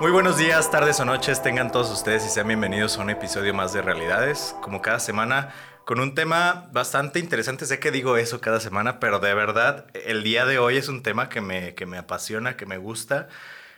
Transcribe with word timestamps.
Muy 0.00 0.12
buenos 0.12 0.38
días, 0.38 0.70
tardes 0.70 0.98
o 1.00 1.04
noches, 1.04 1.42
tengan 1.42 1.70
todos 1.70 1.90
ustedes 1.90 2.24
y 2.24 2.30
sean 2.30 2.48
bienvenidos 2.48 2.96
a 2.96 3.02
un 3.02 3.10
episodio 3.10 3.52
más 3.52 3.74
de 3.74 3.82
Realidades, 3.82 4.56
como 4.62 4.80
cada 4.80 4.98
semana, 4.98 5.52
con 5.84 6.00
un 6.00 6.14
tema 6.14 6.70
bastante 6.72 7.18
interesante. 7.18 7.66
Sé 7.66 7.80
que 7.80 7.90
digo 7.90 8.16
eso 8.16 8.40
cada 8.40 8.60
semana, 8.60 8.98
pero 8.98 9.18
de 9.18 9.34
verdad, 9.34 9.88
el 9.92 10.22
día 10.22 10.46
de 10.46 10.58
hoy 10.58 10.78
es 10.78 10.88
un 10.88 11.02
tema 11.02 11.28
que 11.28 11.42
me, 11.42 11.74
que 11.74 11.84
me 11.84 11.98
apasiona, 11.98 12.56
que 12.56 12.64
me 12.64 12.78
gusta. 12.78 13.28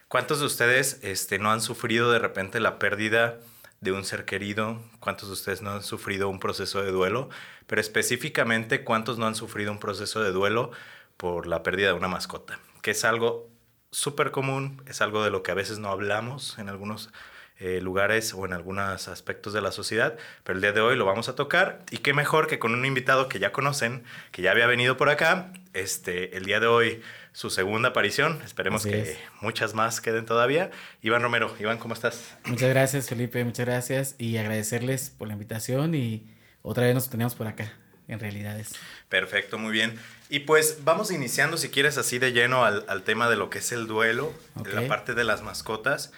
¿Cuántos 0.06 0.38
de 0.38 0.46
ustedes 0.46 1.00
este, 1.02 1.40
no 1.40 1.50
han 1.50 1.60
sufrido 1.60 2.12
de 2.12 2.20
repente 2.20 2.60
la 2.60 2.78
pérdida 2.78 3.40
de 3.80 3.90
un 3.90 4.04
ser 4.04 4.24
querido? 4.24 4.80
¿Cuántos 5.00 5.26
de 5.26 5.32
ustedes 5.32 5.60
no 5.60 5.72
han 5.72 5.82
sufrido 5.82 6.28
un 6.28 6.38
proceso 6.38 6.80
de 6.82 6.92
duelo? 6.92 7.30
Pero 7.66 7.80
específicamente, 7.80 8.84
¿cuántos 8.84 9.18
no 9.18 9.26
han 9.26 9.34
sufrido 9.34 9.72
un 9.72 9.80
proceso 9.80 10.22
de 10.22 10.30
duelo 10.30 10.70
por 11.16 11.48
la 11.48 11.64
pérdida 11.64 11.88
de 11.88 11.94
una 11.94 12.06
mascota? 12.06 12.60
Que 12.80 12.92
es 12.92 13.04
algo 13.04 13.51
súper 13.92 14.30
común, 14.32 14.82
es 14.88 15.00
algo 15.00 15.22
de 15.22 15.30
lo 15.30 15.42
que 15.44 15.52
a 15.52 15.54
veces 15.54 15.78
no 15.78 15.90
hablamos 15.90 16.58
en 16.58 16.68
algunos 16.68 17.10
eh, 17.58 17.80
lugares 17.80 18.34
o 18.34 18.44
en 18.44 18.54
algunos 18.54 19.06
aspectos 19.06 19.52
de 19.52 19.60
la 19.60 19.70
sociedad, 19.70 20.16
pero 20.42 20.56
el 20.56 20.62
día 20.62 20.72
de 20.72 20.80
hoy 20.80 20.96
lo 20.96 21.04
vamos 21.04 21.28
a 21.28 21.36
tocar 21.36 21.78
y 21.90 21.98
qué 21.98 22.12
mejor 22.12 22.48
que 22.48 22.58
con 22.58 22.74
un 22.74 22.84
invitado 22.84 23.28
que 23.28 23.38
ya 23.38 23.52
conocen, 23.52 24.02
que 24.32 24.42
ya 24.42 24.50
había 24.50 24.66
venido 24.66 24.96
por 24.96 25.10
acá, 25.10 25.52
este, 25.74 26.36
el 26.36 26.44
día 26.44 26.58
de 26.58 26.66
hoy 26.66 27.02
su 27.30 27.50
segunda 27.50 27.90
aparición, 27.90 28.40
esperemos 28.44 28.84
que 28.84 29.16
muchas 29.40 29.74
más 29.74 30.00
queden 30.00 30.26
todavía. 30.26 30.70
Iván 31.02 31.22
Romero, 31.22 31.54
Iván, 31.60 31.78
¿cómo 31.78 31.94
estás? 31.94 32.36
Muchas 32.46 32.70
gracias 32.70 33.08
Felipe, 33.08 33.44
muchas 33.44 33.66
gracias 33.66 34.16
y 34.18 34.38
agradecerles 34.38 35.10
por 35.10 35.28
la 35.28 35.34
invitación 35.34 35.94
y 35.94 36.26
otra 36.62 36.86
vez 36.86 36.94
nos 36.94 37.10
tenemos 37.10 37.36
por 37.36 37.46
acá 37.46 37.72
en 38.08 38.18
realidades. 38.18 38.72
Perfecto, 39.08 39.58
muy 39.58 39.72
bien. 39.72 39.98
Y 40.32 40.40
pues 40.40 40.78
vamos 40.82 41.10
iniciando, 41.10 41.58
si 41.58 41.68
quieres, 41.68 41.98
así 41.98 42.18
de 42.18 42.32
lleno 42.32 42.64
al, 42.64 42.86
al 42.88 43.02
tema 43.02 43.28
de 43.28 43.36
lo 43.36 43.50
que 43.50 43.58
es 43.58 43.70
el 43.70 43.86
duelo, 43.86 44.32
la 44.64 44.88
parte 44.88 45.12
de 45.12 45.24
las 45.24 45.42
mascotas. 45.42 46.10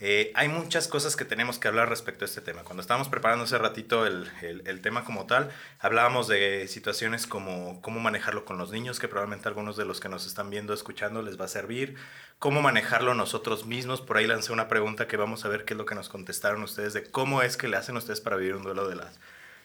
Eh, 0.00 0.32
hay 0.34 0.48
muchas 0.48 0.88
cosas 0.88 1.16
que 1.16 1.26
tenemos 1.26 1.58
que 1.58 1.68
hablar 1.68 1.90
respecto 1.90 2.24
a 2.24 2.28
este 2.28 2.40
tema. 2.40 2.62
Cuando 2.62 2.80
estábamos 2.80 3.10
preparando 3.10 3.44
hace 3.44 3.58
ratito 3.58 4.06
el, 4.06 4.26
el, 4.40 4.62
el, 4.66 4.80
tema 4.80 5.04
como 5.04 5.26
tal, 5.26 5.50
hablábamos 5.80 6.28
de 6.28 6.66
situaciones 6.66 7.26
como 7.26 7.82
cómo 7.82 8.00
manejarlo 8.00 8.46
con 8.46 8.56
los 8.56 8.72
niños, 8.72 8.98
que 8.98 9.06
probablemente 9.06 9.48
algunos 9.48 9.76
de 9.76 9.84
los 9.84 10.00
que 10.00 10.08
nos 10.08 10.24
están 10.24 10.48
viendo, 10.48 10.72
escuchando, 10.72 11.20
les 11.20 11.38
va 11.38 11.44
a 11.44 11.48
servir. 11.48 11.94
Cómo 12.38 12.62
manejarlo 12.62 13.12
nosotros 13.12 13.66
mismos. 13.66 14.00
Por 14.00 14.16
ahí 14.16 14.26
lancé 14.26 14.50
una 14.54 14.68
pregunta 14.68 15.06
que 15.06 15.18
vamos 15.18 15.44
a 15.44 15.48
ver 15.48 15.66
qué 15.66 15.74
es 15.74 15.78
lo 15.78 15.84
que 15.84 15.94
nos 15.94 16.08
contestaron 16.08 16.62
ustedes 16.62 16.94
de 16.94 17.04
cómo 17.04 17.42
es 17.42 17.58
que 17.58 17.68
le 17.68 17.76
hacen 17.76 17.98
ustedes 17.98 18.22
para 18.22 18.36
vivir 18.36 18.54
un 18.54 18.62
duelo 18.62 18.88
de 18.88 18.96
las, 18.96 19.20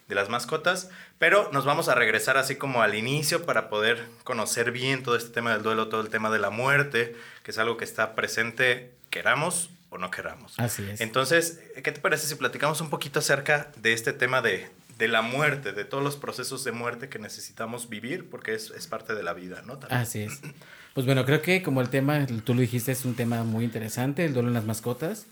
de 0.07 0.15
las 0.15 0.29
mascotas, 0.29 0.89
pero 1.17 1.49
nos 1.53 1.65
vamos 1.65 1.87
a 1.89 1.95
regresar 1.95 2.37
así 2.37 2.55
como 2.55 2.81
al 2.81 2.95
inicio 2.95 3.45
para 3.45 3.69
poder 3.69 4.05
conocer 4.23 4.71
bien 4.71 5.03
todo 5.03 5.15
este 5.15 5.29
tema 5.29 5.53
del 5.53 5.63
duelo, 5.63 5.87
todo 5.87 6.01
el 6.01 6.09
tema 6.09 6.29
de 6.29 6.39
la 6.39 6.49
muerte, 6.49 7.15
que 7.43 7.51
es 7.51 7.57
algo 7.57 7.77
que 7.77 7.85
está 7.85 8.15
presente, 8.15 8.91
queramos 9.09 9.69
o 9.89 9.97
no 9.97 10.11
queramos. 10.11 10.59
Así 10.59 10.87
es. 10.89 11.01
Entonces, 11.01 11.61
¿qué 11.83 11.91
te 11.91 12.01
parece 12.01 12.27
si 12.27 12.35
platicamos 12.35 12.81
un 12.81 12.89
poquito 12.89 13.19
acerca 13.19 13.71
de 13.77 13.93
este 13.93 14.11
tema 14.11 14.41
de, 14.41 14.69
de 14.97 15.07
la 15.07 15.21
muerte, 15.21 15.71
de 15.71 15.85
todos 15.85 16.03
los 16.03 16.17
procesos 16.17 16.63
de 16.63 16.71
muerte 16.71 17.09
que 17.09 17.19
necesitamos 17.19 17.89
vivir, 17.89 18.29
porque 18.29 18.53
es, 18.53 18.71
es 18.71 18.87
parte 18.87 19.15
de 19.15 19.23
la 19.23 19.33
vida, 19.33 19.61
¿no? 19.65 19.77
También. 19.77 20.01
Así 20.01 20.21
es. 20.23 20.41
Pues 20.93 21.05
bueno, 21.07 21.25
creo 21.25 21.41
que 21.41 21.63
como 21.63 21.81
el 21.81 21.89
tema, 21.89 22.27
tú 22.43 22.53
lo 22.53 22.61
dijiste, 22.61 22.91
es 22.91 23.03
un 23.03 23.15
tema 23.15 23.43
muy 23.43 23.65
interesante, 23.65 24.25
el 24.25 24.33
duelo 24.33 24.49
en 24.49 24.53
las 24.53 24.65
mascotas. 24.65 25.25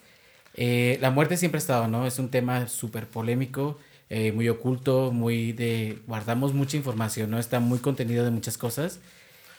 Eh, 0.56 0.98
la 1.02 1.12
muerte 1.12 1.38
siempre 1.38 1.58
ha 1.58 1.62
estado, 1.62 1.88
¿no? 1.88 2.08
Es 2.08 2.18
un 2.20 2.30
tema 2.30 2.68
súper 2.68 3.08
polémico 3.08 3.78
eh, 4.14 4.34
muy 4.34 4.50
oculto, 4.50 5.14
muy 5.14 5.54
de... 5.54 6.00
guardamos 6.06 6.54
mucha 6.54 6.76
información, 6.76 7.32
¿no? 7.32 7.40
Está 7.40 7.62
muy 7.62 7.80
contenido 7.80 8.26
de 8.26 8.32
muchas 8.32 8.58
cosas. 8.58 9.00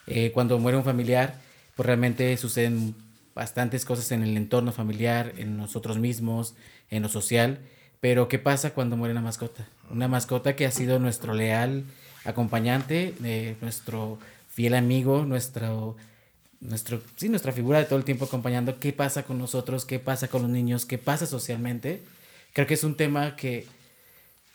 Eh, 0.07 0.31
cuando 0.33 0.59
muere 0.59 0.77
un 0.77 0.85
familiar, 0.85 1.41
pues 1.75 1.87
realmente 1.87 2.37
suceden 2.37 2.95
bastantes 3.35 3.87
cosas 3.87 4.13
en 4.13 4.23
el 4.23 4.37
entorno 4.37 4.71
familiar, 4.71 5.33
en 5.39 5.57
nosotros 5.57 5.99
mismos, 5.99 6.55
en 6.91 7.03
lo 7.03 7.09
social. 7.09 7.61
Pero 8.03 8.29
¿qué 8.29 8.39
pasa 8.39 8.75
cuando 8.75 8.95
muere 8.95 9.13
una 9.13 9.23
mascota? 9.23 9.67
Una 9.89 10.07
mascota 10.07 10.55
que 10.55 10.67
ha 10.67 10.71
sido 10.71 10.99
nuestro 10.99 11.33
leal 11.33 11.85
acompañante, 12.27 13.15
eh, 13.25 13.57
nuestro 13.63 14.19
fiel 14.51 14.75
amigo, 14.75 15.25
nuestro, 15.25 15.97
nuestro, 16.61 17.01
sí, 17.17 17.31
nuestra 17.31 17.53
figura 17.53 17.79
de 17.79 17.87
todo 17.87 17.99
el 17.99 18.05
tiempo 18.05 18.27
acompañando. 18.27 18.79
¿Qué 18.79 18.93
pasa 18.93 19.23
con 19.23 19.39
nosotros? 19.39 19.87
¿Qué 19.87 19.99
pasa 19.99 20.29
con 20.29 20.43
los 20.43 20.51
niños? 20.51 20.85
¿Qué 20.85 20.99
pasa 20.99 21.25
socialmente? 21.25 22.03
Creo 22.53 22.67
que 22.67 22.75
es 22.75 22.85
un 22.85 22.99
tema 22.99 23.35
que 23.35 23.67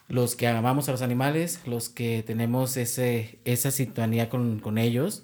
los 0.07 0.35
que 0.35 0.47
amamos 0.47 0.87
a 0.87 0.91
los 0.91 1.01
animales, 1.01 1.59
los 1.65 1.89
que 1.89 2.23
tenemos 2.25 2.77
ese, 2.77 3.39
esa 3.45 3.71
sintonía 3.71 4.29
con, 4.29 4.59
con, 4.59 4.77
ellos, 4.77 5.23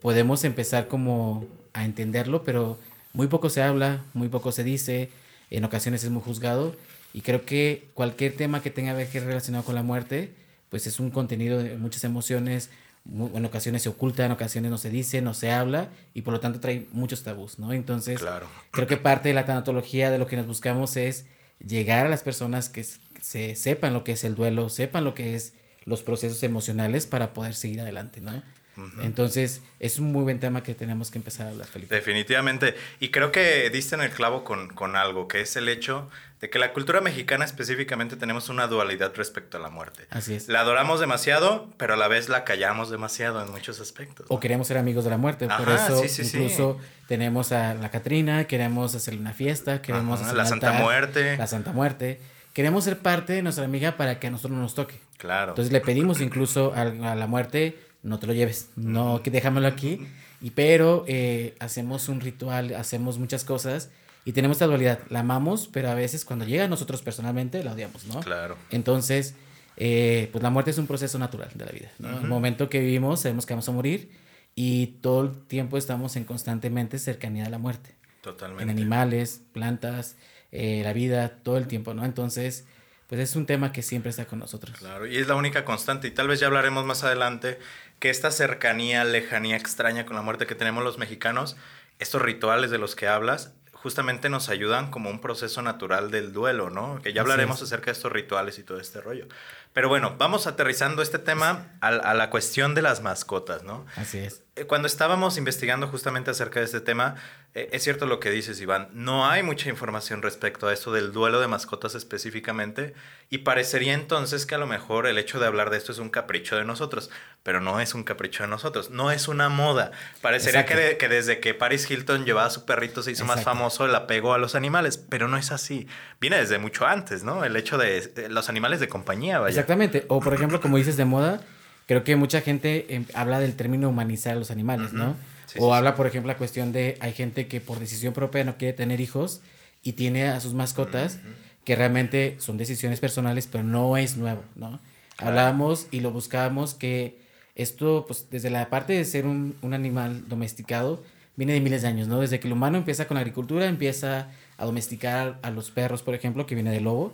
podemos 0.00 0.44
empezar 0.44 0.88
como 0.88 1.46
a 1.72 1.84
entenderlo, 1.84 2.44
pero 2.44 2.78
muy 3.12 3.26
poco 3.26 3.50
se 3.50 3.62
habla, 3.62 4.04
muy 4.14 4.28
poco 4.28 4.52
se 4.52 4.64
dice, 4.64 5.10
en 5.50 5.64
ocasiones 5.64 6.04
es 6.04 6.10
muy 6.10 6.22
juzgado 6.22 6.74
y 7.12 7.22
creo 7.22 7.44
que 7.44 7.88
cualquier 7.94 8.36
tema 8.36 8.62
que 8.62 8.70
tenga 8.70 8.96
que 8.96 9.18
ver 9.18 9.28
relacionado 9.28 9.64
con 9.64 9.74
la 9.74 9.82
muerte, 9.82 10.32
pues 10.70 10.86
es 10.86 11.00
un 11.00 11.10
contenido 11.10 11.62
de 11.62 11.76
muchas 11.76 12.04
emociones, 12.04 12.70
en 13.04 13.44
ocasiones 13.44 13.82
se 13.82 13.88
oculta, 13.88 14.24
en 14.24 14.32
ocasiones 14.32 14.70
no 14.70 14.78
se 14.78 14.88
dice, 14.88 15.20
no 15.20 15.34
se 15.34 15.50
habla 15.50 15.88
y 16.14 16.22
por 16.22 16.32
lo 16.32 16.40
tanto 16.40 16.60
trae 16.60 16.86
muchos 16.92 17.24
tabús, 17.24 17.58
¿no? 17.58 17.72
Entonces, 17.72 18.20
claro. 18.20 18.46
creo 18.70 18.86
que 18.86 18.96
parte 18.96 19.28
de 19.28 19.34
la 19.34 19.44
tanatología 19.44 20.10
de 20.10 20.18
lo 20.18 20.26
que 20.26 20.36
nos 20.36 20.46
buscamos 20.46 20.96
es 20.96 21.26
llegar 21.66 22.06
a 22.06 22.08
las 22.10 22.22
personas 22.22 22.68
que 22.68 22.84
se 23.20 23.56
sepan 23.56 23.92
lo 23.92 24.04
que 24.04 24.12
es 24.12 24.24
el 24.24 24.34
duelo, 24.34 24.68
sepan 24.68 25.04
lo 25.04 25.14
que 25.14 25.34
es 25.34 25.54
los 25.84 26.02
procesos 26.02 26.42
emocionales 26.42 27.06
para 27.06 27.32
poder 27.32 27.54
seguir 27.54 27.80
adelante, 27.80 28.20
¿no? 28.20 28.42
Uh 28.76 28.80
-huh. 28.80 29.04
Entonces, 29.04 29.62
es 29.80 29.98
un 29.98 30.12
muy 30.12 30.22
buen 30.22 30.40
tema 30.40 30.62
que 30.62 30.74
tenemos 30.74 31.10
que 31.10 31.18
empezar 31.18 31.46
a 31.46 31.50
hablar, 31.50 31.66
Felipe. 31.66 31.94
Definitivamente. 31.94 32.74
Y 33.00 33.10
creo 33.10 33.30
que 33.32 33.68
diste 33.70 33.94
en 33.94 34.02
el 34.02 34.10
clavo 34.10 34.44
con, 34.44 34.68
con 34.68 34.96
algo, 34.96 35.28
que 35.28 35.40
es 35.40 35.56
el 35.56 35.68
hecho 35.68 36.08
de 36.40 36.50
que 36.50 36.58
la 36.58 36.72
cultura 36.72 37.00
mexicana 37.00 37.44
específicamente 37.44 38.16
tenemos 38.16 38.48
una 38.48 38.66
dualidad 38.66 39.12
respecto 39.14 39.58
a 39.58 39.60
la 39.60 39.68
muerte. 39.70 40.06
Así 40.10 40.34
es. 40.34 40.48
La 40.48 40.60
adoramos 40.60 40.98
demasiado, 40.98 41.68
pero 41.76 41.94
a 41.94 41.96
la 41.96 42.08
vez 42.08 42.28
la 42.28 42.44
callamos 42.44 42.90
demasiado 42.90 43.42
en 43.44 43.50
muchos 43.50 43.80
aspectos. 43.80 44.26
¿no? 44.28 44.36
O 44.36 44.40
queremos 44.40 44.66
ser 44.66 44.78
amigos 44.78 45.04
de 45.04 45.10
la 45.10 45.18
muerte. 45.18 45.46
Ajá, 45.48 45.58
por 45.58 45.72
eso, 45.72 46.02
sí, 46.02 46.08
sí, 46.08 46.22
incluso 46.22 46.78
sí. 46.80 47.04
tenemos 47.06 47.52
a 47.52 47.74
la 47.74 47.90
Catrina, 47.90 48.44
queremos 48.46 48.94
hacerle 48.94 49.20
una 49.20 49.34
fiesta, 49.34 49.82
queremos 49.82 50.18
Ajá, 50.18 50.26
hacer 50.26 50.36
la 50.36 50.46
Santa 50.46 50.68
altar, 50.70 50.82
Muerte. 50.82 51.36
La 51.36 51.46
Santa 51.46 51.72
Muerte 51.72 52.20
queremos 52.52 52.84
ser 52.84 52.98
parte 52.98 53.32
de 53.32 53.42
nuestra 53.42 53.64
amiga 53.64 53.96
para 53.96 54.18
que 54.18 54.26
a 54.26 54.30
nosotros 54.30 54.52
no 54.56 54.62
nos 54.62 54.74
toque. 54.74 55.00
Claro. 55.18 55.52
Entonces 55.52 55.72
le 55.72 55.80
pedimos 55.80 56.20
incluso 56.20 56.72
a, 56.74 56.82
a 56.82 57.14
la 57.14 57.26
muerte, 57.26 57.78
no 58.02 58.18
te 58.18 58.26
lo 58.26 58.32
lleves, 58.32 58.70
no, 58.76 59.22
que 59.22 59.30
déjamelo 59.30 59.66
aquí. 59.66 60.06
Y 60.40 60.50
pero 60.50 61.04
eh, 61.06 61.54
hacemos 61.60 62.08
un 62.08 62.20
ritual, 62.20 62.74
hacemos 62.74 63.18
muchas 63.18 63.44
cosas 63.44 63.90
y 64.24 64.32
tenemos 64.32 64.56
esta 64.56 64.66
dualidad. 64.66 64.98
La 65.08 65.20
amamos, 65.20 65.68
pero 65.72 65.90
a 65.90 65.94
veces 65.94 66.24
cuando 66.24 66.44
llega 66.44 66.64
a 66.64 66.68
nosotros 66.68 67.02
personalmente 67.02 67.62
la 67.62 67.72
odiamos, 67.72 68.06
¿no? 68.06 68.20
Claro. 68.20 68.56
Entonces, 68.70 69.34
eh, 69.76 70.28
pues 70.32 70.42
la 70.42 70.50
muerte 70.50 70.72
es 70.72 70.78
un 70.78 70.86
proceso 70.86 71.18
natural 71.18 71.50
de 71.54 71.64
la 71.64 71.72
vida. 71.72 71.92
¿no? 71.98 72.08
Uh 72.08 72.12
-huh. 72.12 72.22
El 72.22 72.28
momento 72.28 72.68
que 72.68 72.80
vivimos 72.80 73.20
sabemos 73.20 73.46
que 73.46 73.54
vamos 73.54 73.68
a 73.68 73.72
morir 73.72 74.10
y 74.54 74.98
todo 75.00 75.22
el 75.22 75.46
tiempo 75.46 75.78
estamos 75.78 76.16
en 76.16 76.24
constantemente 76.24 76.98
cercanía 76.98 77.46
a 77.46 77.50
la 77.50 77.58
muerte. 77.58 77.94
Totalmente. 78.20 78.64
En 78.64 78.70
animales, 78.70 79.40
plantas, 79.52 80.16
eh, 80.52 80.82
la 80.84 80.92
vida, 80.92 81.38
todo 81.42 81.56
el 81.56 81.66
tiempo, 81.66 81.94
¿no? 81.94 82.04
Entonces, 82.04 82.66
pues 83.08 83.20
es 83.20 83.36
un 83.36 83.46
tema 83.46 83.72
que 83.72 83.82
siempre 83.82 84.10
está 84.10 84.26
con 84.26 84.38
nosotros. 84.38 84.78
Claro, 84.78 85.06
y 85.06 85.16
es 85.16 85.26
la 85.26 85.34
única 85.34 85.64
constante, 85.64 86.08
y 86.08 86.12
tal 86.12 86.28
vez 86.28 86.40
ya 86.40 86.46
hablaremos 86.46 86.84
más 86.84 87.02
adelante, 87.04 87.58
que 88.02 88.10
esta 88.10 88.32
cercanía, 88.32 89.04
lejanía 89.04 89.54
extraña 89.54 90.06
con 90.06 90.16
la 90.16 90.22
muerte 90.22 90.44
que 90.44 90.56
tenemos 90.56 90.82
los 90.82 90.98
mexicanos, 90.98 91.56
estos 92.00 92.20
rituales 92.20 92.72
de 92.72 92.78
los 92.78 92.96
que 92.96 93.06
hablas, 93.06 93.52
justamente 93.74 94.28
nos 94.28 94.48
ayudan 94.48 94.90
como 94.90 95.08
un 95.08 95.20
proceso 95.20 95.62
natural 95.62 96.10
del 96.10 96.32
duelo, 96.32 96.68
¿no? 96.68 97.00
Que 97.00 97.12
ya 97.12 97.20
hablaremos 97.20 97.62
acerca 97.62 97.86
de 97.86 97.92
estos 97.92 98.10
rituales 98.10 98.58
y 98.58 98.64
todo 98.64 98.80
este 98.80 99.00
rollo. 99.00 99.28
Pero 99.72 99.88
bueno, 99.88 100.16
vamos 100.18 100.48
aterrizando 100.48 101.00
este 101.00 101.20
tema 101.20 101.76
a, 101.80 101.90
a, 101.90 102.14
la 102.14 102.28
cuestión 102.28 102.74
de 102.74 102.82
las 102.82 103.02
mascotas, 103.02 103.62
¿no? 103.62 103.86
Así 103.94 104.18
es. 104.18 104.42
Cuando 104.66 104.86
estábamos 104.86 105.38
investigando 105.38 105.88
justamente 105.88 106.30
acerca 106.30 106.60
de 106.60 106.66
este 106.66 106.82
tema, 106.82 107.14
eh, 107.54 107.70
es 107.72 107.82
cierto 107.84 108.04
lo 108.04 108.20
que 108.20 108.30
dices, 108.30 108.60
Iván, 108.60 108.88
no 108.92 109.26
hay 109.26 109.42
mucha 109.42 109.70
información 109.70 110.20
respecto 110.20 110.68
a 110.68 110.74
esto 110.74 110.92
del 110.92 111.10
duelo 111.12 111.40
de 111.40 111.48
mascotas 111.48 111.94
específicamente 111.94 112.92
y 113.30 113.38
parecería 113.38 113.94
entonces 113.94 114.44
que 114.44 114.54
a 114.54 114.58
lo 114.58 114.66
mejor 114.66 115.06
el 115.06 115.16
hecho 115.16 115.40
de 115.40 115.46
hablar 115.46 115.70
de 115.70 115.78
esto 115.78 115.90
es 115.90 115.98
un 115.98 116.10
capricho 116.10 116.54
de 116.56 116.66
nosotros, 116.66 117.08
pero 117.42 117.62
no 117.62 117.80
es 117.80 117.94
un 117.94 118.04
capricho 118.04 118.42
de 118.42 118.50
nosotros, 118.50 118.90
no 118.90 119.10
es 119.10 119.26
una 119.26 119.48
moda. 119.48 119.90
Parecería 120.20 120.66
que, 120.66 120.76
de, 120.76 120.96
que, 120.98 121.08
desde 121.08 121.40
que 121.40 121.54
Paris 121.54 121.90
Hilton 121.90 122.26
llevaba 122.26 122.48
a 122.48 122.50
su 122.50 122.66
perrito 122.66 123.02
se 123.02 123.12
hizo 123.12 123.24
Exacto. 123.24 123.36
más 123.38 123.44
famoso 123.44 123.86
el 123.86 123.94
apego 123.94 124.34
a 124.34 124.38
los 124.38 124.54
animales, 124.54 124.98
pero 124.98 125.28
no 125.28 125.38
es 125.38 125.50
así. 125.50 125.86
Viene 126.20 126.36
desde 126.36 126.58
mucho 126.58 126.86
antes, 126.86 127.24
¿no? 127.24 127.42
El 127.46 127.56
hecho 127.56 127.78
de, 127.78 128.02
de 128.02 128.28
los 128.28 128.50
animales 128.50 128.80
de 128.80 128.88
compañía, 128.88 129.38
vaya. 129.38 129.48
Exactamente. 129.48 130.04
O 130.08 130.20
por 130.20 130.34
ejemplo, 130.34 130.60
como 130.60 130.76
dices 130.76 130.98
de 130.98 131.06
moda, 131.06 131.40
creo 131.86 132.04
que 132.04 132.16
mucha 132.16 132.40
gente 132.40 132.86
eh, 132.88 133.04
habla 133.14 133.40
del 133.40 133.54
término 133.54 133.88
humanizar 133.88 134.32
a 134.32 134.36
los 134.36 134.50
animales. 134.50 134.92
¿no? 134.92 135.16
Sí, 135.46 135.58
o 135.60 135.66
sí, 135.66 135.76
habla, 135.76 135.94
por 135.94 136.06
ejemplo, 136.06 136.28
la 136.28 136.38
cuestión 136.38 136.72
de 136.72 136.96
hay 137.00 137.12
gente 137.12 137.46
que 137.46 137.60
por 137.60 137.78
decisión 137.78 138.14
propia 138.14 138.44
no 138.44 138.56
quiere 138.56 138.74
tener 138.74 139.00
hijos 139.00 139.40
y 139.82 139.92
tiene 139.92 140.28
a 140.28 140.40
sus 140.40 140.54
mascotas 140.54 141.16
uh 141.16 141.28
-huh. 141.28 141.64
que 141.64 141.76
realmente 141.76 142.36
son 142.38 142.56
decisiones 142.56 143.00
personales, 143.00 143.48
pero 143.50 143.64
no 143.64 143.96
es 143.96 144.16
nuevo, 144.16 144.42
¿no? 144.54 144.80
Claro. 145.16 145.30
Hablábamos 145.30 145.86
y 145.90 146.00
lo 146.00 146.10
buscábamos 146.10 146.74
que 146.74 147.18
esto, 147.54 148.04
pues 148.06 148.26
desde 148.30 148.50
la 148.50 148.70
parte 148.70 148.94
de 148.94 149.04
ser 149.04 149.26
un, 149.26 149.56
un 149.62 149.74
animal 149.74 150.26
domesticado, 150.28 151.02
viene 151.36 151.52
de 151.52 151.60
miles 151.60 151.82
de 151.82 151.88
años, 151.88 152.08
¿no? 152.08 152.20
Desde 152.20 152.40
que 152.40 152.46
el 152.46 152.52
humano 152.52 152.78
empieza 152.78 153.06
con 153.06 153.16
la 153.16 153.20
agricultura, 153.20 153.66
empieza 153.66 154.30
a 154.56 154.64
domesticar 154.64 155.38
a 155.42 155.50
los 155.50 155.70
perros, 155.70 156.02
por 156.02 156.14
ejemplo, 156.14 156.46
que 156.46 156.54
viene 156.54 156.70
del 156.70 156.84
lobo. 156.84 157.12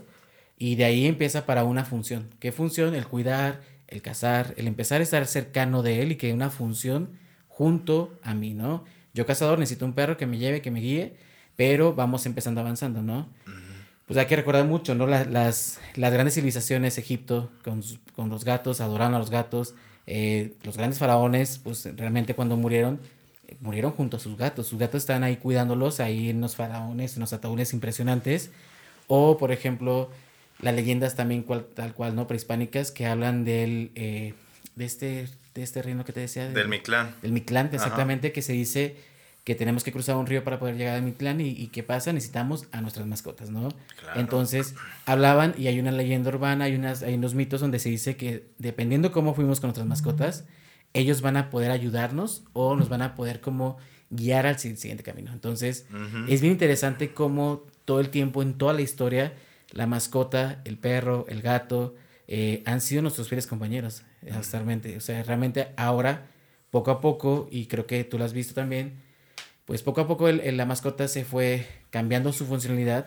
Y 0.59 0.75
de 0.75 0.85
ahí 0.85 1.07
empieza 1.07 1.47
para 1.47 1.65
una 1.65 1.85
función. 1.85 2.29
¿Qué 2.41 2.51
función? 2.51 2.95
El 2.95 3.07
cuidar, 3.07 3.61
el 3.89 4.03
cazar, 4.03 4.55
el 4.57 4.67
empezar 4.67 5.01
a 5.01 5.05
estar 5.05 5.27
cercano 5.27 5.83
de 5.83 6.03
él 6.03 6.13
y 6.13 6.17
que 6.17 6.33
una 6.33 6.51
función 6.51 7.11
junto 7.49 8.19
a 8.23 8.35
mí, 8.35 8.55
¿no? 8.55 8.85
Yo 9.15 9.27
cazador 9.27 9.59
necesito 9.59 9.85
un 9.85 9.95
perro 9.95 10.17
que 10.17 10.27
me 10.27 10.39
lleve, 10.39 10.63
que 10.63 10.71
me 10.71 10.81
guíe, 10.81 11.17
pero 11.57 11.95
vamos 11.95 12.25
empezando 12.27 12.61
avanzando, 12.61 13.03
¿no? 13.03 13.29
Pues 14.07 14.17
hay 14.17 14.27
que 14.27 14.37
recordar 14.37 14.65
mucho, 14.65 14.95
¿no? 14.95 15.07
Las, 15.07 15.27
las, 15.27 15.81
las 15.97 16.13
grandes 16.13 16.35
civilizaciones, 16.35 16.97
Egipto, 16.97 17.51
con, 17.65 17.83
con, 18.15 18.31
los 18.31 18.45
gatos, 18.45 18.81
adoraron 18.81 19.15
a 19.15 19.19
los 19.19 19.29
gatos, 19.29 19.75
eh, 20.07 20.55
los 20.63 20.77
grandes 20.77 20.99
faraones, 20.99 21.59
pues 21.59 21.87
realmente 21.97 22.35
cuando 22.35 22.57
murieron, 22.57 23.01
murieron 23.61 23.93
junto 23.93 24.17
a 24.17 24.21
sus 24.21 24.39
gatos. 24.39 24.67
Sus 24.67 24.79
gatos 24.79 25.03
estaban 25.03 25.25
ahí 25.25 25.37
cuidándolos, 25.37 26.01
ahí 26.01 26.31
en 26.31 26.41
los 26.41 26.57
faraones, 26.57 27.17
en 27.17 27.21
los 27.21 27.33
ataúdes 27.35 27.75
impresionantes. 27.75 28.51
O, 29.09 29.37
por 29.37 29.53
ejemplo, 29.53 30.11
las 30.61 30.75
leyendas 30.75 31.15
también 31.15 31.43
cual, 31.43 31.67
tal 31.75 31.95
cual, 31.95 32.15
¿no? 32.15 32.27
Prehispánicas 32.27 32.91
que 32.91 33.07
hablan 33.07 33.45
del, 33.45 33.91
eh, 33.95 34.35
de, 34.77 34.85
este, 34.85 35.29
de 35.55 35.63
este 35.63 35.83
reino 35.83 36.05
que 36.05 36.13
te 36.13 36.21
decía. 36.21 36.49
del 36.49 36.69
Mictlán. 36.69 37.15
Del 37.23 37.33
Mictlán, 37.33 37.71
exactamente, 37.73 38.33
que 38.33 38.43
se 38.43 38.53
dice 38.53 38.97
que 39.45 39.55
tenemos 39.55 39.83
que 39.83 39.93
cruzar 39.93 40.17
un 40.17 40.27
río 40.27 40.45
para 40.45 40.59
poder 40.59 40.77
llegar 40.77 40.99
a 40.99 41.01
Mictlán 41.01 41.41
y, 41.41 41.49
y 41.49 41.69
¿qué 41.69 41.83
pasa? 41.83 42.13
Necesitamos 42.13 42.67
a 42.71 42.83
nuestras 42.83 43.07
mascotas, 43.07 43.49
¿no? 43.49 43.71
Entonces 44.15 44.75
hablaban 45.07 45.55
y 45.57 45.69
hay 45.69 45.81
una 45.81 45.91
leyenda 45.91 46.29
urbana, 46.29 46.67
hay, 46.67 46.75
unas, 46.75 47.03
hay 47.03 47.15
unos 47.15 47.35
mitos 47.35 47.63
donde 47.63 47.79
se 47.79 47.89
dice 47.89 48.17
que 48.17 48.45
dependiendo 48.59 49.11
cómo 49.11 49.35
fuimos 49.35 49.61
con 49.61 49.69
nuestras 49.69 49.87
mascotas, 49.87 50.45
ellos 50.93 51.23
van 51.23 51.39
a 51.39 51.49
poder 51.49 51.71
ayudarnos 51.71 52.43
o 52.53 52.77
nos 52.77 52.91
van 52.91 53.01
a 53.01 53.15
poder 53.15 53.41
como 53.41 53.79
guiar 54.11 54.47
al 54.47 54.59
siguiente 54.59 55.03
camino. 55.03 55.33
Entonces 55.33 55.87
es 56.29 56.41
bien 56.41 56.53
interesante 56.53 57.15
cómo 57.15 57.65
todo 57.87 58.01
el 58.01 58.11
tiempo, 58.11 58.43
en 58.43 58.53
toda 58.55 58.75
la 58.75 58.83
historia, 58.83 59.33
la 59.73 59.87
mascota, 59.87 60.61
el 60.65 60.79
perro, 60.79 61.27
el 61.29 61.43
gato, 61.43 61.95
eh, 62.27 62.63
han 62.67 62.81
sido 62.81 63.03
nuestros 63.03 63.29
fieles 63.29 63.47
compañeros, 63.47 64.03
actualmente. 64.33 64.97
O 64.97 65.01
sea, 65.01 65.23
realmente 65.23 65.73
ahora, 65.77 66.27
poco 66.71 66.91
a 66.91 67.01
poco, 67.01 67.49
y 67.51 67.67
creo 67.67 67.87
que 67.87 68.05
tú 68.05 68.19
lo 68.19 68.25
has 68.25 68.33
visto 68.33 68.55
también, 68.55 69.03
pues 69.65 69.83
poco 69.83 70.03
a 70.03 70.07
poco 70.07 70.29
el, 70.29 70.57
la 70.57 70.67
mascota 70.67 71.09
se 71.09 71.25
fue 71.25 71.67
cambiando 71.91 72.33
su 72.33 72.47
funcionalidad 72.47 73.07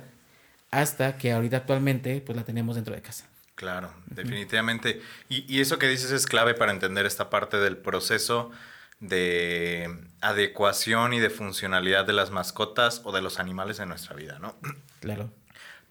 hasta 0.69 1.17
que 1.17 1.31
ahorita 1.31 1.57
actualmente 1.57 2.21
pues 2.21 2.35
la 2.35 2.43
tenemos 2.43 2.75
dentro 2.75 2.95
de 2.95 3.01
casa. 3.01 3.27
Claro, 3.55 3.93
definitivamente. 4.07 5.01
Y, 5.29 5.45
y, 5.53 5.61
eso 5.61 5.77
que 5.77 5.87
dices 5.87 6.11
es 6.11 6.25
clave 6.25 6.53
para 6.53 6.71
entender 6.71 7.05
esta 7.05 7.29
parte 7.29 7.57
del 7.57 7.77
proceso 7.77 8.51
de 8.99 9.87
adecuación 10.21 11.13
y 11.13 11.19
de 11.19 11.29
funcionalidad 11.29 12.05
de 12.05 12.13
las 12.13 12.31
mascotas 12.31 13.01
o 13.03 13.11
de 13.11 13.21
los 13.21 13.39
animales 13.39 13.79
en 13.79 13.89
nuestra 13.89 14.15
vida, 14.15 14.39
¿no? 14.39 14.55
Claro 14.99 15.31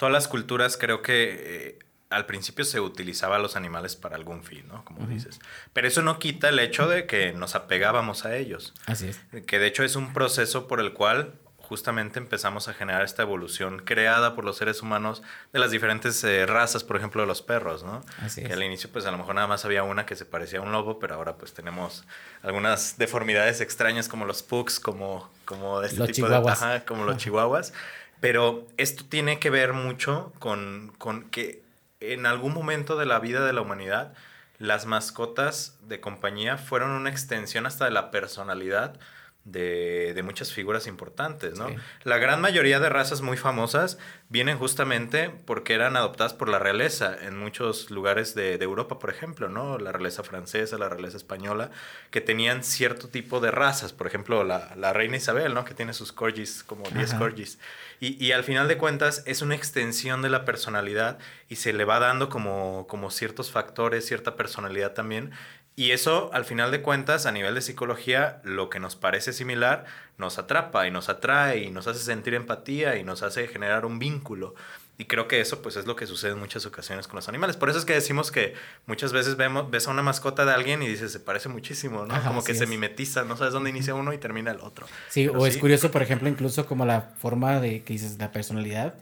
todas 0.01 0.13
las 0.15 0.29
culturas 0.29 0.79
creo 0.79 1.03
que 1.03 1.29
eh, 1.45 1.79
al 2.09 2.25
principio 2.25 2.65
se 2.65 2.81
utilizaba 2.81 3.37
a 3.37 3.39
los 3.39 3.55
animales 3.55 3.97
para 3.97 4.17
algún 4.17 4.43
fin, 4.43 4.67
¿no? 4.67 4.83
Como 4.87 5.07
dices. 5.07 5.39
Pero 5.75 5.87
eso 5.87 6.01
no 6.01 6.19
quita 6.19 6.49
el 6.49 6.59
hecho 6.59 6.89
de 6.89 7.07
que 7.07 7.35
nos 7.35 7.55
apegábamos 7.55 8.25
a 8.25 8.35
ellos. 8.35 8.73
Así 8.87 9.09
es. 9.09 9.21
Que 9.47 9.59
de 9.59 9.67
hecho 9.67 9.85
es 9.85 9.97
un 9.97 10.15
proceso 10.15 10.67
por 10.69 10.81
el 10.81 10.95
cual 10.95 11.35
justamente 11.59 12.19
empezamos 12.19 12.67
a 12.67 12.73
generar 12.73 13.05
esta 13.05 13.23
evolución 13.23 13.83
creada 13.85 14.35
por 14.35 14.45
los 14.45 14.57
seres 14.57 14.81
humanos 14.81 15.23
de 15.53 15.59
las 15.59 15.71
diferentes 15.71 16.25
eh, 16.25 16.47
razas, 16.47 16.83
por 16.83 16.97
ejemplo, 16.97 17.21
de 17.21 17.29
los 17.29 17.43
perros, 17.43 17.85
¿no? 17.85 18.01
Así 18.23 18.41
es. 18.41 18.49
Que 18.49 18.55
al 18.55 18.63
inicio, 18.63 18.91
pues 18.91 19.05
a 19.05 19.11
lo 19.11 19.19
mejor 19.19 19.35
nada 19.35 19.47
más 19.47 19.67
había 19.67 19.83
una 19.85 20.07
que 20.07 20.17
se 20.17 20.25
parecía 20.25 20.61
a 20.61 20.63
un 20.63 20.73
lobo, 20.73 20.99
pero 20.99 21.15
ahora 21.15 21.37
pues 21.37 21.53
tenemos 21.53 22.05
algunas 22.43 22.97
deformidades 22.97 23.61
extrañas 23.61 24.09
como 24.09 24.25
los 24.25 24.43
pugs, 24.43 24.81
como, 24.81 25.31
como 25.45 25.83
este 25.83 25.99
los 25.99 26.09
tipo 26.09 26.27
chihuahuas. 26.27 26.61
de... 26.61 26.67
Ajá, 26.67 26.85
como 26.87 27.05
los 27.05 27.19
chihuahuas. 27.19 27.75
Pero 28.21 28.67
esto 28.77 29.05
tiene 29.09 29.39
que 29.39 29.51
ver 29.51 29.73
mucho 29.73 30.33
con, 30.39 30.93
que 31.31 31.63
en 32.01 32.27
algún 32.27 32.55
momento 32.55 32.97
de 32.97 33.07
la 33.07 33.19
vida 33.19 33.45
de 33.45 33.53
la 33.53 33.63
humanidad, 33.63 34.15
las 34.59 34.87
mascotas 34.87 35.79
de 35.83 36.01
compañía 36.01 36.59
fueron 36.59 36.91
una 36.91 37.11
extensión 37.11 37.67
hasta 37.67 37.87
de 37.87 37.91
la 37.91 38.11
personalidad 38.11 38.99
de, 39.45 40.13
de 40.15 40.23
muchas 40.23 40.53
figuras 40.53 40.87
importantes, 40.87 41.59
¿no? 41.59 41.69
La 42.05 42.19
gran 42.19 42.43
mayoría 42.43 42.79
de 42.79 42.91
razas 42.91 43.23
muy 43.23 43.39
famosas 43.39 43.99
vienen 44.29 44.59
justamente 44.59 45.31
porque 45.47 45.73
eran 45.73 45.97
adoptadas 45.97 46.35
por 46.35 46.51
la 46.51 46.59
realeza 46.59 47.17
en 47.21 47.39
muchos 47.39 47.91
lugares 47.91 48.35
de, 48.35 48.59
de, 48.59 48.65
Europa, 48.65 48.99
por 48.99 49.09
ejemplo, 49.09 49.49
¿no? 49.49 49.79
La 49.79 49.93
realeza 49.93 50.23
francesa, 50.23 50.77
la 50.77 50.91
realeza 50.91 51.17
española, 51.17 51.71
que 52.11 52.21
tenían 52.21 52.63
cierto 52.63 53.09
tipo 53.09 53.41
de 53.41 53.51
razas, 53.51 53.95
por 53.95 54.07
ejemplo, 54.07 54.45
la, 54.45 54.75
la 54.77 54.93
reina 54.93 55.17
Isabel, 55.17 55.55
¿no? 55.55 55.65
Que 55.65 55.75
tiene 55.75 55.95
sus 55.95 56.13
corgis, 56.13 56.63
como 56.63 56.85
10 56.91 57.15
corgis. 57.15 57.59
Y, 58.03 58.25
y, 58.25 58.33
al 58.33 58.45
final 58.45 58.67
de 58.67 58.79
cuentas 58.79 59.23
es 59.27 59.43
una 59.43 59.55
extensión 59.55 60.23
de 60.23 60.31
la 60.31 60.47
personalidad 60.47 61.19
y 61.51 61.57
se 61.57 61.75
le 61.75 61.85
va 61.85 61.99
dando 61.99 62.31
como, 62.31 62.87
como 62.89 63.11
ciertos 63.11 63.51
factores, 63.51 64.07
cierta 64.07 64.37
personalidad 64.37 64.95
también 64.95 65.33
y 65.81 65.93
eso, 65.93 66.29
al 66.35 66.45
final 66.45 66.71
de 66.71 66.83
cuentas, 66.83 67.25
a 67.25 67.33
nivel 67.33 67.55
de 67.55 67.63
psicología, 67.63 68.43
lo 68.45 68.69
que 68.69 68.81
nos 68.81 68.97
parece 68.97 69.33
similar 69.33 69.87
nos 70.19 70.39
atrapa 70.39 70.87
y 70.87 70.91
nos 70.91 71.09
atrae 71.09 71.61
y 71.61 71.71
nos 71.71 71.87
hace 71.87 72.01
sentir 72.01 72.35
empatía 72.35 72.97
y 72.97 73.03
nos 73.03 73.23
hace 73.23 73.49
generar 73.49 73.87
un 73.87 73.99
vínculo. 73.99 74.55
Y 75.01 75.07
creo 75.07 75.29
que 75.29 75.41
eso 75.41 75.63
pues 75.63 75.77
es 75.77 75.87
lo 75.87 75.97
que 75.97 76.07
sucede 76.07 76.33
en 76.33 76.39
muchas 76.39 76.67
ocasiones 76.67 77.09
con 77.09 77.17
los 77.17 77.27
animales. 77.27 77.57
Por 77.57 77.71
eso 77.71 77.79
es 77.79 77.87
que 77.87 77.95
decimos 77.95 78.31
que 78.31 78.53
muchas 78.85 79.15
veces 79.15 79.39
vemos, 79.39 79.71
ves 79.71 79.89
a 79.89 79.93
una 79.93 80.03
mascota 80.03 80.45
de 80.45 80.53
alguien 80.53 80.83
y 80.83 80.89
dices, 80.89 81.11
se 81.11 81.21
parece 81.21 81.49
muchísimo, 81.49 82.05
¿no? 82.05 82.23
como 82.23 82.45
que 82.45 82.55
se 82.55 82.67
mimetiza, 82.67 83.25
no 83.25 83.35
sabes 83.39 83.55
dónde 83.55 83.71
inicia 83.71 83.95
uno 83.95 84.13
y 84.13 84.19
termina 84.19 84.51
el 84.51 84.61
otro. 84.61 84.87
Sí, 85.09 85.27
o 85.27 85.47
es 85.47 85.57
curioso, 85.57 85.91
por 85.91 86.03
ejemplo, 86.03 86.29
incluso 86.29 86.67
como 86.67 86.85
la 86.85 87.15
forma 87.17 87.61
de 87.61 87.83
que 87.83 87.95
dices, 87.95 88.19
la 88.19 88.31
personalidad 88.31 88.93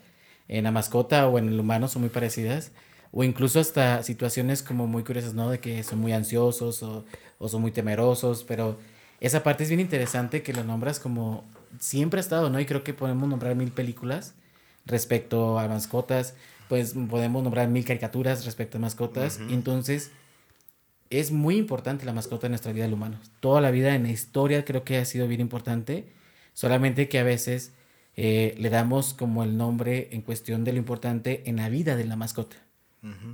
en 0.47 0.63
la 0.63 0.71
mascota 0.71 1.27
o 1.27 1.37
en 1.37 1.49
el 1.49 1.59
humano 1.59 1.89
son 1.89 2.03
muy 2.03 2.11
parecidas 2.11 2.71
o 3.11 3.25
incluso 3.25 3.59
hasta 3.59 4.05
situaciones 4.05 4.63
como 4.63 4.87
muy 4.87 5.03
curiosas, 5.03 5.35
¿no? 5.35 5.51
De 5.51 5.59
que 5.59 5.83
son 5.83 5.99
muy 5.99 6.13
ansiosos 6.13 6.81
o, 6.85 7.07
o, 7.41 7.49
son 7.49 7.61
muy 7.61 7.73
temerosos, 7.73 8.45
pero 8.45 8.79
esa 9.19 9.43
parte 9.43 9.65
es 9.65 9.69
bien 9.69 9.81
interesante 9.81 10.45
que 10.45 10.53
lo 10.53 10.63
nombras 10.63 11.01
como 11.01 11.45
siempre 11.81 12.19
ha 12.19 12.23
estado, 12.23 12.51
¿no? 12.51 12.61
Y 12.61 12.67
creo 12.67 12.85
que 12.85 12.95
podemos 12.95 13.29
nombrar 13.29 13.57
mil 13.57 13.73
películas 13.73 14.37
respecto 14.89 15.59
a 15.59 15.69
mascotas, 15.69 16.35
pues 16.69 16.95
podemos 17.09 17.43
nombrar 17.43 17.69
mil 17.69 17.85
caricaturas 17.85 18.45
respecto 18.45 18.79
a 18.79 18.81
mascotas, 18.81 19.41
entonces 19.49 20.11
es 21.11 21.31
muy 21.31 21.57
importante 21.57 22.05
la 22.05 22.13
mascota 22.13 22.47
en 22.47 22.53
nuestra 22.53 22.73
vida 22.73 22.85
del 22.85 22.95
humano. 22.95 23.19
Toda 23.41 23.61
la 23.61 23.71
vida 23.71 23.95
en 23.95 24.03
la 24.03 24.11
historia 24.11 24.65
creo 24.65 24.85
que 24.85 24.99
ha 24.99 25.05
sido 25.05 25.29
bien 25.29 25.41
importante, 25.41 26.13
solamente 26.53 27.09
que 27.09 27.19
a 27.19 27.23
veces 27.23 27.73
eh, 28.17 28.55
le 28.59 28.69
damos 28.69 29.15
como 29.15 29.45
el 29.45 29.57
nombre 29.57 30.09
en 30.13 30.23
cuestión 30.23 30.65
de 30.65 30.73
lo 30.73 30.79
importante 30.79 31.45
en 31.47 31.57
la 31.57 31.69
vida 31.69 31.97
de 31.97 32.05
la 32.05 32.17
mascota 32.17 32.57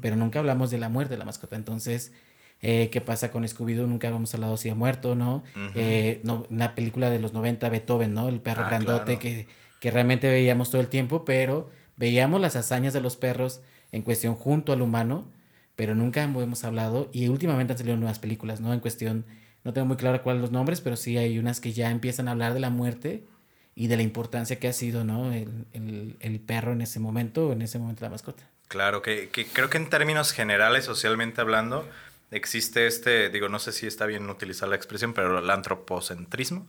pero 0.00 0.16
nunca 0.16 0.38
hablamos 0.38 0.70
de 0.70 0.78
la 0.78 0.88
muerte 0.88 1.14
de 1.14 1.18
la 1.18 1.24
mascota. 1.24 1.56
Entonces, 1.56 2.12
eh, 2.60 2.90
¿qué 2.90 3.00
pasa 3.00 3.30
con 3.30 3.44
Scooby-Doo? 3.44 3.86
Nunca 3.86 4.08
hemos 4.08 4.34
hablado 4.34 4.56
si 4.56 4.68
ha 4.68 4.74
muerto, 4.74 5.14
¿no? 5.14 5.42
Eh, 5.74 6.20
no 6.22 6.46
una 6.50 6.74
película 6.74 7.10
de 7.10 7.18
los 7.18 7.32
90, 7.32 7.68
Beethoven, 7.68 8.14
¿no? 8.14 8.28
El 8.28 8.40
perro 8.40 8.62
ah, 8.64 8.68
grandote 8.68 9.18
que, 9.18 9.46
que 9.84 9.90
realmente 9.90 10.30
veíamos 10.30 10.70
todo 10.70 10.80
el 10.80 10.88
tiempo, 10.88 11.26
pero 11.26 11.68
veíamos 11.96 12.40
las 12.40 12.56
hazañas 12.56 12.94
de 12.94 13.02
los 13.02 13.16
perros 13.16 13.60
en 13.92 14.00
cuestión 14.00 14.34
junto 14.34 14.72
al 14.72 14.80
humano, 14.80 15.30
pero 15.76 15.94
nunca 15.94 16.22
hemos 16.22 16.64
hablado 16.64 17.10
y 17.12 17.28
últimamente 17.28 17.74
han 17.74 17.78
salido 17.78 17.98
nuevas 17.98 18.18
películas, 18.18 18.62
¿no? 18.62 18.72
En 18.72 18.80
cuestión, 18.80 19.26
no 19.62 19.74
tengo 19.74 19.86
muy 19.86 19.98
claro 19.98 20.22
cuáles 20.22 20.40
los 20.40 20.52
nombres, 20.52 20.80
pero 20.80 20.96
sí 20.96 21.18
hay 21.18 21.38
unas 21.38 21.60
que 21.60 21.74
ya 21.74 21.90
empiezan 21.90 22.28
a 22.28 22.30
hablar 22.30 22.54
de 22.54 22.60
la 22.60 22.70
muerte 22.70 23.26
y 23.74 23.88
de 23.88 23.98
la 23.98 24.02
importancia 24.02 24.58
que 24.58 24.68
ha 24.68 24.72
sido, 24.72 25.04
¿no? 25.04 25.34
El, 25.34 25.66
el, 25.74 26.16
el 26.20 26.40
perro 26.40 26.72
en 26.72 26.80
ese 26.80 26.98
momento, 26.98 27.52
en 27.52 27.60
ese 27.60 27.78
momento 27.78 28.06
la 28.06 28.10
mascota. 28.10 28.48
Claro, 28.68 29.02
que, 29.02 29.28
que, 29.28 29.44
creo 29.44 29.68
que 29.68 29.76
en 29.76 29.90
términos 29.90 30.32
generales, 30.32 30.86
socialmente 30.86 31.42
hablando, 31.42 31.86
existe 32.34 32.86
este, 32.86 33.30
digo, 33.30 33.48
no 33.48 33.58
sé 33.58 33.72
si 33.72 33.86
está 33.86 34.06
bien 34.06 34.28
utilizar 34.28 34.68
la 34.68 34.74
expresión, 34.74 35.14
pero 35.14 35.38
el 35.38 35.48
antropocentrismo. 35.48 36.66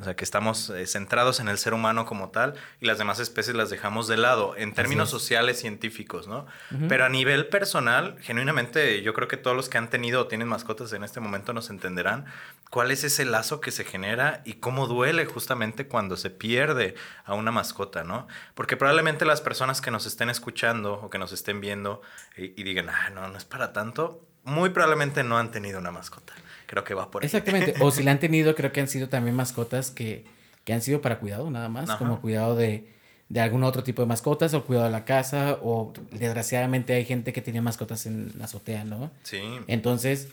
O 0.00 0.04
sea, 0.04 0.16
que 0.16 0.24
estamos 0.24 0.70
eh, 0.70 0.86
centrados 0.86 1.40
en 1.40 1.48
el 1.48 1.58
ser 1.58 1.72
humano 1.72 2.04
como 2.04 2.30
tal 2.30 2.54
y 2.80 2.86
las 2.86 2.98
demás 2.98 3.20
especies 3.20 3.56
las 3.56 3.70
dejamos 3.70 4.08
de 4.08 4.16
lado 4.16 4.54
en 4.56 4.74
términos 4.74 5.10
sociales, 5.10 5.60
científicos, 5.60 6.26
¿no? 6.26 6.46
Pero 6.88 7.04
a 7.04 7.08
nivel 7.08 7.46
personal, 7.46 8.16
genuinamente, 8.20 9.02
yo 9.02 9.14
creo 9.14 9.28
que 9.28 9.36
todos 9.36 9.56
los 9.56 9.68
que 9.68 9.78
han 9.78 9.88
tenido 9.88 10.22
o 10.22 10.26
tienen 10.26 10.48
mascotas 10.48 10.92
en 10.92 11.04
este 11.04 11.20
momento 11.20 11.52
nos 11.52 11.70
entenderán 11.70 12.26
cuál 12.70 12.90
es 12.90 13.04
ese 13.04 13.24
lazo 13.24 13.60
que 13.60 13.70
se 13.70 13.84
genera 13.84 14.42
y 14.44 14.54
cómo 14.54 14.86
duele 14.88 15.26
justamente 15.26 15.86
cuando 15.86 16.16
se 16.16 16.30
pierde 16.30 16.96
a 17.24 17.34
una 17.34 17.52
mascota, 17.52 18.02
¿no? 18.02 18.26
Porque 18.54 18.76
probablemente 18.76 19.24
las 19.24 19.40
personas 19.40 19.80
que 19.80 19.92
nos 19.92 20.06
estén 20.06 20.28
escuchando 20.28 20.94
o 20.94 21.10
que 21.10 21.18
nos 21.18 21.32
estén 21.32 21.60
viendo 21.60 22.02
y, 22.36 22.60
y 22.60 22.64
digan, 22.64 22.88
ah, 22.88 23.10
no, 23.10 23.28
no 23.28 23.38
es 23.38 23.44
para 23.44 23.72
tanto, 23.72 24.20
muy 24.44 24.70
probablemente 24.70 25.22
no 25.22 25.38
han 25.38 25.50
tenido 25.50 25.78
una 25.78 25.90
mascota. 25.90 26.32
Creo 26.66 26.84
que 26.84 26.94
va 26.94 27.10
por 27.10 27.22
ahí. 27.22 27.26
Exactamente. 27.26 27.74
O 27.80 27.90
si 27.90 28.02
la 28.02 28.12
han 28.12 28.20
tenido, 28.20 28.54
creo 28.54 28.72
que 28.72 28.80
han 28.80 28.88
sido 28.88 29.08
también 29.08 29.36
mascotas 29.36 29.90
que, 29.90 30.24
que 30.64 30.72
han 30.72 30.82
sido 30.82 31.00
para 31.00 31.18
cuidado 31.18 31.50
nada 31.50 31.68
más, 31.68 31.90
como 31.96 32.20
cuidado 32.20 32.56
de, 32.56 32.88
de 33.28 33.40
algún 33.40 33.64
otro 33.64 33.82
tipo 33.82 34.02
de 34.02 34.06
mascotas 34.06 34.54
o 34.54 34.64
cuidado 34.64 34.86
de 34.86 34.92
la 34.92 35.04
casa 35.04 35.58
o 35.62 35.92
desgraciadamente 36.12 36.94
hay 36.94 37.04
gente 37.04 37.32
que 37.32 37.42
tiene 37.42 37.60
mascotas 37.60 38.06
en 38.06 38.32
la 38.38 38.44
azotea, 38.44 38.84
¿no? 38.84 39.10
Sí. 39.22 39.40
Entonces, 39.66 40.28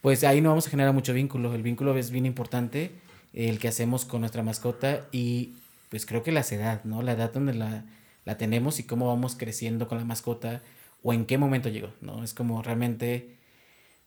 pues 0.00 0.24
ahí 0.24 0.40
no 0.40 0.50
vamos 0.50 0.66
a 0.66 0.70
generar 0.70 0.92
mucho 0.92 1.12
vínculo. 1.12 1.54
El 1.54 1.62
vínculo 1.62 1.96
es 1.96 2.10
bien 2.10 2.26
importante, 2.26 2.92
el 3.32 3.58
que 3.58 3.68
hacemos 3.68 4.04
con 4.04 4.20
nuestra 4.20 4.42
mascota 4.42 5.06
y 5.12 5.54
pues 5.90 6.06
creo 6.06 6.22
que 6.22 6.32
la 6.32 6.40
edad, 6.40 6.84
¿no? 6.84 7.02
La 7.02 7.12
edad 7.12 7.32
donde 7.32 7.54
la, 7.54 7.84
la 8.24 8.36
tenemos 8.36 8.78
y 8.78 8.84
cómo 8.84 9.06
vamos 9.08 9.36
creciendo 9.36 9.88
con 9.88 9.98
la 9.98 10.04
mascota 10.04 10.62
o 11.02 11.12
en 11.12 11.26
qué 11.26 11.38
momento 11.38 11.68
llegó, 11.68 11.90
¿no? 12.00 12.24
Es 12.24 12.34
como 12.34 12.62
realmente, 12.62 13.35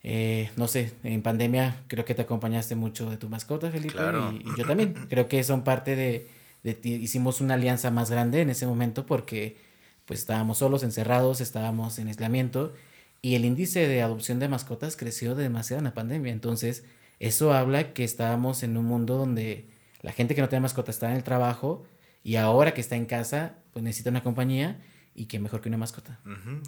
eh, 0.03 0.49
no 0.55 0.67
sé, 0.67 0.93
en 1.03 1.21
pandemia 1.21 1.83
creo 1.87 2.05
que 2.05 2.15
te 2.15 2.21
acompañaste 2.21 2.75
mucho 2.75 3.09
de 3.09 3.17
tu 3.17 3.29
mascota, 3.29 3.69
Felipe, 3.69 3.97
y, 3.97 4.57
yo 4.57 4.65
también. 4.65 4.93
Creo 5.09 5.27
que 5.27 5.43
son 5.43 5.63
parte 5.63 5.95
de, 5.95 6.27
de 6.63 6.73
ti. 6.73 6.93
Hicimos 6.93 7.41
una 7.41 7.55
alianza 7.55 7.91
más 7.91 8.09
grande 8.09 8.41
en 8.41 8.49
ese 8.49 8.65
momento 8.65 9.05
porque 9.05 9.57
pues 10.05 10.21
estábamos 10.21 10.59
solos, 10.59 10.83
encerrados, 10.83 11.41
estábamos 11.41 11.99
en 11.99 12.07
aislamiento 12.07 12.73
y 13.21 13.35
el 13.35 13.45
índice 13.45 13.87
de 13.87 14.01
adopción 14.01 14.39
de 14.39 14.47
mascotas 14.47 14.95
creció 14.95 15.35
demasiado 15.35 15.79
en 15.79 15.85
la 15.85 15.93
pandemia. 15.93 16.31
Entonces, 16.31 16.85
eso 17.19 17.53
habla 17.53 17.93
que 17.93 18.03
estábamos 18.03 18.63
en 18.63 18.77
un 18.77 18.85
mundo 18.85 19.17
donde 19.17 19.67
la 20.01 20.13
gente 20.13 20.33
que 20.33 20.41
no 20.41 20.49
tiene 20.49 20.61
mascota 20.61 20.91
está 20.91 21.11
en 21.11 21.17
el 21.17 21.23
trabajo 21.23 21.85
y 22.23 22.37
ahora 22.37 22.73
que 22.73 22.81
está 22.81 22.95
en 22.95 23.05
casa, 23.05 23.57
pues 23.73 23.83
necesita 23.83 24.09
una 24.09 24.23
compañía 24.23 24.79
y 25.19 25.25
que 25.25 25.37
mejor 25.37 25.59
que 25.59 25.67
una 25.67 25.77
mascota. 25.77 26.17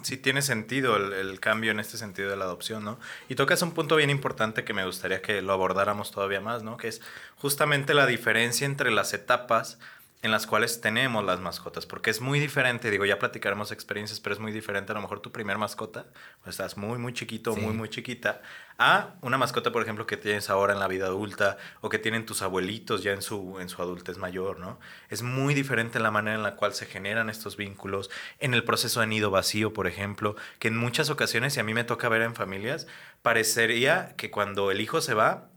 Sí, 0.02 0.18
tiene 0.18 0.42
sentido 0.42 0.96
el, 0.96 1.40
cambio 1.40 1.70
en 1.70 1.80
este 1.80 1.96
sentido 1.96 2.28
de 2.28 2.36
la 2.36 2.44
adopción, 2.44 2.84
¿no? 2.84 3.00
Y 3.30 3.34
tocas 3.34 3.62
un 3.62 3.72
punto 3.72 3.96
bien 3.96 4.10
importante 4.10 4.62
que 4.62 4.74
me 4.74 4.84
gustaría 4.84 5.22
que 5.22 5.40
lo 5.40 5.54
abordáramos 5.54 6.10
todavía 6.10 6.42
más, 6.42 6.62
¿no? 6.62 6.76
Que 6.76 6.88
es 6.88 7.00
justamente 7.36 7.94
la 7.94 8.04
diferencia 8.04 8.66
entre 8.66 8.90
las 8.90 9.14
etapas 9.14 9.78
en 10.22 10.30
las 10.30 10.46
cuales 10.46 10.80
tenemos 10.80 11.24
las 11.24 11.40
mascotas, 11.40 11.84
porque 11.84 12.10
es 12.10 12.20
muy 12.20 12.38
diferente, 12.38 12.92
digo, 12.92 13.04
ya 13.04 13.18
platicaremos 13.18 13.72
experiencias, 13.72 14.20
pero 14.20 14.34
es 14.34 14.40
muy 14.40 14.52
diferente 14.52 14.92
a 14.92 14.94
lo 14.94 15.00
mejor 15.00 15.18
tu 15.18 15.32
primer 15.32 15.58
mascota, 15.58 16.06
estás 16.46 16.76
muy, 16.76 16.96
muy 16.98 17.12
chiquito, 17.12 17.56
muy, 17.56 17.74
muy 17.74 17.88
chiquita, 17.88 18.40
a 18.78 19.14
una 19.20 19.36
mascota, 19.36 19.72
por 19.72 19.82
ejemplo, 19.82 20.06
que 20.06 20.16
tienes 20.16 20.48
ahora 20.48 20.74
en 20.74 20.78
la 20.78 20.86
vida 20.86 21.06
adulta 21.06 21.58
o 21.80 21.88
que 21.88 21.98
tienen 21.98 22.24
tus 22.24 22.40
abuelitos 22.42 23.02
ya 23.02 23.12
en 23.12 23.20
su, 23.20 23.58
en 23.58 23.68
su 23.68 23.82
adultez 23.82 24.16
mayor, 24.16 24.60
¿no? 24.60 24.78
Es 25.10 25.22
muy 25.22 25.54
diferente 25.54 25.98
la 25.98 26.12
manera 26.12 26.36
en 26.36 26.44
la 26.44 26.54
cual 26.54 26.72
se 26.72 26.86
generan 26.86 27.28
estos 27.28 27.56
vínculos, 27.56 28.08
en 28.38 28.54
el 28.54 28.62
proceso 28.62 29.00
de 29.00 29.08
nido 29.08 29.32
vacío, 29.32 29.72
por 29.72 29.88
ejemplo, 29.88 30.36
que 30.60 30.68
en 30.68 30.76
muchas 30.76 31.10
ocasiones, 31.10 31.56
y 31.56 31.60
a 31.60 31.64
mí 31.64 31.74
me 31.74 31.82
toca 31.82 32.08
ver 32.08 32.22
en 32.22 32.36
familias, 32.36 32.86
parecería 33.22 34.14
que 34.16 34.30
cuando 34.30 34.70
el 34.70 34.80
hijo 34.80 35.00
se 35.00 35.14
va, 35.14 35.48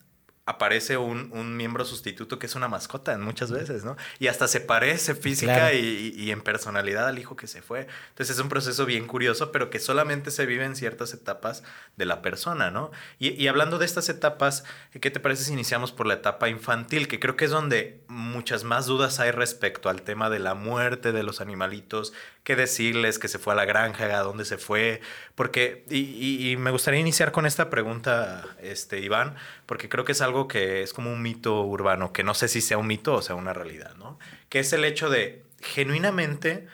aparece 0.46 0.98
un, 0.98 1.32
un, 1.34 1.58
miembro 1.58 1.86
sustituto 1.86 2.38
que 2.38 2.46
es 2.46 2.54
una 2.54 2.68
mascota 2.68 3.14
en 3.14 3.22
muchas 3.22 3.52
veces, 3.52 3.84
¿no? 3.84 3.98
Y 4.20 4.28
hasta 4.28 4.48
se 4.48 4.60
parece 4.62 5.16
física 5.16 5.74
y, 5.74 6.14
y, 6.16 6.30
en 6.30 6.42
personalidad 6.42 7.08
al 7.08 7.18
hijo 7.18 7.36
que 7.36 7.48
se 7.48 7.64
fue. 7.64 7.88
Entonces 8.10 8.36
es 8.36 8.42
un 8.44 8.50
proceso 8.50 8.86
bien 8.86 9.08
curioso, 9.08 9.52
pero 9.52 9.72
que 9.72 9.80
solamente 9.80 10.30
se 10.30 10.46
vive 10.46 10.64
en 10.64 10.76
ciertas 10.76 11.16
etapas 11.16 11.64
de 11.98 12.06
la 12.06 12.22
persona, 12.22 12.70
¿no? 12.70 12.92
Y, 13.18 13.32
y, 13.42 13.48
hablando 13.48 13.80
de 13.80 13.86
estas 13.86 14.08
etapas, 14.08 14.66
¿qué 15.02 15.10
te 15.10 15.20
parece 15.20 15.46
si 15.46 15.54
iniciamos 15.54 15.92
por 15.92 16.06
la 16.06 16.14
etapa 16.14 16.48
infantil? 16.48 17.08
Que 17.08 17.20
creo 17.20 17.36
que 17.36 17.46
es 17.46 17.52
donde 17.52 18.04
muchas 18.08 18.64
más 18.64 18.86
dudas 18.86 19.20
hay 19.20 19.32
respecto 19.32 19.90
al 19.90 20.04
tema 20.04 20.30
de 20.30 20.38
la 20.38 20.54
muerte 20.54 21.12
de 21.12 21.24
los 21.24 21.42
animalitos, 21.42 22.14
qué 22.46 22.56
decirles, 22.56 23.20
que 23.20 23.28
se 23.28 23.40
fue 23.40 23.54
a 23.54 23.56
la 23.56 23.66
granja, 23.66 24.06
a 24.06 24.22
dónde 24.22 24.46
se 24.46 24.58
fue, 24.58 25.02
porque, 25.34 25.84
y, 25.90 26.52
y 26.52 26.58
me 26.58 26.70
gustaría 26.70 27.00
iniciar 27.00 27.32
con 27.32 27.48
esta 27.48 27.72
pregunta, 27.72 28.46
este, 28.62 29.00
Iván, 29.00 29.36
porque 29.66 29.90
creo 29.90 30.06
que 30.06 30.12
es 30.12 30.22
algo 30.22 30.48
que 30.48 30.84
es 30.84 30.94
como 30.94 31.12
un 31.12 31.24
mito 31.24 31.64
urbano, 31.64 32.14
que 32.14 32.24
no 32.24 32.36
sé 32.36 32.48
si 32.48 32.62
sea 32.62 32.78
un 32.78 32.86
mito 32.86 33.16
o 33.16 33.22
sea 33.24 33.36
una 33.36 33.52
realidad, 33.52 33.96
¿no? 33.96 34.20
Que 34.48 34.60
es 34.60 34.72
el 34.74 34.86
hecho 34.86 35.10
de, 35.10 35.44
genuinamente, 35.60 36.68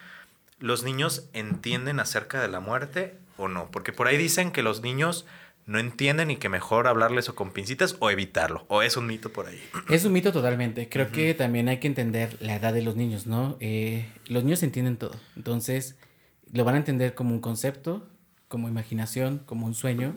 los 0.60 0.84
niños 0.84 1.30
entienden 1.32 2.02
acerca 2.02 2.42
de 2.42 2.50
la 2.50 2.60
muerte 2.60 3.16
o 3.38 3.48
no, 3.48 3.72
porque 3.72 3.94
por 3.94 4.08
ahí 4.08 4.18
dicen 4.18 4.52
que 4.52 4.64
los 4.64 4.82
niños 4.82 5.26
no 5.72 5.80
entienden 5.80 6.32
y 6.32 6.36
que 6.36 6.50
mejor 6.50 6.88
hablarles 6.88 7.30
o 7.30 7.36
con 7.36 7.52
pincitas 7.52 7.96
o 8.00 8.10
evitarlo. 8.10 8.66
¿O 8.68 8.82
es 8.82 8.98
un 8.98 9.08
mito 9.08 9.32
por 9.32 9.48
ahí? 9.48 9.60
Es 9.90 10.06
un 10.06 10.14
mito 10.14 10.32
totalmente. 10.32 10.90
Creo 10.90 11.12
que 11.12 11.34
también 11.34 11.70
hay 11.70 11.80
que 11.80 11.88
entender 11.88 12.38
la 12.40 12.56
edad 12.56 12.74
de 12.74 12.82
los 12.82 12.96
niños, 12.96 13.28
¿no? 13.28 13.58
Eh, 13.60 14.08
los 14.28 14.44
niños 14.44 14.64
entienden 14.64 14.98
todo. 14.98 15.16
Entonces, 15.36 15.98
lo 16.52 16.64
van 16.64 16.76
a 16.76 16.78
entender 16.78 17.16
como 17.16 17.34
un 17.34 17.40
concepto, 17.40 18.08
como 18.48 18.68
imaginación, 18.68 19.40
como 19.46 19.66
un 19.66 19.74
sueño 19.74 20.16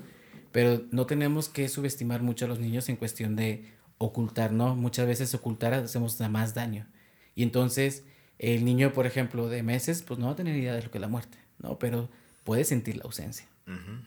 pero 0.54 0.84
no 0.92 1.04
tenemos 1.04 1.48
que 1.48 1.68
subestimar 1.68 2.22
mucho 2.22 2.44
a 2.44 2.48
los 2.48 2.60
niños 2.60 2.88
en 2.88 2.94
cuestión 2.94 3.34
de 3.34 3.72
ocultar, 3.98 4.52
¿no? 4.52 4.76
Muchas 4.76 5.04
veces 5.04 5.34
ocultar 5.34 5.74
hacemos 5.74 6.20
más 6.30 6.54
daño. 6.54 6.86
Y 7.34 7.42
entonces 7.42 8.04
el 8.38 8.64
niño, 8.64 8.92
por 8.92 9.04
ejemplo, 9.04 9.48
de 9.48 9.64
meses, 9.64 10.04
pues 10.04 10.20
no 10.20 10.26
va 10.26 10.32
a 10.34 10.36
tener 10.36 10.54
idea 10.54 10.72
de 10.72 10.82
lo 10.82 10.92
que 10.92 10.98
es 10.98 11.02
la 11.02 11.08
muerte, 11.08 11.38
¿no? 11.58 11.80
Pero 11.80 12.08
puede 12.44 12.62
sentir 12.62 12.98
la 12.98 13.02
ausencia. 13.02 13.48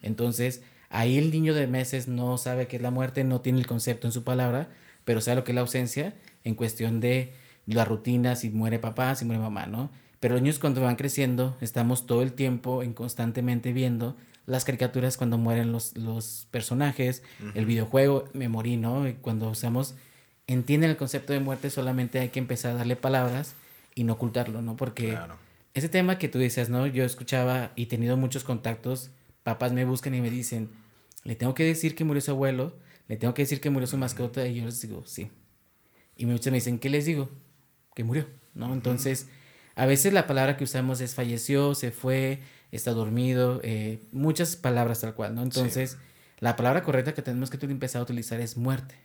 Entonces, 0.01 0.63
ahí 0.89 1.17
el 1.17 1.32
niño 1.32 1.53
de 1.53 1.67
meses 1.67 2.08
no 2.08 2.38
sabe 2.38 2.67
qué 2.67 2.77
es 2.77 2.82
la 2.82 2.91
muerte, 2.91 3.24
no 3.24 3.41
tiene 3.41 3.60
el 3.60 3.67
concepto 3.67 4.08
en 4.08 4.13
su 4.13 4.24
palabra, 4.24 4.70
pero 5.06 5.22
sabe 5.22 5.38
lo 5.38 5.44
que 5.44 5.51
es 5.51 5.56
la 5.56 5.62
ausencia 5.62 6.13
en 6.44 6.56
cuestión 6.56 7.00
de 7.00 7.34
la 7.65 7.86
rutina, 7.86 8.36
si 8.36 8.50
muere 8.50 8.79
papá, 8.79 9.15
si 9.15 9.25
muere 9.25 9.41
mamá, 9.41 9.65
¿no? 9.65 9.89
Pero 10.20 10.36
los 10.36 10.41
niños 10.41 10.60
cuando 10.60 10.82
van 10.82 10.96
creciendo, 10.96 11.56
estamos 11.62 12.08
todo 12.08 12.22
el 12.24 12.34
tiempo 12.34 12.82
en 12.82 12.94
constantemente 12.94 13.72
viendo 13.74 14.15
las 14.48 14.63
caricaturas 14.63 15.17
cuando 15.17 15.38
mueren 15.38 15.72
los, 15.72 15.96
los 15.98 16.48
personajes, 16.51 17.22
el 17.53 17.65
videojuego, 17.65 18.29
me 18.34 18.48
morí, 18.48 18.77
¿no? 18.77 19.08
Y 19.08 19.13
cuando 19.13 19.50
usamos, 19.50 19.96
entienden 20.48 20.89
el 20.89 20.98
concepto 20.98 21.34
de 21.34 21.41
muerte, 21.41 21.70
solamente 21.70 22.20
hay 22.20 22.29
que 22.29 22.39
empezar 22.39 22.72
a 22.72 22.75
darle 22.75 22.96
palabras 22.96 23.56
y 23.94 24.06
no 24.06 24.13
ocultarlo, 24.13 24.62
¿no? 24.62 24.77
Porque 24.77 25.17
ese 25.74 25.89
tema 25.89 26.17
que 26.17 26.29
tú 26.29 26.39
dices, 26.39 26.70
¿no? 26.70 26.88
Yo 26.88 27.03
escuchaba 27.03 27.72
y 27.75 27.84
he 27.84 27.86
tenido 27.88 28.15
muchos 28.15 28.46
contactos, 28.46 29.12
papás 29.47 29.71
me 29.71 29.85
buscan 29.85 30.13
y 30.13 30.19
me 30.19 30.29
dicen, 30.29 30.69
le 31.23 31.37
tengo 31.37 31.53
que 31.53 31.63
decir 31.63 31.95
que 31.95 32.03
murió 32.03 32.19
su 32.19 32.31
abuelo, 32.31 32.75
le 33.07 33.15
tengo 33.15 33.33
que 33.33 33.43
decir 33.43 33.61
que 33.61 33.69
murió 33.69 33.87
su 33.87 33.97
mascota, 33.97 34.45
y 34.45 34.55
yo 34.55 34.65
les 34.65 34.81
digo, 34.81 35.05
sí. 35.05 35.31
Y 36.17 36.25
muchos 36.25 36.47
me 36.47 36.57
dicen, 36.57 36.79
¿qué 36.79 36.89
les 36.89 37.05
digo? 37.05 37.29
Que 37.95 38.03
murió, 38.03 38.27
¿no? 38.55 38.73
Entonces, 38.73 39.29
a 39.75 39.85
veces 39.85 40.11
la 40.11 40.27
palabra 40.27 40.57
que 40.57 40.65
usamos 40.65 40.99
es 40.99 41.15
falleció, 41.15 41.75
se 41.75 41.91
fue, 41.91 42.41
está 42.73 42.91
dormido, 42.91 43.61
eh, 43.63 44.01
muchas 44.11 44.57
palabras 44.57 44.99
tal 44.99 45.15
cual, 45.15 45.33
¿no? 45.33 45.43
Entonces, 45.43 45.97
la 46.39 46.57
palabra 46.57 46.83
correcta 46.83 47.13
que 47.13 47.21
tenemos 47.21 47.49
que 47.49 47.65
empezar 47.65 48.01
a 48.01 48.03
utilizar 48.03 48.41
es 48.41 48.57
muerte. 48.57 48.95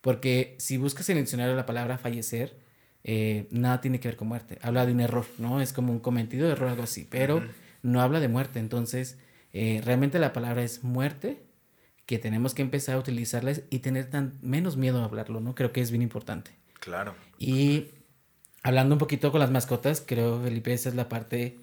Porque 0.00 0.54
si 0.60 0.76
buscas 0.76 1.08
en 1.08 1.16
el 1.16 1.24
diccionario 1.24 1.56
la 1.56 1.66
palabra 1.66 1.98
fallecer, 1.98 2.56
eh, 3.02 3.48
nada 3.50 3.80
tiene 3.80 3.98
que 3.98 4.06
ver 4.06 4.16
con 4.16 4.28
muerte. 4.28 4.60
Habla 4.62 4.86
de 4.86 4.92
un 4.92 5.00
error, 5.00 5.26
¿no? 5.38 5.60
Es 5.60 5.72
como 5.72 5.92
un 5.92 5.98
cometido 5.98 6.46
de 6.46 6.52
error, 6.52 6.68
algo 6.68 6.84
así, 6.84 7.04
pero 7.10 7.42
no 7.82 8.00
habla 8.00 8.20
de 8.20 8.28
muerte. 8.28 8.60
Entonces, 8.60 9.18
eh, 9.52 9.80
realmente 9.84 10.18
la 10.18 10.32
palabra 10.32 10.62
es 10.62 10.82
muerte, 10.82 11.42
que 12.06 12.18
tenemos 12.18 12.54
que 12.54 12.62
empezar 12.62 12.96
a 12.96 12.98
utilizarla 12.98 13.52
y 13.70 13.78
tener 13.78 14.10
tan, 14.10 14.32
menos 14.42 14.76
miedo 14.76 15.00
a 15.00 15.04
hablarlo, 15.04 15.40
¿no? 15.40 15.54
Creo 15.54 15.72
que 15.72 15.80
es 15.80 15.90
bien 15.90 16.02
importante. 16.02 16.50
Claro. 16.80 17.14
Y 17.38 17.88
hablando 18.62 18.94
un 18.94 18.98
poquito 18.98 19.30
con 19.30 19.40
las 19.40 19.50
mascotas, 19.50 20.02
creo, 20.04 20.40
Felipe, 20.42 20.72
esa 20.72 20.88
es 20.88 20.94
la 20.94 21.08
parte 21.08 21.58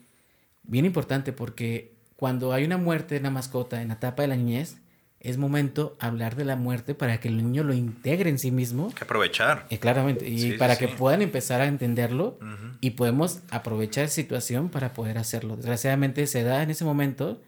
bien 0.64 0.86
importante 0.86 1.34
porque 1.34 1.94
cuando 2.16 2.54
hay 2.54 2.64
una 2.64 2.78
muerte 2.78 3.16
de 3.16 3.22
una 3.22 3.32
mascota 3.32 3.82
en 3.82 3.90
la 3.90 3.96
etapa 3.96 4.22
de 4.22 4.28
la 4.30 4.36
niñez, 4.36 4.78
es 5.20 5.38
momento 5.38 5.98
hablar 6.00 6.36
de 6.36 6.46
la 6.46 6.56
muerte 6.56 6.96
para 6.96 7.20
que 7.20 7.28
el 7.28 7.38
niño 7.38 7.64
lo 7.64 7.74
integre 7.74 8.30
en 8.30 8.40
sí 8.40 8.52
mismo. 8.52 8.94
Que 8.96 9.04
aprovechar. 9.04 9.66
Eh, 9.70 9.78
claramente, 9.78 10.28
y 10.28 10.54
para 10.54 10.78
que 10.78 10.88
puedan 10.88 11.22
empezar 11.22 11.60
a 11.60 11.66
entenderlo 11.66 12.40
y 12.80 12.92
podemos 12.92 13.42
aprovechar 13.50 14.06
esa 14.06 14.16
situación 14.16 14.70
para 14.70 14.94
poder 14.94 15.18
hacerlo. 15.18 15.58
Desgraciadamente 15.58 16.26
se 16.28 16.44
da 16.44 16.64
en 16.64 16.70
ese 16.70 16.86
momento 16.86 17.42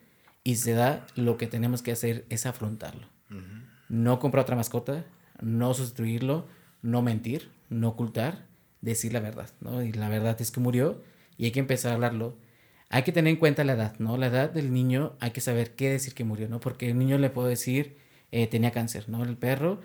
y 0.43 0.55
se 0.55 0.73
da 0.73 1.05
lo 1.15 1.37
que 1.37 1.47
tenemos 1.47 1.81
que 1.81 1.91
hacer 1.91 2.25
es 2.29 2.45
afrontarlo. 2.45 3.07
No 3.89 4.19
comprar 4.19 4.43
otra 4.43 4.55
mascota, 4.55 5.05
no 5.41 5.73
sustituirlo, 5.73 6.47
no 6.81 7.01
mentir, 7.01 7.51
no 7.69 7.89
ocultar, 7.89 8.45
decir 8.81 9.13
la 9.13 9.19
verdad, 9.19 9.49
¿no? 9.59 9.83
Y 9.83 9.91
la 9.91 10.09
verdad 10.09 10.39
es 10.41 10.51
que 10.51 10.59
murió 10.59 11.03
y 11.37 11.45
hay 11.45 11.51
que 11.51 11.59
empezar 11.59 11.91
a 11.91 11.95
hablarlo 11.95 12.37
hay 12.91 13.03
que 13.03 13.13
tener 13.13 13.31
en 13.31 13.39
cuenta 13.39 13.63
la 13.63 13.73
edad, 13.73 13.95
¿no? 13.99 14.17
La 14.17 14.27
edad 14.27 14.49
del 14.49 14.73
niño, 14.73 15.13
hay 15.21 15.31
que 15.31 15.39
saber 15.39 15.75
qué 15.75 15.89
decir 15.89 16.13
que 16.13 16.25
murió, 16.25 16.49
¿no? 16.49 16.59
Porque 16.59 16.89
el 16.89 16.97
niño 16.97 17.17
le 17.17 17.29
puedo 17.29 17.47
decir, 17.47 17.95
eh, 18.31 18.47
tenía 18.47 18.71
cáncer, 18.71 19.07
¿no? 19.07 19.23
El 19.23 19.37
perro, 19.37 19.79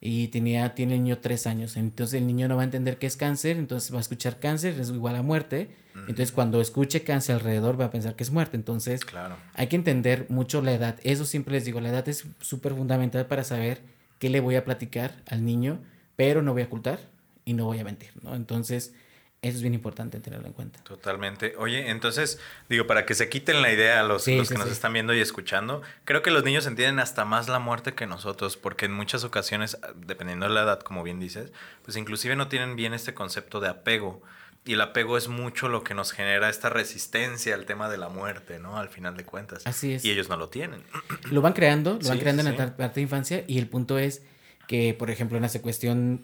y 0.00 0.28
tenía, 0.28 0.74
tiene 0.74 0.94
el 0.94 1.02
niño 1.02 1.18
tres 1.18 1.46
años. 1.46 1.76
Entonces 1.76 2.20
el 2.20 2.26
niño 2.26 2.48
no 2.48 2.56
va 2.56 2.62
a 2.62 2.64
entender 2.64 2.98
qué 2.98 3.06
es 3.06 3.16
cáncer, 3.16 3.58
entonces 3.58 3.92
va 3.92 3.98
a 3.98 4.00
escuchar 4.00 4.38
cáncer, 4.38 4.78
es 4.80 4.88
igual 4.90 5.16
a 5.16 5.22
muerte. 5.22 5.70
Entonces 5.94 6.32
cuando 6.32 6.60
escuche 6.60 7.02
cáncer 7.02 7.36
alrededor 7.36 7.78
va 7.78 7.86
a 7.86 7.90
pensar 7.90 8.16
que 8.16 8.22
es 8.22 8.30
muerte. 8.30 8.56
Entonces 8.56 9.04
claro. 9.04 9.36
hay 9.54 9.66
que 9.66 9.76
entender 9.76 10.26
mucho 10.30 10.62
la 10.62 10.72
edad. 10.72 10.98
Eso 11.02 11.26
siempre 11.26 11.54
les 11.54 11.66
digo, 11.66 11.80
la 11.80 11.90
edad 11.90 12.08
es 12.08 12.24
súper 12.40 12.74
fundamental 12.74 13.26
para 13.26 13.44
saber 13.44 13.82
qué 14.18 14.30
le 14.30 14.40
voy 14.40 14.56
a 14.56 14.64
platicar 14.64 15.22
al 15.26 15.44
niño, 15.44 15.80
pero 16.16 16.40
no 16.40 16.52
voy 16.54 16.62
a 16.62 16.66
ocultar 16.66 16.98
y 17.44 17.52
no 17.52 17.66
voy 17.66 17.80
a 17.80 17.84
mentir, 17.84 18.10
¿no? 18.22 18.34
Entonces 18.34 18.94
eso 19.42 19.56
es 19.56 19.62
bien 19.62 19.72
importante 19.72 20.20
tenerlo 20.20 20.46
en 20.46 20.52
cuenta. 20.52 20.82
Totalmente. 20.84 21.54
Oye, 21.56 21.90
entonces, 21.90 22.38
digo, 22.68 22.86
para 22.86 23.06
que 23.06 23.14
se 23.14 23.30
quiten 23.30 23.62
la 23.62 23.72
idea 23.72 24.00
a 24.00 24.02
los, 24.02 24.24
que 24.24 24.36
nos 24.36 24.70
están 24.70 24.92
viendo 24.92 25.14
y 25.14 25.20
escuchando, 25.20 25.80
creo 26.04 26.22
que 26.22 26.30
los 26.30 26.44
niños 26.44 26.66
entienden 26.66 26.98
hasta 26.98 27.24
más 27.24 27.48
la 27.48 27.58
muerte 27.58 27.94
que 27.94 28.06
nosotros, 28.06 28.58
porque 28.58 28.84
en 28.84 28.92
muchas 28.92 29.24
ocasiones, 29.24 29.78
dependiendo 29.96 30.46
de 30.46 30.52
la 30.52 30.62
edad, 30.62 30.80
como 30.80 31.02
bien 31.02 31.20
dices, 31.20 31.52
pues 31.84 31.96
inclusive 31.96 32.36
no 32.36 32.48
tienen 32.48 32.76
bien 32.76 32.92
este 32.92 33.14
concepto 33.14 33.60
de 33.60 33.68
apego. 33.68 34.20
Y 34.66 34.74
el 34.74 34.82
apego 34.82 35.16
es 35.16 35.28
mucho 35.28 35.68
lo 35.68 35.84
que 35.84 35.94
nos 35.94 36.12
genera 36.12 36.50
esta 36.50 36.68
resistencia 36.68 37.54
al 37.54 37.64
tema 37.64 37.88
de 37.88 37.96
la 37.96 38.10
muerte, 38.10 38.58
¿no? 38.58 38.76
Al 38.76 38.90
final 38.90 39.16
de 39.16 39.24
cuentas. 39.24 39.66
Así 39.66 39.94
es. 39.94 40.04
Y 40.04 40.10
ellos 40.10 40.28
no 40.28 40.36
lo 40.36 40.50
tienen. 40.50 40.82
Lo 41.30 41.40
van 41.40 41.54
creando, 41.54 41.98
lo 42.00 42.08
van 42.10 42.18
creando 42.18 42.42
en 42.42 42.58
la 42.58 42.76
parte 42.76 42.96
de 42.96 43.00
infancia 43.00 43.42
y 43.46 43.56
el 43.58 43.68
punto 43.68 43.98
es 43.98 44.22
que, 44.68 44.94
por 44.94 45.10
ejemplo, 45.10 45.38
en 45.38 45.44
esa 45.44 45.62
cuestión, 45.62 46.20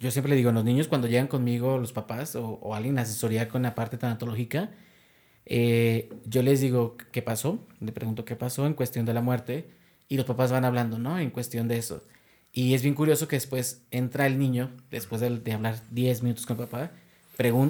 yo 0.00 0.10
siempre 0.10 0.30
le 0.30 0.36
digo, 0.36 0.52
los 0.52 0.64
niños 0.64 0.88
cuando 0.88 1.08
llegan 1.08 1.26
conmigo, 1.26 1.78
los 1.78 1.92
papás 1.92 2.36
o, 2.36 2.58
o 2.62 2.74
alguien 2.74 2.98
asesoría 2.98 3.48
con 3.48 3.62
la 3.62 3.74
parte 3.74 3.96
tanatológica, 3.96 4.70
eh, 5.46 6.10
yo 6.24 6.42
les 6.42 6.60
digo 6.60 6.96
qué 7.12 7.22
pasó, 7.22 7.58
le 7.80 7.92
pregunto 7.92 8.24
qué 8.24 8.36
pasó 8.36 8.66
en 8.66 8.74
cuestión 8.74 9.04
de 9.04 9.14
la 9.14 9.20
muerte 9.20 9.68
y 10.08 10.16
los 10.16 10.26
papás 10.26 10.52
van 10.52 10.64
hablando, 10.64 10.98
¿no? 10.98 11.18
En 11.18 11.30
cuestión 11.30 11.68
de 11.68 11.78
eso. 11.78 12.02
Y 12.52 12.74
es 12.74 12.82
bien 12.82 12.94
curioso 12.94 13.28
que 13.28 13.36
después 13.36 13.82
entra 13.90 14.26
el 14.26 14.38
niño, 14.38 14.70
después 14.90 15.20
de, 15.20 15.38
de 15.38 15.52
hablar 15.52 15.82
10 15.90 16.22
minutos 16.22 16.46
con 16.46 16.56
papá, 16.56 16.92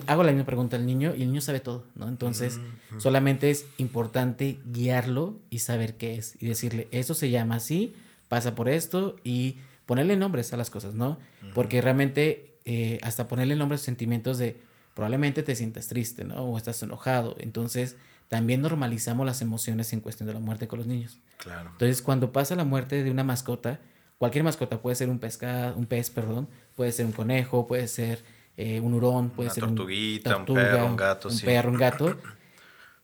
hago 0.07 0.23
la 0.23 0.31
misma 0.31 0.45
pregunta 0.45 0.77
al 0.77 0.85
niño 0.85 1.15
y 1.17 1.23
el 1.23 1.29
niño 1.29 1.41
sabe 1.41 1.61
todo, 1.61 1.85
¿no? 1.95 2.09
Entonces, 2.09 2.61
solamente 2.99 3.51
es 3.51 3.67
importante 3.79 4.59
guiarlo 4.67 5.39
y 5.49 5.61
saber 5.61 5.97
qué 5.97 6.17
es 6.17 6.37
y 6.41 6.47
decirle, 6.47 6.89
eso 6.91 7.15
se 7.15 7.31
llama 7.31 7.57
así, 7.57 7.95
pasa 8.29 8.55
por 8.55 8.69
esto 8.69 9.17
y 9.25 9.57
ponerle 9.87 10.17
nombres 10.17 10.53
a 10.53 10.57
las 10.57 10.71
cosas, 10.71 10.95
¿no? 10.95 11.19
Porque 11.55 11.81
realmente 11.81 12.59
eh, 12.65 12.99
hasta 13.03 13.29
ponerle 13.29 13.57
nombres 13.57 13.83
a 13.83 13.85
sentimientos 13.85 14.39
de 14.39 14.61
probablemente 14.95 15.43
te 15.43 15.55
sientas 15.57 15.89
triste, 15.89 16.25
¿no? 16.25 16.37
O 16.45 16.57
estás 16.57 16.83
enojado. 16.83 17.37
Entonces, 17.39 17.97
también 18.29 18.63
normalizamos 18.63 19.27
las 19.27 19.43
emociones 19.43 19.93
en 19.93 20.01
cuestión 20.01 20.27
de 20.27 20.35
la 20.35 20.41
muerte 20.41 20.67
con 20.67 20.79
los 20.79 20.87
niños. 20.87 21.19
Claro. 21.39 21.71
Entonces, 21.73 22.01
cuando 22.01 22.33
pasa 22.33 22.57
la 22.57 22.65
muerte 22.65 23.03
de 23.03 23.11
una 23.11 23.25
mascota, 23.25 23.81
cualquier 24.19 24.45
mascota 24.45 24.81
puede 24.81 24.97
ser 24.97 25.09
un 25.11 25.19
pescado, 25.19 25.77
un 25.77 25.87
pez, 25.87 26.11
perdón, 26.11 26.49
puede 26.75 26.93
ser 26.93 27.07
un 27.07 27.13
conejo, 27.13 27.67
puede 27.67 27.89
ser 27.89 28.25
eh, 28.57 28.81
un 28.81 28.95
hurón, 28.95 29.31
puede 29.31 29.51
ser 29.51 29.65
tortuguita, 29.65 30.37
un 30.37 30.47
perro, 30.47 30.87
un 30.87 30.97
gato, 30.97 31.29
un 31.29 31.41
perro, 31.41 31.71
un 31.71 31.77
gato. 31.77 32.17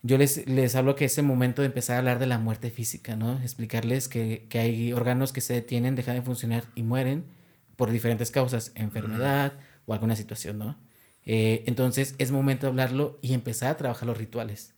Yo 0.03 0.17
les, 0.17 0.47
les 0.47 0.75
hablo 0.77 0.97
que 0.97 1.05
es 1.05 1.19
el 1.19 1.25
momento 1.25 1.63
de 1.63 1.67
empezar 1.67 1.97
a 1.97 1.99
hablar 1.99 2.19
de 2.19 2.27
la 2.27 2.39
muerte 2.39 2.71
física, 2.71 3.17
¿no? 3.17 3.39
Explicarles 3.43 4.09
que, 4.09 4.47
que 4.49 4.59
hay 4.59 4.93
órganos 4.93 5.33
que 5.33 5.41
se 5.41 5.55
detienen, 5.55 5.95
dejan 5.95 6.17
de 6.17 6.23
funcionar 6.23 6.65
y 6.75 6.83
mueren 6.83 7.25
por 7.77 7.91
diferentes 7.91 8.31
causas, 8.31 8.73
enfermedad 8.75 9.55
o 9.87 9.93
alguna 9.93 10.17
situación, 10.17 10.59
¿no? 10.59 10.77
Eh, 11.27 11.65
entonces 11.67 12.15
es 12.19 12.31
momento 12.31 12.67
de 12.67 12.71
hablarlo 12.71 13.19
y 13.23 13.35
empezar 13.35 13.71
a 13.71 13.77
trabajar 13.77 14.07
los 14.07 14.17
rituales. 14.17 14.75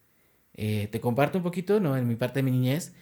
Eh, 0.54 0.88
te 0.90 1.00
comparto 1.00 1.38
un 1.38 1.44
poquito, 1.44 1.80
¿no? 1.80 1.96
En 1.96 2.06
mi 2.08 2.16
parte 2.16 2.40
de 2.40 2.42
mi 2.42 2.50
niñez, 2.50 2.92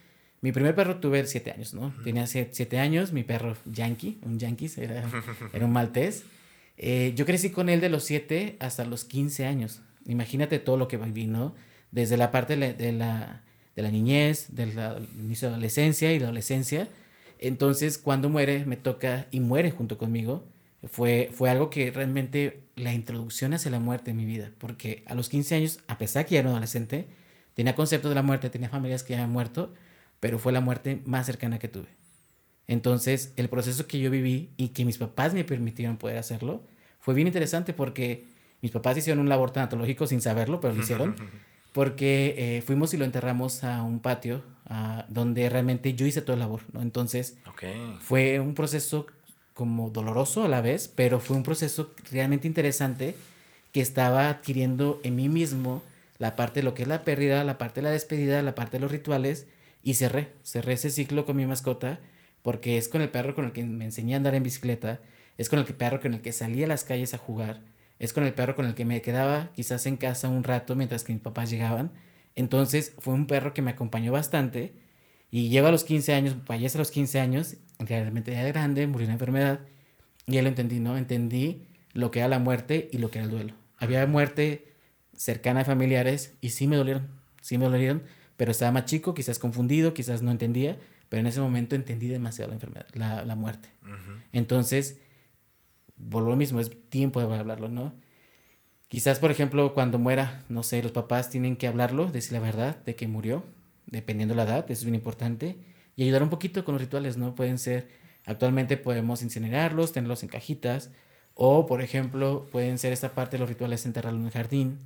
mi 0.42 0.52
primer 0.52 0.74
perro 0.74 1.00
tuve 1.00 1.26
siete 1.26 1.52
años, 1.52 1.74
¿no? 1.74 1.92
Tenía 2.04 2.26
siete 2.26 2.78
años, 2.78 3.12
mi 3.12 3.24
perro 3.24 3.56
Yankee, 3.66 4.18
un 4.22 4.38
Yankee, 4.38 4.70
era, 4.76 5.04
era 5.52 5.66
un 5.66 5.72
maltés. 5.72 6.24
Eh, 6.82 7.12
yo 7.14 7.26
crecí 7.26 7.50
con 7.50 7.68
él 7.68 7.82
de 7.82 7.90
los 7.90 8.04
7 8.04 8.56
hasta 8.58 8.86
los 8.86 9.04
15 9.04 9.44
años. 9.44 9.82
Imagínate 10.06 10.58
todo 10.58 10.78
lo 10.78 10.88
que 10.88 10.96
viví, 10.96 11.26
¿no? 11.26 11.54
Desde 11.92 12.16
la 12.16 12.30
parte 12.30 12.56
de 12.56 12.92
la, 12.92 13.42
de 13.74 13.82
la, 13.82 13.90
niñez, 13.90 14.54
del 14.54 14.70
inicio 15.18 15.48
de 15.48 15.52
la 15.52 15.56
adolescencia 15.56 16.12
y 16.12 16.18
la 16.18 16.26
adolescencia. 16.26 16.88
Entonces, 17.38 17.98
cuando 17.98 18.28
muere, 18.28 18.64
me 18.64 18.76
toca 18.76 19.26
y 19.30 19.40
muere 19.40 19.70
junto 19.70 19.98
conmigo. 19.98 20.44
Fue, 20.90 21.30
fue 21.32 21.50
algo 21.50 21.68
que 21.68 21.90
realmente 21.90 22.62
la 22.76 22.92
introducción 22.94 23.52
hacia 23.52 23.70
la 23.70 23.80
muerte 23.80 24.12
en 24.12 24.16
mi 24.16 24.24
vida. 24.24 24.50
Porque 24.58 25.02
a 25.06 25.14
los 25.14 25.28
15 25.28 25.54
años, 25.56 25.80
a 25.88 25.98
pesar 25.98 26.26
que 26.26 26.34
ya 26.34 26.40
era 26.40 26.48
un 26.48 26.54
adolescente, 26.54 27.06
tenía 27.54 27.74
concepto 27.74 28.08
de 28.08 28.14
la 28.14 28.22
muerte, 28.22 28.50
tenía 28.50 28.68
familias 28.68 29.02
que 29.02 29.14
habían 29.14 29.30
muerto, 29.30 29.74
pero 30.20 30.38
fue 30.38 30.52
la 30.52 30.60
muerte 30.60 31.02
más 31.04 31.26
cercana 31.26 31.58
que 31.58 31.68
tuve. 31.68 31.88
Entonces, 32.66 33.32
el 33.36 33.48
proceso 33.48 33.86
que 33.86 33.98
yo 33.98 34.10
viví 34.10 34.50
y 34.56 34.68
que 34.68 34.84
mis 34.84 34.96
papás 34.96 35.34
me 35.34 35.44
permitieron 35.44 35.96
poder 35.96 36.18
hacerlo 36.18 36.62
fue 37.00 37.14
bien 37.14 37.26
interesante 37.26 37.72
porque 37.72 38.26
mis 38.62 38.70
papás 38.70 38.96
hicieron 38.96 39.20
un 39.20 39.28
labor 39.28 39.50
tanatológico 39.50 40.06
sin 40.06 40.20
saberlo, 40.20 40.60
pero 40.60 40.74
lo 40.74 40.80
hicieron. 40.80 41.16
Porque 41.72 42.34
eh, 42.36 42.62
fuimos 42.62 42.92
y 42.94 42.96
lo 42.96 43.04
enterramos 43.04 43.64
a 43.64 43.82
un 43.82 44.00
patio 44.00 44.42
donde 45.08 45.48
realmente 45.48 45.94
yo 45.94 46.06
hice 46.06 46.22
toda 46.22 46.38
la 46.38 46.44
labor, 46.44 46.60
¿no? 46.72 46.80
Entonces, 46.80 47.36
fue 48.00 48.38
un 48.38 48.54
proceso 48.54 49.06
como 49.52 49.90
doloroso 49.90 50.44
a 50.44 50.48
la 50.48 50.60
vez, 50.60 50.88
pero 50.94 51.18
fue 51.18 51.36
un 51.36 51.42
proceso 51.42 51.90
realmente 52.10 52.46
interesante 52.46 53.16
que 53.72 53.80
estaba 53.80 54.28
adquiriendo 54.28 55.00
en 55.02 55.16
mí 55.16 55.28
mismo 55.28 55.82
la 56.18 56.36
parte 56.36 56.60
de 56.60 56.64
lo 56.64 56.74
que 56.74 56.82
es 56.82 56.88
la 56.88 57.02
pérdida, 57.02 57.42
la 57.44 57.58
parte 57.58 57.80
de 57.80 57.84
la 57.84 57.90
despedida, 57.90 58.42
la 58.42 58.54
parte 58.54 58.76
de 58.76 58.82
los 58.82 58.92
rituales 58.92 59.46
y 59.82 59.94
cerré, 59.94 60.28
cerré 60.44 60.74
ese 60.74 60.90
ciclo 60.90 61.26
con 61.26 61.36
mi 61.36 61.46
mascota 61.46 61.98
porque 62.42 62.78
es 62.78 62.88
con 62.88 63.02
el 63.02 63.10
perro 63.10 63.34
con 63.34 63.46
el 63.46 63.52
que 63.52 63.64
me 63.64 63.84
enseñé 63.84 64.14
a 64.14 64.16
andar 64.18 64.34
en 64.34 64.42
bicicleta, 64.42 65.00
es 65.36 65.48
con 65.48 65.58
el 65.58 65.64
perro 65.66 66.00
con 66.00 66.14
el 66.14 66.20
que 66.20 66.32
salía 66.32 66.66
a 66.66 66.68
las 66.68 66.84
calles 66.84 67.14
a 67.14 67.18
jugar, 67.18 67.60
es 68.00 68.14
con 68.14 68.24
el 68.24 68.32
perro 68.32 68.56
con 68.56 68.66
el 68.66 68.74
que 68.74 68.84
me 68.84 69.02
quedaba 69.02 69.52
quizás 69.54 69.86
en 69.86 69.96
casa 69.98 70.28
un 70.28 70.42
rato 70.42 70.74
mientras 70.74 71.04
que 71.04 71.12
mis 71.12 71.22
papás 71.22 71.50
llegaban. 71.50 71.92
Entonces 72.34 72.94
fue 72.98 73.14
un 73.14 73.26
perro 73.26 73.54
que 73.54 73.62
me 73.62 73.70
acompañó 73.70 74.10
bastante 74.10 74.72
y 75.30 75.50
lleva 75.50 75.68
a 75.68 75.72
los 75.72 75.84
15 75.84 76.14
años, 76.14 76.36
fallece 76.46 76.78
a 76.78 76.80
los 76.80 76.90
15 76.90 77.20
años, 77.20 77.56
realmente 77.78 78.30
de 78.32 78.52
grande, 78.52 78.86
murió 78.86 79.06
de 79.06 79.12
enfermedad 79.12 79.60
y 80.26 80.32
ya 80.32 80.42
lo 80.42 80.48
entendí, 80.48 80.80
¿no? 80.80 80.96
Entendí 80.96 81.66
lo 81.92 82.10
que 82.10 82.20
era 82.20 82.28
la 82.28 82.38
muerte 82.38 82.88
y 82.90 82.98
lo 82.98 83.10
que 83.10 83.18
era 83.18 83.26
el 83.26 83.30
duelo. 83.30 83.54
Había 83.76 84.06
muerte 84.06 84.72
cercana 85.14 85.60
a 85.60 85.64
familiares 85.64 86.34
y 86.40 86.50
sí 86.50 86.66
me 86.66 86.76
dolieron, 86.76 87.08
sí 87.42 87.58
me 87.58 87.66
dolieron, 87.66 88.02
pero 88.38 88.52
estaba 88.52 88.72
más 88.72 88.86
chico, 88.86 89.12
quizás 89.12 89.38
confundido, 89.38 89.92
quizás 89.92 90.22
no 90.22 90.30
entendía, 90.30 90.78
pero 91.10 91.20
en 91.20 91.26
ese 91.26 91.40
momento 91.40 91.76
entendí 91.76 92.08
demasiado 92.08 92.48
la 92.48 92.54
enfermedad, 92.54 92.86
la, 92.94 93.26
la 93.26 93.36
muerte. 93.36 93.68
Entonces, 94.32 95.00
por 96.08 96.22
lo 96.22 96.36
mismo, 96.36 96.60
es 96.60 96.70
tiempo 96.88 97.20
de 97.20 97.36
hablarlo, 97.36 97.68
¿no? 97.68 97.92
Quizás, 98.88 99.18
por 99.18 99.30
ejemplo, 99.30 99.72
cuando 99.74 99.98
muera, 99.98 100.44
no 100.48 100.62
sé, 100.62 100.82
los 100.82 100.92
papás 100.92 101.30
tienen 101.30 101.56
que 101.56 101.66
hablarlo, 101.66 102.10
decir 102.10 102.32
la 102.32 102.40
verdad 102.40 102.76
de 102.84 102.96
que 102.96 103.06
murió, 103.06 103.44
dependiendo 103.86 104.34
la 104.34 104.44
edad, 104.44 104.64
eso 104.70 104.80
es 104.80 104.84
bien 104.84 104.94
importante, 104.94 105.58
y 105.96 106.04
ayudar 106.04 106.22
un 106.22 106.30
poquito 106.30 106.64
con 106.64 106.74
los 106.74 106.82
rituales, 106.82 107.16
¿no? 107.16 107.34
Pueden 107.34 107.58
ser, 107.58 107.88
actualmente 108.24 108.76
podemos 108.76 109.22
incinerarlos, 109.22 109.92
tenerlos 109.92 110.22
en 110.22 110.28
cajitas, 110.28 110.90
o, 111.34 111.66
por 111.66 111.82
ejemplo, 111.82 112.48
pueden 112.50 112.78
ser 112.78 112.92
esta 112.92 113.14
parte 113.14 113.36
de 113.36 113.40
los 113.40 113.48
rituales, 113.48 113.86
enterrarlo 113.86 114.18
en 114.18 114.26
el 114.26 114.32
jardín, 114.32 114.78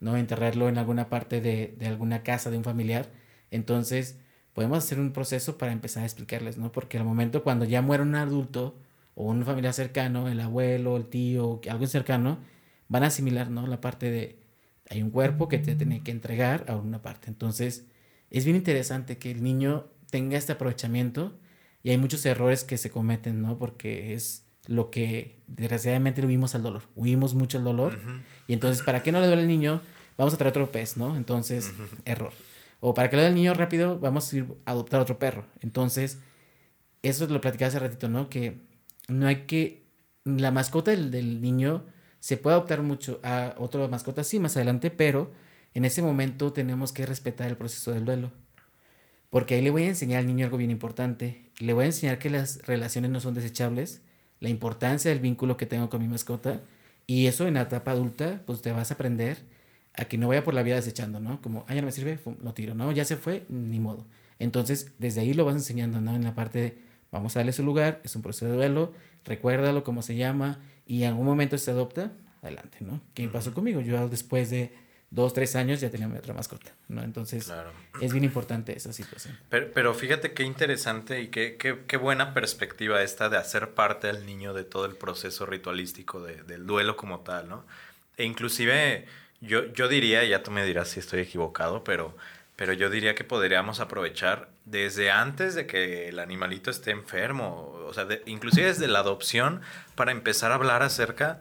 ¿no? 0.00 0.16
Enterrarlo 0.16 0.68
en 0.68 0.78
alguna 0.78 1.08
parte 1.08 1.40
de, 1.40 1.74
de 1.78 1.86
alguna 1.86 2.22
casa 2.22 2.50
de 2.50 2.58
un 2.58 2.64
familiar. 2.64 3.08
Entonces, 3.50 4.18
podemos 4.52 4.78
hacer 4.78 5.00
un 5.00 5.12
proceso 5.12 5.58
para 5.58 5.72
empezar 5.72 6.02
a 6.02 6.06
explicarles, 6.06 6.58
¿no? 6.58 6.72
Porque 6.72 6.98
al 6.98 7.04
momento 7.04 7.42
cuando 7.42 7.64
ya 7.64 7.82
muere 7.82 8.02
un 8.02 8.14
adulto 8.14 8.76
o 9.16 9.24
un 9.24 9.44
familiar 9.44 9.72
cercano, 9.72 10.28
el 10.28 10.38
abuelo, 10.40 10.96
el 10.96 11.06
tío, 11.06 11.60
algo 11.68 11.86
cercano, 11.86 12.38
van 12.88 13.02
a 13.02 13.06
asimilar, 13.06 13.50
¿no? 13.50 13.66
La 13.66 13.80
parte 13.80 14.10
de, 14.10 14.38
hay 14.90 15.02
un 15.02 15.10
cuerpo 15.10 15.48
que 15.48 15.58
te 15.58 15.74
tiene 15.74 16.02
que 16.02 16.10
entregar 16.10 16.66
a 16.68 16.76
una 16.76 17.02
parte. 17.02 17.28
Entonces, 17.28 17.86
es 18.30 18.44
bien 18.44 18.56
interesante 18.56 19.16
que 19.16 19.30
el 19.30 19.42
niño 19.42 19.86
tenga 20.10 20.36
este 20.36 20.52
aprovechamiento 20.52 21.38
y 21.82 21.90
hay 21.90 21.98
muchos 21.98 22.24
errores 22.26 22.62
que 22.62 22.76
se 22.76 22.90
cometen, 22.90 23.40
¿no? 23.40 23.58
Porque 23.58 24.12
es 24.12 24.44
lo 24.66 24.90
que 24.90 25.40
desgraciadamente 25.46 26.24
huimos 26.24 26.54
al 26.54 26.62
dolor, 26.62 26.82
huimos 26.94 27.34
mucho 27.34 27.56
al 27.56 27.64
dolor. 27.64 27.98
Y 28.46 28.52
entonces, 28.52 28.84
¿para 28.84 29.02
qué 29.02 29.12
no 29.12 29.20
le 29.20 29.28
duele 29.28 29.42
al 29.42 29.48
niño? 29.48 29.80
Vamos 30.18 30.34
a 30.34 30.36
traer 30.36 30.50
otro 30.50 30.70
pez, 30.70 30.98
¿no? 30.98 31.16
Entonces, 31.16 31.72
error. 32.04 32.32
O 32.80 32.92
para 32.92 33.08
que 33.08 33.16
lo 33.16 33.22
dé 33.22 33.28
el 33.28 33.34
niño 33.34 33.54
rápido, 33.54 33.98
vamos 33.98 34.30
a 34.30 34.36
ir 34.36 34.46
a 34.66 34.72
adoptar 34.72 35.00
otro 35.00 35.18
perro. 35.18 35.46
Entonces, 35.60 36.18
eso 37.02 37.26
lo 37.28 37.40
platicaba 37.40 37.68
hace 37.68 37.78
ratito, 37.78 38.10
¿no? 38.10 38.28
Que 38.28 38.60
no 39.08 39.26
hay 39.26 39.46
que. 39.46 39.84
La 40.24 40.50
mascota 40.50 40.90
del, 40.90 41.40
niño 41.40 41.84
se 42.18 42.36
puede 42.36 42.56
adoptar 42.56 42.82
mucho 42.82 43.20
a 43.22 43.54
otra 43.58 43.86
mascota, 43.86 44.24
sí, 44.24 44.40
más 44.40 44.56
adelante, 44.56 44.90
pero 44.90 45.30
en 45.74 45.84
ese 45.84 46.02
momento 46.02 46.52
tenemos 46.52 46.92
que 46.92 47.06
respetar 47.06 47.48
el 47.48 47.56
proceso 47.56 47.92
del 47.92 48.04
duelo. 48.04 48.32
Porque 49.30 49.54
ahí 49.54 49.62
le 49.62 49.70
voy 49.70 49.84
a 49.84 49.88
enseñar 49.88 50.20
al 50.20 50.26
niño 50.26 50.46
algo 50.46 50.56
bien 50.56 50.70
importante. 50.70 51.50
Le 51.58 51.72
voy 51.72 51.84
a 51.84 51.86
enseñar 51.86 52.18
que 52.18 52.30
las 52.30 52.66
relaciones 52.66 53.10
no 53.10 53.20
son 53.20 53.34
desechables, 53.34 54.00
la 54.40 54.48
importancia 54.48 55.10
del 55.10 55.20
vínculo 55.20 55.56
que 55.56 55.66
tengo 55.66 55.88
con 55.88 56.02
mi 56.02 56.08
mascota. 56.08 56.60
Y 57.06 57.26
eso 57.26 57.46
en 57.46 57.54
la 57.54 57.62
etapa 57.62 57.92
adulta, 57.92 58.42
pues 58.46 58.62
te 58.62 58.72
vas 58.72 58.90
a 58.90 58.94
aprender 58.94 59.38
a 59.94 60.06
que 60.06 60.18
no 60.18 60.28
vaya 60.28 60.44
por 60.44 60.54
la 60.54 60.62
vida 60.62 60.76
desechando, 60.76 61.20
¿no? 61.20 61.40
Como, 61.40 61.64
ah, 61.68 61.74
ya 61.74 61.80
no 61.80 61.86
me 61.86 61.92
sirve, 61.92 62.18
lo 62.42 62.52
tiro, 62.54 62.74
¿no? 62.74 62.90
Ya 62.92 63.04
se 63.04 63.16
fue, 63.16 63.46
ni 63.48 63.78
modo. 63.78 64.06
Entonces, 64.38 64.92
desde 64.98 65.20
ahí 65.20 65.34
lo 65.34 65.44
vas 65.44 65.54
enseñando, 65.54 66.00
¿no? 66.00 66.14
En 66.14 66.24
la 66.24 66.34
parte 66.34 66.78
vamos 67.10 67.36
a 67.36 67.40
darle 67.40 67.52
su 67.52 67.62
lugar, 67.62 68.00
es 68.04 68.16
un 68.16 68.22
proceso 68.22 68.46
de 68.46 68.52
duelo, 68.52 68.92
recuérdalo, 69.24 69.84
cómo 69.84 70.02
se 70.02 70.16
llama, 70.16 70.60
y 70.86 71.02
en 71.02 71.10
algún 71.10 71.26
momento 71.26 71.58
se 71.58 71.70
adopta, 71.70 72.12
adelante, 72.42 72.78
¿no? 72.80 73.00
¿Qué 73.14 73.28
pasó 73.28 73.52
conmigo? 73.52 73.80
Yo 73.80 74.08
después 74.08 74.50
de 74.50 74.72
dos, 75.10 75.32
tres 75.32 75.56
años 75.56 75.80
ya 75.80 75.90
tenía 75.90 76.08
mi 76.08 76.18
otra 76.18 76.34
mascota, 76.34 76.72
¿no? 76.88 77.02
Entonces, 77.02 77.52
es 78.00 78.12
bien 78.12 78.24
importante 78.24 78.76
esa 78.76 78.92
situación. 78.92 79.38
Pero, 79.48 79.70
pero 79.72 79.94
fíjate 79.94 80.32
qué 80.32 80.42
interesante 80.42 81.20
y 81.22 81.28
qué, 81.28 81.56
qué, 81.56 81.84
qué, 81.86 81.96
buena 81.96 82.34
perspectiva 82.34 83.02
esta 83.02 83.28
de 83.28 83.36
hacer 83.36 83.70
parte 83.70 84.08
del 84.08 84.26
niño 84.26 84.52
de 84.52 84.64
todo 84.64 84.84
el 84.86 84.94
proceso 84.96 85.46
ritualístico 85.46 86.22
de, 86.22 86.42
del 86.42 86.66
duelo 86.66 86.96
como 86.96 87.20
tal, 87.20 87.48
¿no? 87.48 87.64
E 88.16 88.24
inclusive 88.24 89.06
yo, 89.40 89.72
yo 89.72 89.88
diría, 89.88 90.24
ya 90.24 90.42
tú 90.42 90.50
me 90.50 90.64
dirás 90.64 90.88
si 90.88 91.00
estoy 91.00 91.20
equivocado, 91.20 91.84
pero, 91.84 92.16
pero 92.56 92.72
yo 92.72 92.88
diría 92.88 93.14
que 93.14 93.24
podríamos 93.24 93.80
aprovechar 93.80 94.48
desde 94.64 95.10
antes 95.10 95.54
de 95.54 95.66
que 95.66 96.08
el 96.08 96.18
animalito 96.18 96.70
esté 96.70 96.90
enfermo, 96.90 97.78
o 97.86 97.92
sea, 97.92 98.08
inclusive 98.24 98.66
desde 98.66 98.88
la 98.88 99.00
adopción, 99.00 99.60
para 99.94 100.10
empezar 100.10 100.52
a 100.52 100.54
hablar 100.54 100.82
acerca 100.82 101.40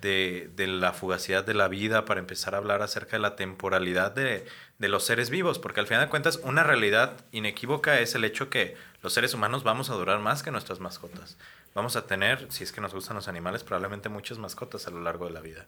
de, 0.00 0.50
de, 0.56 0.66
la 0.66 0.92
fugacidad 0.92 1.44
de 1.44 1.54
la 1.54 1.68
vida, 1.68 2.04
para 2.04 2.18
empezar 2.18 2.54
a 2.54 2.58
hablar 2.58 2.82
acerca 2.82 3.16
de 3.16 3.22
la 3.22 3.36
temporalidad 3.36 4.12
de, 4.12 4.46
de 4.78 4.88
los 4.88 5.04
seres 5.04 5.30
vivos, 5.30 5.58
porque 5.58 5.80
al 5.80 5.86
final 5.86 6.02
de 6.02 6.10
cuentas 6.10 6.40
una 6.42 6.62
realidad 6.64 7.12
inequívoca 7.30 8.00
es 8.00 8.14
el 8.14 8.24
hecho 8.24 8.50
que 8.50 8.76
los 9.02 9.12
seres 9.12 9.34
humanos 9.34 9.62
vamos 9.62 9.90
a 9.90 9.94
durar 9.94 10.18
más 10.18 10.42
que 10.42 10.50
nuestras 10.50 10.80
mascotas. 10.80 11.36
Vamos 11.74 11.96
a 11.96 12.06
tener, 12.06 12.46
si 12.50 12.64
es 12.64 12.72
que 12.72 12.80
nos 12.80 12.94
gustan 12.94 13.16
los 13.16 13.28
animales, 13.28 13.64
probablemente 13.64 14.08
muchas 14.08 14.38
mascotas 14.38 14.86
a 14.86 14.90
lo 14.90 15.00
largo 15.00 15.26
de 15.26 15.32
la 15.32 15.40
vida. 15.40 15.66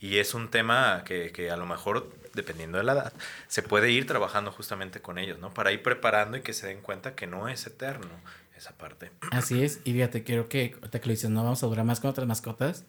Y 0.00 0.18
es 0.18 0.34
un 0.34 0.50
tema 0.50 1.02
que, 1.04 1.32
que, 1.32 1.50
a 1.50 1.56
lo 1.56 1.66
mejor, 1.66 2.12
dependiendo 2.34 2.78
de 2.78 2.84
la 2.84 2.92
edad, 2.92 3.12
se 3.48 3.62
puede 3.62 3.90
ir 3.90 4.06
trabajando 4.06 4.52
justamente 4.52 5.00
con 5.00 5.18
ellos, 5.18 5.38
¿no? 5.38 5.52
Para 5.52 5.72
ir 5.72 5.82
preparando 5.82 6.36
y 6.36 6.42
que 6.42 6.52
se 6.52 6.68
den 6.68 6.80
cuenta 6.80 7.14
que 7.14 7.26
no 7.26 7.48
es 7.48 7.66
eterno 7.66 8.08
esa 8.56 8.72
parte. 8.72 9.10
Así 9.32 9.62
es, 9.62 9.80
y 9.84 9.92
fíjate, 9.92 10.22
creo 10.22 10.48
que, 10.48 10.76
te 10.90 11.00
que 11.00 11.06
lo 11.06 11.12
dices, 11.12 11.30
no 11.30 11.42
vamos 11.42 11.62
a 11.62 11.66
durar 11.66 11.84
más 11.84 12.00
con 12.00 12.10
otras 12.10 12.26
mascotas. 12.26 12.84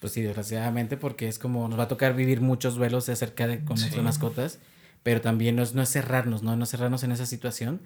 Pues 0.00 0.12
sí, 0.12 0.22
desgraciadamente, 0.22 0.96
porque 0.96 1.26
es 1.26 1.40
como 1.40 1.66
nos 1.66 1.76
va 1.76 1.84
a 1.84 1.88
tocar 1.88 2.14
vivir 2.14 2.40
muchos 2.40 2.76
duelos 2.76 3.08
acerca 3.08 3.48
de 3.48 3.64
con 3.64 3.80
nuestras 3.80 4.04
mascotas, 4.04 4.60
pero 5.02 5.20
también 5.20 5.56
no 5.56 5.64
es, 5.64 5.74
no 5.74 5.82
es 5.82 5.88
cerrarnos, 5.88 6.44
¿no? 6.44 6.54
No 6.54 6.66
cerrarnos 6.66 7.02
en 7.02 7.10
esa 7.10 7.26
situación. 7.26 7.80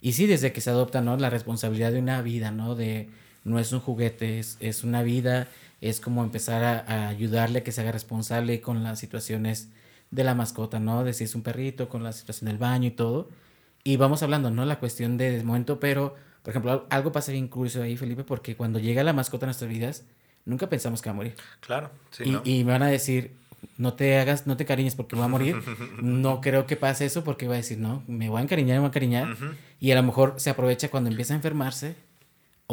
Y 0.00 0.14
sí, 0.14 0.26
desde 0.26 0.52
que 0.52 0.60
se 0.60 0.70
adopta, 0.70 1.02
¿no? 1.02 1.16
La 1.16 1.30
responsabilidad 1.30 1.92
de 1.92 2.00
una 2.00 2.20
vida, 2.20 2.50
¿no? 2.50 2.74
De, 2.74 3.08
no 3.44 3.58
es 3.58 3.72
un 3.72 3.80
juguete, 3.80 4.38
es, 4.38 4.56
es 4.60 4.84
una 4.84 5.02
vida 5.02 5.48
es 5.82 6.00
como 6.00 6.22
empezar 6.22 6.62
a, 6.62 7.08
ayudarle 7.08 7.58
a 7.58 7.64
que 7.64 7.72
se 7.72 7.80
haga 7.80 7.90
responsable 7.90 8.60
con 8.60 8.84
las 8.84 9.00
situaciones 9.00 9.68
de 10.12 10.22
la 10.22 10.34
mascota, 10.34 10.78
¿no? 10.78 11.02
De 11.02 11.12
si 11.12 11.24
es 11.24 11.34
un 11.34 11.42
perrito, 11.42 11.88
con 11.88 12.04
la 12.04 12.12
situación 12.12 12.48
del 12.48 12.56
baño 12.56 12.86
y 12.86 12.92
todo. 12.92 13.28
Y 13.82 13.96
vamos 13.96 14.22
hablando, 14.22 14.50
¿no? 14.52 14.64
La 14.64 14.78
cuestión 14.78 15.18
de 15.18 15.42
momento, 15.42 15.80
pero, 15.80 16.14
por 16.42 16.50
ejemplo, 16.50 16.86
algo 16.88 17.10
pasa 17.10 17.32
bien 17.32 17.48
curioso 17.48 17.82
ahí, 17.82 17.96
Felipe, 17.96 18.22
porque 18.22 18.54
cuando 18.54 18.78
llega 18.78 19.02
la 19.02 19.12
mascota 19.12 19.44
a 19.44 19.48
nuestras 19.48 19.68
vidas, 19.68 20.04
nunca 20.44 20.68
pensamos 20.68 21.02
que 21.02 21.08
va 21.08 21.14
a 21.14 21.16
morir. 21.16 21.34
Claro, 21.58 21.90
sí. 22.10 22.24
Y, 22.26 22.30
¿no? 22.30 22.42
y 22.44 22.62
me 22.62 22.70
van 22.70 22.84
a 22.84 22.88
decir, 22.88 23.34
no 23.76 23.94
te 23.94 24.18
hagas, 24.20 24.46
no 24.46 24.56
te 24.56 24.64
cariñes 24.64 24.94
porque 24.94 25.16
va 25.16 25.24
a 25.24 25.28
morir. 25.28 25.56
no 26.00 26.40
creo 26.40 26.64
que 26.68 26.76
pase 26.76 27.06
eso 27.06 27.24
porque 27.24 27.48
va 27.48 27.54
a 27.54 27.56
decir, 27.56 27.78
no, 27.78 28.04
me 28.06 28.28
voy 28.28 28.38
a 28.38 28.42
encariñar, 28.44 28.76
me 28.76 28.80
voy 28.80 28.86
a 28.86 28.90
encariñar. 28.90 29.36
Y 29.80 29.90
a 29.90 29.96
lo 29.96 30.04
mejor 30.04 30.34
se 30.36 30.48
aprovecha 30.48 30.90
cuando 30.90 31.10
empieza 31.10 31.34
a 31.34 31.36
enfermarse 31.38 31.96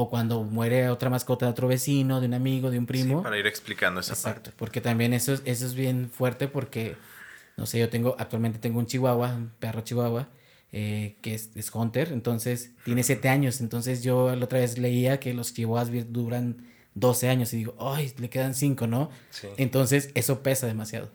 o 0.01 0.09
cuando 0.09 0.43
muere 0.43 0.89
otra 0.89 1.09
mascota 1.09 1.45
de 1.45 1.51
otro 1.51 1.67
vecino, 1.67 2.19
de 2.21 2.27
un 2.27 2.33
amigo, 2.33 2.71
de 2.71 2.77
un 2.79 2.85
primo. 2.85 3.19
Sí, 3.19 3.23
para 3.23 3.37
ir 3.37 3.47
explicando 3.47 3.99
esa 3.99 4.13
Exacto, 4.13 4.49
parte. 4.51 4.57
porque 4.57 4.81
también 4.81 5.13
eso, 5.13 5.33
es- 5.33 5.41
eso 5.45 5.65
es 5.65 5.73
bien 5.75 6.09
fuerte 6.09 6.47
porque, 6.47 6.95
no 7.57 7.65
sé, 7.65 7.79
yo 7.79 7.89
tengo, 7.89 8.15
actualmente 8.19 8.59
tengo 8.59 8.79
un 8.79 8.85
chihuahua, 8.85 9.35
un 9.35 9.51
perro 9.59 9.81
chihuahua, 9.81 10.29
eh, 10.71 11.15
que 11.21 11.33
es, 11.33 11.49
es 11.55 11.73
Hunter, 11.73 12.11
entonces 12.11 12.71
tiene 12.85 13.03
siete 13.03 13.27
años, 13.29 13.59
entonces 13.61 14.03
yo 14.03 14.35
la 14.35 14.45
otra 14.45 14.59
vez 14.59 14.77
leía 14.77 15.19
que 15.19 15.33
los 15.33 15.53
chihuahuas 15.53 15.89
duran 16.13 16.65
12 16.93 17.27
años 17.29 17.51
y 17.53 17.57
digo, 17.57 17.75
ay, 17.79 18.13
le 18.17 18.29
quedan 18.29 18.53
cinco, 18.53 18.85
¿no? 18.87 19.09
Sí. 19.31 19.47
Entonces 19.57 20.09
eso 20.15 20.41
pesa 20.43 20.67
demasiado. 20.67 21.09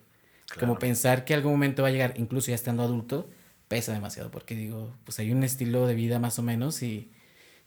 Como 0.59 0.75
Claro. 0.75 0.79
pensar 0.79 1.25
que 1.25 1.35
algún 1.35 1.53
momento 1.53 1.83
va 1.83 1.89
a 1.89 1.93
llegar, 1.93 2.15
incluso 2.17 2.49
ya 2.49 2.55
estando 2.55 2.83
adulto, 2.83 3.29
pesa 3.69 3.93
demasiado, 3.93 4.31
porque 4.31 4.55
digo, 4.55 4.93
pues 5.05 5.19
hay 5.19 5.33
un 5.33 5.43
estilo 5.43 5.87
de 5.87 5.95
vida 5.95 6.19
más 6.19 6.39
o 6.39 6.43
menos 6.43 6.83
y 6.83 7.11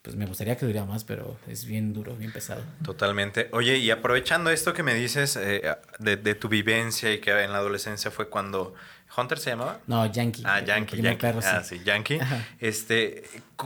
pues 0.07 0.15
me 0.15 0.25
gustaría 0.25 0.55
que 0.55 0.65
durara 0.65 0.85
más, 0.85 1.03
pero 1.03 1.37
es 1.49 1.65
bien 1.65 1.91
duro, 1.91 2.15
bien 2.15 2.31
pesado. 2.31 2.63
Totalmente. 2.81 3.49
Oye, 3.51 3.75
y 3.75 3.91
aprovechando 3.91 4.49
esto 4.51 4.73
que 4.73 4.81
me 4.81 4.93
dices 4.93 5.35
eh, 5.35 5.75
de, 5.99 6.15
de 6.15 6.33
tu 6.33 6.47
vivencia 6.47 7.11
y 7.11 7.19
que 7.19 7.31
en 7.43 7.51
la 7.51 7.57
adolescencia 7.57 8.09
fue 8.09 8.29
cuando... 8.29 8.73
¿Hunter 9.17 9.37
se 9.37 9.49
llamaba? 9.49 9.81
No, 9.85 10.05
Yankee. 10.05 10.43
Ah, 10.45 10.61
Yankee, 10.61 11.01
Yankee. 11.01 11.19
perro, 11.19 11.41
ah, 11.43 11.61
sí, 11.61 11.81
Yankee. 11.83 12.19
Ajá. 12.21 12.45
Este, 12.59 13.25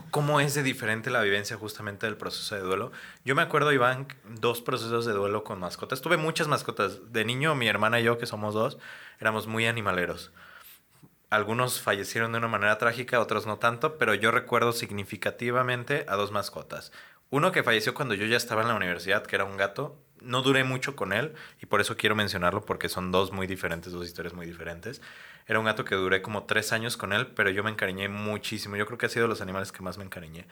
¿cómo 0.10 0.40
es 0.40 0.56
de 0.56 0.64
diferente 0.64 1.12
la 1.12 1.22
vivencia 1.22 1.58
justamente 1.58 2.08
del 2.08 2.18
proceso 2.18 2.56
de 2.56 2.62
duelo? 2.62 2.92
Yo 3.24 3.36
me 3.36 3.44
acuerdo, 3.44 3.72
Iván, 3.72 4.08
dos 4.40 4.62
procesos 4.62 5.06
de 5.06 5.14
duelo 5.14 5.44
con 5.44 5.60
mascotas. 5.60 6.02
Tuve 6.02 6.18
muchas 6.18 6.48
mascotas. 6.48 7.12
De 7.14 7.24
niño, 7.24 7.54
mi 7.54 7.68
hermana 7.68 8.00
y 8.00 8.04
yo, 8.04 8.18
que 8.18 8.26
somos 8.26 8.56
dos, 8.56 8.80
éramos 9.20 9.46
muy 9.46 9.68
animaleros. 9.68 10.32
Algunos 11.32 11.80
fallecieron 11.80 12.34
de 12.34 12.40
una 12.40 12.50
manera 12.50 12.78
trágica, 12.78 13.22
otros 13.22 13.46
no 13.46 13.58
tanto, 13.58 13.98
pero 13.98 14.14
yo 14.14 14.32
recuerdo 14.32 14.74
significativamente 14.74 16.04
a 16.10 16.18
dos 16.18 16.30
mascotas. 16.30 16.92
Uno 17.30 17.54
que 17.54 17.64
falleció 17.64 17.94
cuando 17.94 18.16
yo 18.16 18.26
ya 18.26 18.36
estaba 18.36 18.64
en 18.64 18.68
la 18.68 18.76
universidad, 18.76 19.26
que 19.26 19.38
era 19.38 19.46
un 19.46 19.56
gato. 19.56 19.98
No 20.20 20.42
duré 20.42 20.66
mucho 20.66 20.98
con 20.98 21.14
él 21.14 21.34
y 21.62 21.68
por 21.68 21.80
eso 21.80 21.96
quiero 21.96 22.18
mencionarlo 22.18 22.66
porque 22.66 22.90
son 22.90 23.14
dos 23.14 23.32
muy 23.32 23.48
diferentes, 23.48 23.94
dos 23.94 24.06
historias 24.06 24.34
muy 24.34 24.46
diferentes. 24.46 25.02
Era 25.48 25.58
un 25.58 25.64
gato 25.64 25.86
que 25.86 25.96
duré 25.96 26.22
como 26.22 26.44
tres 26.44 26.74
años 26.74 26.98
con 26.98 27.14
él, 27.14 27.28
pero 27.28 27.50
yo 27.50 27.64
me 27.64 27.72
encariñé 27.72 28.10
muchísimo. 28.10 28.76
Yo 28.76 28.86
creo 28.86 28.98
que 28.98 29.06
ha 29.06 29.10
sido 29.10 29.24
de 29.24 29.30
los 29.30 29.40
animales 29.40 29.72
que 29.72 29.82
más 29.82 29.98
me 29.98 30.04
encariñé. 30.04 30.48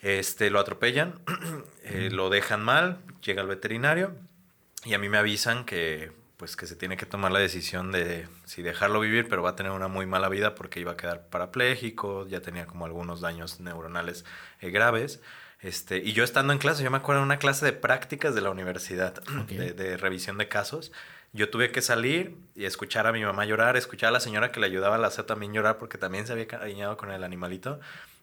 Este, 0.00 0.48
lo 0.48 0.58
atropellan, 0.58 1.20
eh, 1.82 2.08
lo 2.10 2.30
dejan 2.30 2.64
mal, 2.64 3.02
llega 3.22 3.42
el 3.42 3.48
veterinario 3.48 4.16
y 4.86 4.94
a 4.94 4.98
mí 4.98 5.10
me 5.10 5.18
avisan 5.18 5.66
que 5.66 6.12
pues 6.42 6.56
que 6.56 6.66
se 6.66 6.74
tiene 6.74 6.96
que 6.96 7.06
tomar 7.06 7.30
la 7.30 7.38
decisión 7.38 7.92
de 7.92 8.26
si 8.46 8.62
dejarlo 8.62 8.98
vivir, 8.98 9.28
pero 9.28 9.44
va 9.44 9.50
a 9.50 9.54
tener 9.54 9.70
una 9.70 9.86
muy 9.86 10.06
mala 10.06 10.28
vida 10.28 10.56
porque 10.56 10.80
iba 10.80 10.90
a 10.90 10.96
quedar 10.96 11.28
parapléjico, 11.28 12.26
ya 12.26 12.40
tenía 12.40 12.66
como 12.66 12.84
algunos 12.84 13.20
daños 13.20 13.60
neuronales 13.60 14.24
eh, 14.60 14.70
graves. 14.70 15.20
Este, 15.60 15.98
y 15.98 16.14
yo 16.14 16.24
estando 16.24 16.52
en 16.52 16.58
clase, 16.58 16.82
yo 16.82 16.90
me 16.90 16.96
acuerdo 16.96 17.20
de 17.20 17.26
una 17.26 17.38
clase 17.38 17.64
de 17.64 17.72
prácticas 17.72 18.34
de 18.34 18.40
la 18.40 18.50
universidad, 18.50 19.22
Ok. 19.40 19.50
de, 19.50 19.72
de 19.72 19.96
revisión 19.96 20.36
de 20.36 20.48
casos. 20.48 20.90
Yo 21.32 21.48
tuve 21.48 21.70
que 21.70 21.80
salir 21.80 22.36
y 22.56 22.64
escuchar 22.64 23.06
a 23.06 23.12
mi 23.12 23.22
mamá 23.24 23.44
llorar, 23.44 23.76
escuchar 23.76 24.08
a 24.08 24.12
la 24.12 24.18
señora 24.18 24.50
que 24.50 24.58
le 24.58 24.66
ayudaba 24.66 24.96
a 24.96 24.98
la 24.98 25.06
hacer 25.06 25.24
también 25.26 25.52
llorar 25.52 25.78
porque 25.78 25.96
también 25.96 26.26
se 26.26 26.32
había 26.32 26.48
cariñado 26.48 26.96
con 26.96 27.12
el 27.12 27.22
animalito. 27.22 27.78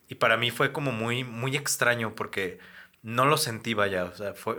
Y 0.10 0.16
para 0.16 0.36
mí 0.36 0.52
fue 0.52 0.74
como 0.74 0.92
muy, 0.92 1.24
muy 1.24 1.56
extraño 1.56 2.16
porque 2.16 2.60
no 3.02 3.24
lo 3.24 3.38
sentí, 3.38 3.74
vaya. 3.76 4.04
O 4.04 4.14
sea, 4.14 4.34
fue, 4.34 4.58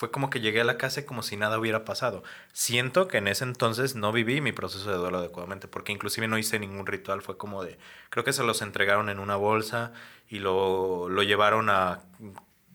fue 0.00 0.10
como 0.10 0.30
que 0.30 0.40
llegué 0.40 0.62
a 0.62 0.64
la 0.64 0.78
casa 0.78 1.00
y 1.00 1.04
como 1.04 1.22
si 1.22 1.36
nada 1.36 1.58
hubiera 1.58 1.84
pasado. 1.84 2.22
Siento 2.54 3.06
que 3.06 3.18
en 3.18 3.28
ese 3.28 3.44
entonces 3.44 3.96
no 3.96 4.12
viví 4.12 4.40
mi 4.40 4.50
proceso 4.50 4.90
de 4.90 4.96
duelo 4.96 5.18
adecuadamente 5.18 5.68
porque 5.68 5.92
inclusive 5.92 6.26
no 6.26 6.38
hice 6.38 6.58
ningún 6.58 6.86
ritual. 6.86 7.20
Fue 7.20 7.36
como 7.36 7.62
de, 7.62 7.78
creo 8.08 8.24
que 8.24 8.32
se 8.32 8.42
los 8.42 8.62
entregaron 8.62 9.10
en 9.10 9.18
una 9.18 9.36
bolsa 9.36 9.92
y 10.26 10.38
lo, 10.38 11.10
lo 11.10 11.22
llevaron 11.22 11.68
a 11.68 12.00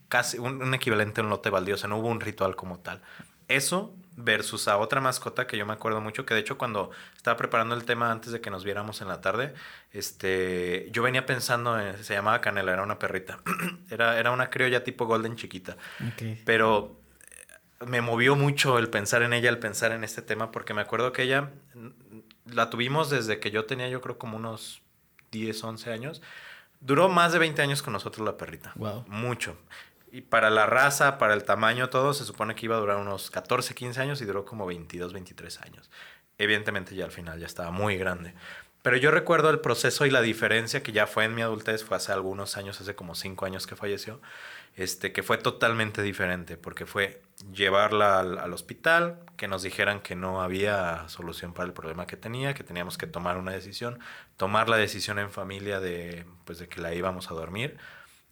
casi 0.08 0.38
un, 0.38 0.62
un 0.62 0.76
equivalente 0.76 1.22
a 1.22 1.24
un 1.24 1.32
lote 1.32 1.50
baldío. 1.50 1.74
O 1.74 1.78
sea, 1.80 1.90
no 1.90 1.98
hubo 1.98 2.10
un 2.10 2.22
ritual 2.22 2.56
como 2.56 2.78
tal. 2.78 3.02
Eso 3.48 3.96
versus 4.18 4.68
a 4.68 4.78
otra 4.78 5.02
mascota 5.02 5.48
que 5.48 5.58
yo 5.58 5.66
me 5.66 5.74
acuerdo 5.74 6.02
mucho, 6.02 6.28
que 6.28 6.36
de 6.36 6.42
hecho 6.42 6.60
cuando 6.60 6.92
estaba 7.18 7.38
preparando 7.38 7.74
el 7.74 7.86
tema 7.86 8.12
antes 8.12 8.32
de 8.34 8.40
que 8.40 8.52
nos 8.52 8.64
viéramos 8.64 9.02
en 9.02 9.08
la 9.08 9.20
tarde, 9.22 9.56
este, 9.94 10.90
yo 10.92 11.02
venía 11.02 11.26
pensando, 11.26 11.80
en- 11.80 12.04
se 12.04 12.14
llamaba 12.14 12.40
Canela, 12.40 12.74
era 12.74 12.84
una 12.84 13.00
perrita, 13.00 13.40
era, 13.90 14.20
era 14.20 14.30
una 14.32 14.50
criolla 14.52 14.84
tipo 14.84 15.06
golden 15.08 15.36
chiquita, 15.36 15.76
Ok. 16.08 16.40
pero 16.46 17.00
me 17.86 18.02
movió 18.02 18.36
mucho 18.36 18.78
el 18.80 18.90
pensar 18.90 19.22
en 19.24 19.34
ella, 19.34 19.50
el 19.50 19.60
pensar 19.60 19.92
en 19.92 20.04
este 20.04 20.22
tema, 20.22 20.52
porque 20.52 20.74
me 20.74 20.82
acuerdo 20.82 21.12
que 21.12 21.24
ella 21.24 21.52
la 22.46 22.70
tuvimos 22.70 23.10
desde 23.10 23.40
que 23.40 23.52
yo 23.52 23.66
tenía 23.66 23.88
yo 23.90 24.02
creo 24.02 24.18
como 24.18 24.38
unos 24.38 24.82
10, 25.32 25.64
11 25.64 25.92
años, 25.92 26.22
duró 26.80 27.10
más 27.10 27.34
de 27.34 27.40
20 27.40 27.62
años 27.62 27.82
con 27.82 27.94
nosotros 27.94 28.26
la 28.26 28.38
perrita, 28.38 28.72
Wow. 28.76 29.04
mucho. 29.08 29.58
Y 30.12 30.22
para 30.22 30.50
la 30.50 30.66
raza, 30.66 31.18
para 31.18 31.34
el 31.34 31.44
tamaño, 31.44 31.90
todo, 31.90 32.14
se 32.14 32.24
supone 32.24 32.56
que 32.56 32.68
iba 32.68 32.78
a 32.78 32.80
durar 32.80 32.98
unos 32.98 33.30
14, 33.30 33.76
15 33.76 34.00
años 34.02 34.22
y 34.22 34.26
duró 34.26 34.46
como 34.46 34.66
22, 34.66 35.12
23 35.12 35.60
años. 35.62 35.90
Evidentemente 36.38 36.96
ya 36.96 37.04
al 37.06 37.12
final 37.12 37.40
ya 37.40 37.46
estaba 37.46 37.72
muy 37.72 37.98
grande. 37.98 38.34
Pero 38.82 38.96
yo 38.98 39.12
recuerdo 39.12 39.50
el 39.50 39.60
proceso 39.60 40.06
y 40.06 40.12
la 40.12 40.22
diferencia 40.22 40.84
que 40.84 40.94
ya 40.94 41.08
fue 41.08 41.26
en 41.26 41.36
mi 41.36 41.42
adultez, 41.42 41.84
fue 41.84 41.98
hace 41.98 42.14
algunos 42.14 42.56
años, 42.56 42.80
hace 42.80 42.96
como 42.96 43.16
5 43.16 43.46
años 43.46 43.68
que 43.68 43.76
falleció, 43.76 44.22
este, 44.76 45.12
que 45.12 45.24
fue 45.24 45.38
totalmente 45.38 46.02
diferente, 46.02 46.56
porque 46.56 46.86
fue 46.86 47.22
llevarla 47.54 48.20
al, 48.20 48.38
al 48.38 48.54
hospital, 48.54 49.20
que 49.38 49.48
nos 49.48 49.64
dijeran 49.64 50.00
que 50.00 50.16
no 50.16 50.42
había 50.42 51.08
solución 51.10 51.54
para 51.54 51.68
el 51.68 51.74
problema 51.74 52.08
que 52.08 52.18
tenía, 52.18 52.54
que 52.54 52.64
teníamos 52.64 52.98
que 52.98 53.08
tomar 53.08 53.38
una 53.38 53.52
decisión, 53.52 54.00
tomar 54.38 54.70
la 54.70 54.78
decisión 54.78 55.20
en 55.20 55.32
familia 55.32 55.80
de, 55.80 56.26
pues, 56.46 56.60
de 56.60 56.68
que 56.68 56.82
la 56.82 56.94
íbamos 56.94 57.32
a 57.32 57.34
dormir, 57.34 57.78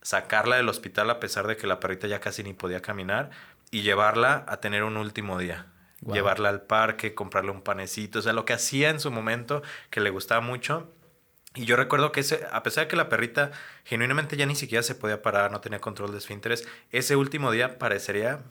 sacarla 0.02 0.58
del 0.58 0.70
hospital 0.70 1.10
a 1.10 1.20
pesar 1.20 1.48
de 1.48 1.58
que 1.58 1.68
la 1.68 1.80
perrita 1.80 2.08
ya 2.08 2.20
casi 2.20 2.44
ni 2.44 2.54
podía 2.54 2.82
caminar 2.82 3.32
y 3.72 3.82
llevarla 3.82 4.46
a 4.48 4.58
tener 4.58 4.84
un 4.84 4.98
último 4.98 5.38
día. 5.38 5.68
Wow. 6.02 6.16
Llevarla 6.16 6.50
al 6.50 6.62
parque, 6.62 7.16
comprarle 7.16 7.52
un 7.52 7.62
panecito, 7.62 8.20
o 8.20 8.22
sea, 8.22 8.34
lo 8.34 8.44
que 8.44 8.54
hacía 8.54 8.90
en 8.90 9.00
su 9.00 9.10
momento 9.10 9.62
que 9.90 10.02
le 10.02 10.10
gustaba 10.10 10.42
mucho. 10.42 10.92
Y 11.56 11.66
yo 11.66 11.76
recuerdo 11.76 12.12
que 12.12 12.20
ese, 12.20 12.46
a 12.52 12.62
pesar 12.64 12.86
de 12.86 12.88
que 12.90 12.96
la 12.96 13.10
perrita 13.10 13.52
genuinamente 13.86 14.36
ya 14.36 14.46
ni 14.46 14.56
siquiera 14.56 14.84
se 14.84 14.96
podía 14.96 15.22
parar, 15.22 15.52
no 15.52 15.62
tenía 15.62 15.80
control 15.80 16.12
de 16.12 16.18
esfínteres, 16.18 16.68
ese 16.92 17.16
último 17.16 17.52
día 17.52 17.78
parecería 17.80 18.42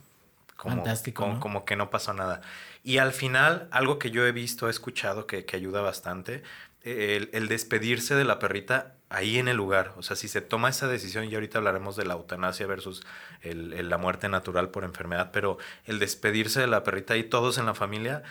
como, 0.57 0.77
Fantástico, 0.77 1.23
como, 1.23 1.35
¿no? 1.35 1.41
como 1.41 1.65
que 1.65 1.77
no 1.77 1.91
pasó 1.91 2.13
nada. 2.15 2.41
Y 2.85 2.99
al 2.99 3.13
final, 3.13 3.69
algo 3.71 3.99
que 3.99 4.11
yo 4.11 4.27
he 4.27 4.33
visto, 4.33 4.69
he 4.69 4.71
escuchado 4.71 5.27
que, 5.27 5.45
que 5.45 5.57
ayuda 5.57 5.81
bastante, 5.81 6.43
el, 6.83 7.31
el 7.33 7.47
despedirse 7.49 8.15
de 8.17 8.25
la 8.25 8.39
perrita 8.41 8.95
ahí 9.09 9.39
en 9.39 9.47
el 9.47 9.57
lugar. 9.57 9.93
O 9.97 10.03
sea, 10.03 10.17
si 10.17 10.27
se 10.27 10.41
toma 10.41 10.69
esa 10.71 10.89
decisión, 10.89 11.25
y 11.27 11.35
ahorita 11.35 11.59
hablaremos 11.59 11.95
de 11.97 12.05
la 12.07 12.15
eutanasia 12.15 12.67
versus 12.67 13.05
el- 13.43 13.73
el- 13.75 13.89
la 13.89 13.99
muerte 13.99 14.29
natural 14.29 14.71
por 14.71 14.83
enfermedad, 14.85 15.31
pero 15.33 15.59
el 15.85 15.99
despedirse 15.99 16.61
de 16.61 16.67
la 16.67 16.83
perrita 16.83 17.15
ahí 17.15 17.23
todos 17.25 17.59
en 17.59 17.67
la 17.67 17.75
familia, 17.75 18.23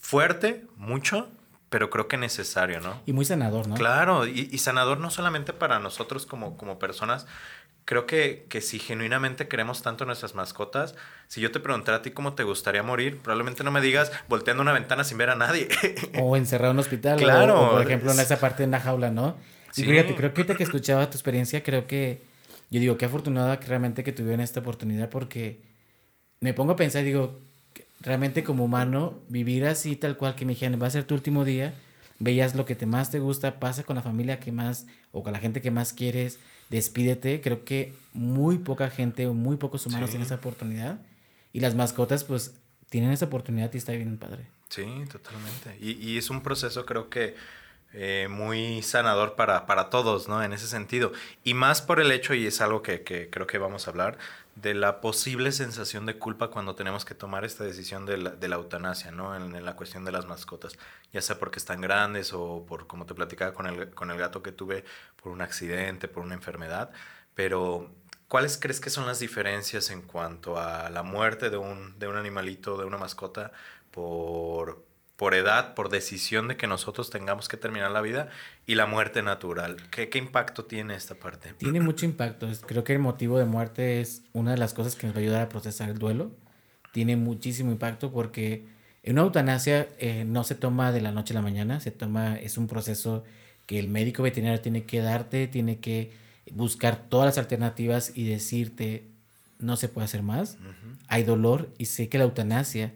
fuerte, 0.00 0.66
mucho, 0.76 1.28
pero 1.68 1.88
creo 1.90 2.08
que 2.08 2.18
necesario, 2.18 2.80
¿no? 2.80 3.00
Y 3.06 3.12
muy 3.12 3.24
sanador, 3.24 3.66
¿no? 3.66 3.74
Claro, 3.76 4.26
y, 4.26 4.48
y 4.50 4.58
sanador 4.58 4.98
no 4.98 5.10
solamente 5.10 5.52
para 5.52 5.78
nosotros 5.78 6.26
como, 6.26 6.56
como 6.56 6.78
personas, 6.78 7.26
creo 7.84 8.06
que, 8.06 8.46
que 8.48 8.60
si 8.60 8.78
genuinamente 8.78 9.48
queremos 9.48 9.82
tanto 9.82 10.04
nuestras 10.04 10.34
mascotas, 10.34 10.94
si 11.28 11.40
yo 11.40 11.50
te 11.50 11.60
preguntara 11.60 11.98
a 11.98 12.02
ti 12.02 12.10
cómo 12.10 12.34
te 12.34 12.42
gustaría 12.44 12.82
morir, 12.82 13.18
probablemente 13.18 13.64
no 13.64 13.70
me 13.70 13.80
digas 13.80 14.12
volteando 14.28 14.62
una 14.62 14.72
ventana 14.72 15.04
sin 15.04 15.18
ver 15.18 15.30
a 15.30 15.34
nadie. 15.36 15.68
O 16.20 16.36
encerrado 16.36 16.70
en 16.72 16.76
un 16.76 16.80
hospital. 16.80 17.18
Claro, 17.18 17.68
O, 17.68 17.70
por 17.72 17.82
ejemplo, 17.82 18.12
en 18.12 18.18
es- 18.18 18.26
esa 18.26 18.38
parte 18.38 18.62
de 18.62 18.68
una 18.68 18.80
jaula, 18.80 19.10
¿no? 19.10 19.36
Sí. 19.72 19.84
fíjate, 19.84 20.14
creo 20.14 20.32
que 20.34 20.42
ahorita 20.42 20.56
que 20.56 20.64
escuchaba 20.64 21.08
tu 21.08 21.16
experiencia, 21.16 21.62
creo 21.62 21.86
que 21.86 22.20
yo 22.70 22.78
digo, 22.80 22.96
qué 22.98 23.06
afortunada 23.06 23.58
que 23.58 23.66
realmente 23.66 24.04
que 24.04 24.12
tuvieron 24.12 24.40
esta 24.40 24.60
oportunidad 24.60 25.08
porque 25.08 25.60
me 26.40 26.52
pongo 26.54 26.72
a 26.72 26.76
pensar, 26.76 27.04
digo, 27.04 27.40
realmente 28.00 28.44
como 28.44 28.64
humano, 28.64 29.20
vivir 29.28 29.64
así 29.66 29.96
tal 29.96 30.16
cual 30.16 30.34
que 30.34 30.44
me 30.44 30.52
dijeron, 30.54 30.80
va 30.82 30.86
a 30.86 30.90
ser 30.90 31.04
tu 31.04 31.14
último 31.14 31.44
día, 31.44 31.74
veías 32.18 32.54
lo 32.54 32.64
que 32.66 32.74
te 32.74 32.86
más 32.86 33.10
te 33.10 33.18
gusta, 33.20 33.60
pasa 33.60 33.82
con 33.84 33.96
la 33.96 34.02
familia 34.02 34.40
que 34.40 34.52
más 34.52 34.86
o 35.12 35.22
con 35.22 35.32
la 35.32 35.38
gente 35.38 35.60
que 35.62 35.70
más 35.70 35.92
quieres, 35.92 36.38
despídete. 36.72 37.40
Creo 37.40 37.64
que 37.64 37.94
muy 38.12 38.58
poca 38.58 38.90
gente 38.90 39.26
o 39.28 39.34
muy 39.34 39.56
pocos 39.56 39.86
humanos 39.86 40.10
tienen 40.10 40.26
esa 40.26 40.36
oportunidad 40.36 41.00
y 41.52 41.60
las 41.60 41.76
mascotas 41.76 42.24
pues 42.24 42.54
tienen 42.88 43.12
esa 43.12 43.26
oportunidad 43.26 43.72
y 43.72 43.78
está 43.78 43.92
bien 43.92 44.18
padre. 44.18 44.46
Sí, 44.68 44.84
totalmente. 45.10 45.76
Y, 45.80 45.92
y 45.92 46.18
es 46.18 46.30
un 46.30 46.42
proceso 46.42 46.84
creo 46.84 47.08
que 47.08 47.36
eh, 47.94 48.26
muy 48.30 48.80
sanador 48.82 49.34
para, 49.34 49.66
para, 49.66 49.90
todos, 49.90 50.26
¿no? 50.26 50.42
En 50.42 50.54
ese 50.54 50.66
sentido. 50.66 51.12
Y 51.44 51.52
más 51.52 51.82
por 51.82 52.00
el 52.00 52.10
hecho, 52.10 52.32
y 52.32 52.46
es 52.46 52.62
algo 52.62 52.80
que, 52.80 53.02
que, 53.02 53.28
creo 53.28 53.46
que 53.46 53.58
vamos 53.58 53.86
a 53.86 53.90
hablar, 53.90 54.16
de 54.54 54.74
la 54.74 55.00
posible 55.00 55.50
sensación 55.52 56.04
de 56.06 56.18
culpa 56.18 56.48
cuando 56.50 56.74
tenemos 56.74 57.04
que 57.04 57.14
tomar 57.14 57.44
esta 57.44 57.64
decisión 57.64 58.04
de 58.04 58.18
la, 58.18 58.30
de 58.30 58.48
la 58.48 58.56
eutanasia, 58.56 59.10
¿no? 59.10 59.34
En, 59.34 59.64
la 59.64 59.76
cuestión 59.76 60.04
de 60.04 60.12
las 60.12 60.26
mascotas. 60.26 60.74
Ya 61.12 61.22
sea 61.22 61.38
porque 61.38 61.58
están 61.58 61.80
grandes 61.80 62.32
o 62.32 62.64
por, 62.66 62.86
como 62.86 63.06
te 63.06 63.14
platicaba 63.14 63.54
con 63.54 63.66
el, 63.66 63.90
con 63.90 64.10
el 64.10 64.18
gato 64.18 64.42
que 64.42 64.52
tuve, 64.52 64.84
por 65.22 65.32
un 65.32 65.40
accidente, 65.40 66.08
por 66.08 66.22
una 66.22 66.34
enfermedad. 66.34 66.90
Pero, 67.34 67.90
¿cuáles 68.28 68.58
crees 68.58 68.80
que 68.80 68.90
son 68.90 69.06
las 69.06 69.20
diferencias 69.20 69.90
en 69.90 70.02
cuanto 70.02 70.58
a 70.58 70.90
la 70.90 71.02
muerte 71.02 71.48
de 71.50 71.56
un, 71.56 71.98
de 71.98 72.08
un 72.08 72.16
animalito, 72.16 72.76
de 72.76 72.84
una 72.84 72.98
mascota, 72.98 73.52
por 73.90 74.84
por 75.22 75.36
edad, 75.36 75.74
por 75.74 75.88
decisión 75.88 76.48
de 76.48 76.56
que 76.56 76.66
nosotros 76.66 77.08
tengamos 77.08 77.46
que 77.46 77.56
terminar 77.56 77.92
la 77.92 78.00
vida 78.00 78.28
y 78.66 78.74
la 78.74 78.86
muerte 78.86 79.22
natural. 79.22 79.76
¿Qué, 79.92 80.08
qué 80.08 80.18
impacto 80.18 80.64
tiene 80.64 80.96
esta 80.96 81.14
parte? 81.14 81.52
Tiene 81.58 81.78
mucho 81.78 82.06
impacto. 82.06 82.48
Creo 82.66 82.82
que 82.82 82.92
el 82.92 82.98
motivo 82.98 83.38
de 83.38 83.44
muerte 83.44 84.00
es 84.00 84.22
una 84.32 84.50
de 84.50 84.58
las 84.58 84.74
cosas 84.74 84.96
que 84.96 85.06
nos 85.06 85.14
va 85.14 85.20
a 85.20 85.22
ayudar 85.22 85.42
a 85.42 85.48
procesar 85.48 85.90
el 85.90 85.98
duelo. 85.98 86.32
Tiene 86.90 87.14
muchísimo 87.14 87.70
impacto 87.70 88.10
porque 88.10 88.66
en 89.04 89.12
una 89.12 89.22
eutanasia 89.22 89.86
eh, 90.00 90.24
no 90.26 90.42
se 90.42 90.56
toma 90.56 90.90
de 90.90 91.00
la 91.00 91.12
noche 91.12 91.34
a 91.34 91.36
la 91.36 91.42
mañana, 91.42 91.78
se 91.78 91.92
toma, 91.92 92.34
es 92.34 92.58
un 92.58 92.66
proceso 92.66 93.22
que 93.66 93.78
el 93.78 93.86
médico 93.86 94.24
veterinario 94.24 94.60
tiene 94.60 94.86
que 94.86 95.02
darte, 95.02 95.46
tiene 95.46 95.78
que 95.78 96.10
buscar 96.50 96.96
todas 96.96 97.26
las 97.26 97.38
alternativas 97.38 98.10
y 98.16 98.28
decirte 98.28 99.06
no 99.60 99.76
se 99.76 99.88
puede 99.88 100.06
hacer 100.06 100.24
más. 100.24 100.58
Hay 101.06 101.22
dolor 101.22 101.72
y 101.78 101.84
sé 101.84 102.08
que 102.08 102.18
la 102.18 102.24
eutanasia 102.24 102.92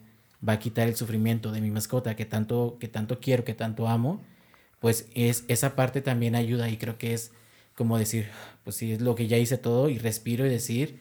va 0.47 0.55
a 0.55 0.59
quitar 0.59 0.89
el 0.89 0.97
sufrimiento 0.97 1.53
de 1.53 1.61
mi 1.61 1.71
mascota 1.71 2.17
que 2.17 2.25
tanto, 2.25 2.77
que 2.81 2.89
tanto 2.89 3.21
quiero, 3.21 3.45
que 3.45 3.55
tanto 3.55 3.89
amo, 3.89 4.23
pues 4.81 5.09
es, 5.15 5.45
esa 5.49 5.75
parte 5.75 6.01
también 6.01 6.35
ayuda 6.35 6.69
y 6.69 6.77
creo 6.77 6.99
que 6.99 7.15
es 7.15 7.33
como 7.75 7.99
decir, 7.99 8.29
pues 8.65 8.77
sí, 8.77 8.93
es 8.93 9.01
lo 9.01 9.15
que 9.15 9.27
ya 9.27 9.37
hice 9.37 9.59
todo 9.59 9.91
y 9.91 9.99
respiro 9.99 10.47
y 10.47 10.49
decir, 10.49 11.01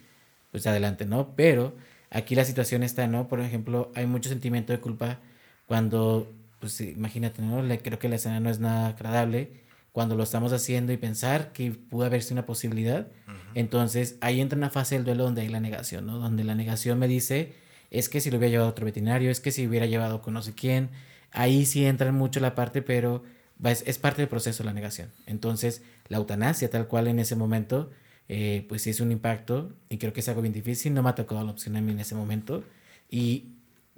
pues 0.52 0.68
adelante, 0.68 1.06
¿no? 1.06 1.36
Pero 1.36 1.74
aquí 2.10 2.36
la 2.36 2.46
situación 2.46 2.84
está, 2.84 3.08
¿no? 3.08 3.28
Por 3.28 3.40
ejemplo, 3.40 3.92
hay 3.96 4.06
mucho 4.06 4.30
sentimiento 4.30 4.74
de 4.74 4.80
culpa 4.80 5.20
cuando, 5.68 6.32
pues 6.60 6.80
imagínate, 6.82 7.42
¿no? 7.42 7.62
Le, 7.62 7.80
creo 7.80 8.00
que 8.00 8.10
la 8.10 8.16
escena 8.16 8.40
no 8.40 8.50
es 8.50 8.60
nada 8.60 8.90
agradable 8.90 9.64
cuando 9.92 10.16
lo 10.16 10.24
estamos 10.24 10.52
haciendo 10.52 10.92
y 10.92 10.98
pensar 10.98 11.54
que 11.54 11.72
pudo 11.72 12.06
haberse 12.06 12.34
una 12.34 12.46
posibilidad. 12.46 13.08
Entonces 13.54 14.18
ahí 14.20 14.42
entra 14.42 14.58
una 14.58 14.70
fase 14.70 14.96
del 14.96 15.06
duelo 15.06 15.24
donde 15.24 15.42
hay 15.42 15.48
la 15.48 15.62
negación, 15.62 16.06
¿no? 16.06 16.18
Donde 16.20 16.44
la 16.44 16.56
negación 16.56 17.00
me 17.00 17.08
dice, 17.08 17.54
es 17.92 18.10
que 18.10 18.22
si 18.22 18.32
lo 18.32 18.38
hubiera 18.38 18.52
llevado 18.52 18.70
a 18.70 18.72
otro 18.72 18.86
veterinario, 18.86 19.32
es 19.32 19.40
que 19.40 19.52
si 19.52 19.68
hubiera 19.68 19.86
llevado 19.86 20.22
con 20.22 20.34
no 20.34 20.42
sé 20.42 20.54
quién, 20.54 20.90
ahí 21.32 21.66
sí 21.66 21.86
entra 21.86 22.12
mucho 22.12 22.40
la 22.40 22.56
parte, 22.56 22.82
pero 22.82 23.24
es, 23.64 23.98
parte 23.98 24.22
del 24.22 24.30
proceso 24.30 24.64
la 24.64 24.74
negación. 24.74 25.10
Entonces, 25.26 25.82
la 26.08 26.18
eutanasia 26.18 26.70
tal 26.70 26.88
cual 26.88 27.08
en 27.08 27.20
ese 27.20 27.36
momento, 27.36 27.92
eh, 28.30 28.66
pues 28.68 28.82
sí 28.84 28.90
es 28.90 29.00
un 29.00 29.12
impacto 29.12 29.72
y 29.90 29.98
creo 29.98 30.14
que 30.14 30.20
es 30.20 30.30
algo 30.30 30.42
bien 30.42 30.54
difícil, 30.54 30.94
no 30.94 31.04
me 31.04 31.10
ha 31.10 31.16
tocado 31.16 31.44
la 31.44 31.52
opción 31.52 31.76
a 31.76 31.82
mí 31.82 31.92
en 31.92 32.00
ese 32.00 32.16
momento 32.16 32.64
y 33.10 33.46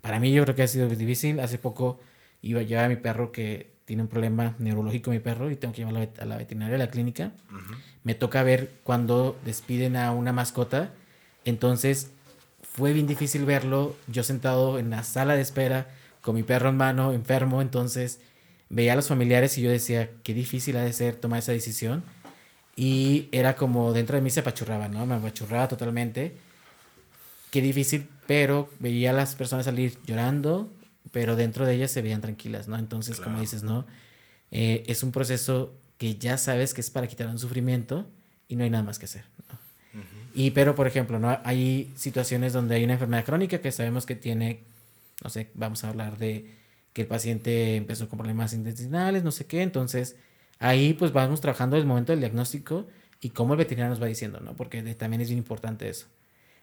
para 0.02 0.20
mí 0.20 0.32
yo 0.32 0.44
creo 0.44 0.56
que 0.56 0.64
ha 0.64 0.68
sido 0.68 0.88
difícil, 0.90 1.40
hace 1.40 1.58
poco 1.58 2.00
iba 2.42 2.60
a 2.60 2.64
llevar 2.64 2.86
a 2.86 2.90
mi 2.90 2.98
perro 2.98 3.32
que 3.32 3.78
tiene 3.86 4.02
un 4.02 4.10
problema 4.10 4.54
neurológico 4.60 5.12
mi 5.12 5.20
perro 5.20 5.50
y 5.50 5.56
tengo 5.56 5.74
que 5.74 5.86
llevarlo 5.86 6.06
a 6.20 6.26
la 6.26 6.38
veterinaria 6.38 6.76
a 6.76 6.80
la 6.80 6.90
clínica. 6.90 7.32
Me 8.04 8.16
toca 8.16 8.44
ver 8.44 8.74
cuando 8.84 9.38
despiden 9.46 9.96
a 9.96 10.12
una 10.12 10.34
mascota. 10.34 10.92
Entonces, 11.46 12.12
fue 12.78 12.94
bien 12.94 13.08
difícil 13.08 13.44
verlo, 13.44 13.96
yo 14.06 14.24
sentado 14.24 14.78
en 14.78 14.92
la 14.92 15.04
sala 15.04 15.36
de 15.36 15.42
espera 15.42 15.88
con 16.22 16.36
mi 16.36 16.44
perro 16.44 16.70
en 16.70 16.78
mano, 16.78 17.12
enfermo, 17.12 17.64
entonces 17.64 18.20
veía 18.70 18.94
a 18.94 18.96
los 18.96 19.08
familiares 19.08 19.58
y 19.58 19.64
yo 19.64 19.72
decía, 19.72 20.12
qué 20.22 20.36
difícil 20.36 20.78
ha 20.78 20.84
de 20.84 20.94
ser 20.94 21.16
tomar 21.16 21.40
esa 21.40 21.54
decisión. 21.54 22.04
Y 22.76 23.30
era 23.32 23.56
como 23.56 23.94
dentro 23.94 24.16
de 24.16 24.22
mí 24.22 24.30
se 24.30 24.42
apachurraba, 24.42 24.90
¿no? 24.90 25.08
Me 25.08 25.16
apachurraba 25.16 25.68
totalmente. 25.68 26.38
Qué 27.50 27.62
difícil, 27.62 28.08
pero 28.28 28.70
veía 28.78 29.10
a 29.10 29.14
las 29.14 29.34
personas 29.34 29.66
salir 29.66 29.98
llorando, 30.06 30.72
pero 31.12 31.36
dentro 31.36 31.66
de 31.66 31.74
ellas 31.74 31.90
se 31.90 32.04
veían 32.04 32.22
tranquilas, 32.22 32.68
¿no? 32.68 32.78
Entonces, 32.78 33.20
como 33.20 33.40
dices, 33.40 33.64
¿no? 33.64 33.88
Eh, 34.52 34.84
es 34.86 35.02
un 35.02 35.12
proceso 35.12 35.74
que 35.98 36.16
ya 36.16 36.38
sabes 36.38 36.76
que 36.76 36.82
es 36.82 36.92
para 36.92 37.08
quitar 37.08 37.26
un 37.26 37.40
sufrimiento 37.40 38.06
y 38.48 38.56
no 38.56 38.64
hay 38.64 38.70
nada 38.70 38.84
más 38.84 39.00
que 39.00 39.06
hacer. 39.06 39.26
¿no? 39.50 39.67
Y 40.38 40.52
pero, 40.52 40.76
por 40.76 40.86
ejemplo, 40.86 41.18
¿no? 41.18 41.40
Hay 41.44 41.92
situaciones 41.96 42.54
donde 42.54 42.76
hay 42.76 42.84
una 42.84 42.94
enfermedad 42.94 43.26
crónica 43.26 43.60
que 43.60 43.72
sabemos 43.72 44.06
que 44.06 44.16
tiene, 44.16 44.60
no 45.24 45.32
sé, 45.32 45.50
vamos 45.56 45.84
a 45.84 45.90
hablar 45.90 46.20
de 46.20 46.54
que 46.94 47.02
el 47.02 47.08
paciente 47.08 47.76
empezó 47.76 48.08
con 48.08 48.20
problemas 48.20 48.54
intestinales, 48.54 49.24
no 49.24 49.32
sé 49.32 49.48
qué, 49.48 49.64
entonces 49.64 50.16
ahí 50.60 50.94
pues 50.94 51.12
vamos 51.12 51.42
trabajando 51.42 51.76
el 51.76 51.88
momento 51.88 52.12
del 52.12 52.20
diagnóstico 52.20 52.86
y 53.20 53.32
cómo 53.32 53.56
el 53.56 53.58
veterinario 53.58 53.90
nos 53.90 54.00
va 54.02 54.06
diciendo, 54.06 54.40
¿no? 54.40 54.56
Porque 54.56 54.84
también 54.94 55.22
es 55.22 55.30
bien 55.30 55.40
importante 55.40 55.90
eso. 55.90 56.06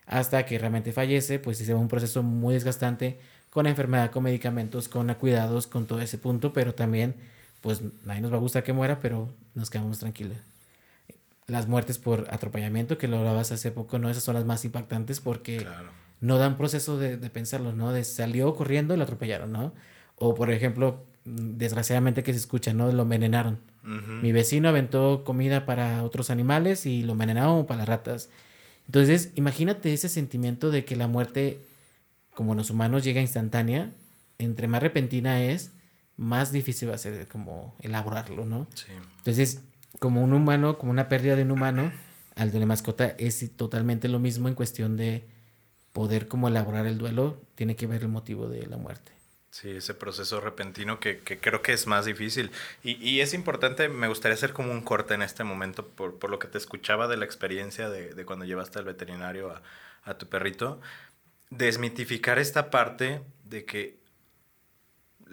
Hasta 0.07 0.47
que 0.47 0.57
realmente 0.57 0.93
fallece, 0.93 1.41
pues 1.41 1.59
se 1.59 1.75
va 1.75 1.81
un 1.81 1.89
proceso 1.89 2.23
muy 2.23 2.55
desgastante 2.55 3.19
con 3.51 3.65
la 3.65 3.71
enfermedad, 3.71 4.13
con 4.13 4.23
medicamentos, 4.23 4.89
con 4.89 5.13
cuidados, 5.15 5.67
con 5.67 5.87
todo 5.87 6.01
ese 6.01 6.19
punto, 6.19 6.53
pero 6.53 6.75
también, 6.77 7.17
pues 7.61 7.81
nadie 8.05 8.21
nos 8.21 8.33
va 8.33 8.37
a 8.37 8.41
gustar 8.41 8.63
que 8.63 8.73
muera, 8.73 9.01
pero 9.01 9.35
nos 9.57 9.69
quedamos 9.69 9.99
tranquilos 9.99 10.54
las 11.47 11.69
muertes 11.69 11.99
por 11.99 12.27
atropellamiento, 12.31 12.99
que 12.99 13.09
lo 13.09 13.19
hablabas 13.19 13.53
hace 13.53 13.71
poco, 13.71 13.99
¿no? 13.99 14.09
Esas 14.09 14.23
son 14.23 14.35
las 14.35 14.45
más 14.45 14.65
impactantes 14.65 15.21
porque 15.21 15.67
no 16.21 16.39
dan 16.39 16.57
proceso 16.57 16.99
de, 16.99 17.19
pensarlo, 17.31 17.73
¿no? 17.73 17.93
De 17.93 18.05
salió 18.05 18.55
corriendo 18.55 18.95
y 18.95 18.97
lo 18.97 19.05
atropellaron, 19.05 19.53
¿no? 19.53 19.75
O, 20.17 20.35
por 20.35 20.51
ejemplo, 20.51 21.05
desgraciadamente 21.25 22.23
que 22.23 22.33
se 22.33 22.39
escucha, 22.39 22.73
¿no? 22.73 22.91
Lo 22.93 23.03
envenenaron. 23.03 23.59
Mi 23.83 24.33
vecino 24.33 24.71
aventó 24.71 25.25
comida 25.25 25.67
para 25.67 26.03
otros 26.05 26.31
animales 26.31 26.87
y 26.87 27.03
lo 27.03 27.13
envenenaron 27.13 27.67
para 27.67 27.81
las 27.81 27.89
ratas. 27.89 28.31
Entonces, 28.87 29.31
imagínate 29.35 29.93
ese 29.93 30.09
sentimiento 30.09 30.71
de 30.71 30.87
que 30.87 30.97
la 30.97 31.07
muerte, 31.07 31.61
como 32.35 32.55
los 32.55 32.71
humanos, 32.71 33.05
llega 33.05 33.21
instantánea. 33.21 33.91
Entre 34.39 34.69
más 34.69 34.83
repentina 34.83 35.43
es, 35.43 35.73
más 36.17 36.51
difícil 36.51 36.89
va 36.89 36.95
a 36.95 36.99
ser 36.99 37.29
como 37.29 37.75
elaborarlo, 37.81 38.47
¿no? 38.47 38.67
Sí. 38.75 38.87
Entonces, 39.19 39.61
como 39.99 40.23
un 40.23 40.33
humano, 40.33 40.79
como 40.79 40.91
una 40.91 41.09
pérdida 41.09 41.37
de 41.37 41.43
un 41.43 41.53
humano, 41.53 41.93
al 42.37 42.51
de 42.51 42.61
la 42.61 42.67
mascota 42.67 43.15
es 43.19 43.45
totalmente 43.57 44.09
lo 44.09 44.19
mismo 44.19 44.49
en 44.49 44.55
cuestión 44.55 44.97
de 44.97 45.25
poder 45.93 46.27
como 46.27 46.49
elaborar 46.49 46.87
el 46.87 46.99
duelo, 46.99 47.41
tiene 47.55 47.77
que 47.77 47.87
ver 47.87 48.03
el 48.03 48.09
motivo 48.09 48.49
de 48.49 48.67
la 48.67 48.77
muerte. 48.77 49.13
Sí, 49.51 49.71
ese 49.71 49.95
proceso 49.95 50.41
repentino 50.41 50.99
que, 50.99 51.21
que 51.21 51.39
creo 51.39 51.63
que 51.63 51.73
es 51.73 51.87
más 51.87 52.07
difícil. 52.07 52.51
Y, 52.83 52.95
y, 53.09 53.21
es 53.21 53.35
importante, 53.35 53.89
me 53.89 54.09
gustaría 54.09 54.35
hacer 54.35 54.53
como 54.53 54.73
un 54.73 54.81
corte 54.81 55.15
en 55.15 55.23
este 55.23 55.45
momento, 55.45 55.87
por, 55.87 56.19
por 56.19 56.31
lo 56.31 56.41
que 56.41 56.49
te 56.49 56.59
escuchaba 56.59 57.07
de 57.07 57.17
la 57.17 57.25
experiencia 57.25 57.89
de, 57.89 58.15
de 58.15 58.25
cuando 58.25 58.45
llevaste 58.45 58.81
al 58.81 58.85
veterinario 58.85 59.53
a, 59.53 59.63
a 60.03 60.19
tu 60.19 60.27
perrito, 60.27 60.81
desmitificar 61.51 62.41
esta 62.41 62.69
parte 62.71 63.23
de 63.45 63.65
que 63.65 63.97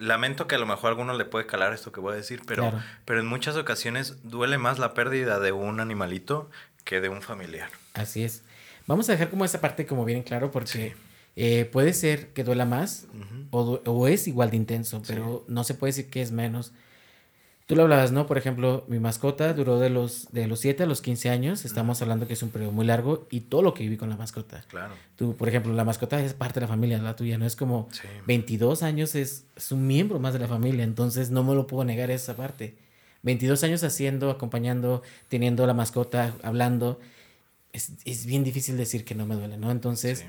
lamento 0.02 0.48
que 0.48 0.56
a 0.56 0.58
lo 0.58 0.66
mejor 0.66 0.88
a 0.88 0.90
alguno 0.90 1.14
le 1.14 1.26
puede 1.26 1.46
calar 1.46 1.74
esto 1.74 1.92
que 1.92 2.00
voy 2.00 2.14
a 2.14 2.18
decir, 2.18 2.42
pero, 2.46 2.74
pero 3.06 3.20
en 3.20 3.28
muchas 3.28 3.56
ocasiones 3.56 4.18
duele 4.24 4.58
más 4.58 4.80
la 4.80 4.94
pérdida 4.94 5.40
de 5.40 5.52
un 5.52 5.80
animalito 5.80 6.50
que 6.84 7.00
de 7.00 7.10
un 7.10 7.22
familiar. 7.22 7.70
Así 7.94 8.24
es. 8.24 8.44
Vamos 8.88 9.08
a 9.10 9.14
dejar 9.14 9.30
como 9.30 9.46
esa 9.46 9.62
parte 9.62 9.86
como 9.86 10.04
bien 10.04 10.24
claro 10.24 10.52
porque 10.52 10.96
eh, 11.36 11.66
puede 11.66 11.94
ser 11.94 12.30
que 12.30 12.44
duela 12.44 12.66
más 12.66 13.08
o, 13.52 13.82
o, 13.86 14.08
es 14.08 14.28
igual 14.28 14.50
de 14.50 14.58
intenso, 14.58 15.02
pero 15.08 15.46
no 15.48 15.64
se 15.64 15.76
puede 15.76 15.92
decir 15.92 16.10
que 16.10 16.22
es 16.22 16.32
menos. 16.32 16.74
Tú 17.72 17.78
lo 17.78 17.84
hablabas, 17.84 18.12
¿no? 18.12 18.28
Por 18.28 18.38
ejemplo, 18.38 18.84
mi 18.90 19.00
mascota 19.00 19.54
duró 19.54 19.80
de 19.80 19.90
los, 19.90 20.28
de 20.34 20.46
los 20.46 20.60
7 20.60 20.84
a 20.84 20.86
los 20.86 21.02
15 21.02 21.30
años. 21.30 21.64
Estamos 21.64 22.02
hablando 22.02 22.28
que 22.28 22.34
es 22.34 22.44
un 22.44 22.50
periodo 22.50 22.74
muy 22.74 22.86
largo 22.86 23.30
y 23.32 23.40
todo 23.40 23.62
lo 23.62 23.74
que 23.74 23.84
viví 23.84 23.96
con 23.96 24.10
la 24.10 24.18
mascota. 24.18 24.66
Claro. 24.68 24.94
Tú, 25.16 25.38
por 25.38 25.48
ejemplo, 25.48 25.72
la 25.72 25.86
mascota 25.86 26.22
es 26.22 26.34
parte 26.34 26.60
de 26.60 26.66
la 26.66 26.68
familia, 26.68 26.98
la 26.98 27.16
tuya, 27.16 27.38
¿no? 27.38 27.46
Es 27.46 27.56
como 27.56 27.88
22 28.28 28.84
años 28.84 29.16
es, 29.16 29.46
es, 29.56 29.72
un 29.72 29.88
miembro 29.88 30.20
más 30.20 30.34
de 30.34 30.40
la 30.40 30.50
familia, 30.50 30.84
entonces 30.84 31.32
no 31.32 31.46
me 31.46 31.56
lo 31.56 31.66
puedo 31.66 31.86
negar 31.86 32.12
esa 32.12 32.36
parte. 32.36 32.76
22 33.24 33.64
años 33.64 33.86
haciendo, 33.86 34.32
acompañando, 34.32 35.02
teniendo 35.30 35.66
la 35.66 35.74
mascota, 35.74 36.36
hablando. 36.44 37.00
Es, 37.72 37.94
es 38.04 38.26
bien 38.26 38.44
difícil 38.44 38.76
decir 38.76 39.06
que 39.06 39.16
no 39.16 39.26
me 39.26 39.36
duele, 39.36 39.56
¿no? 39.56 39.72
Entonces, 39.72 40.26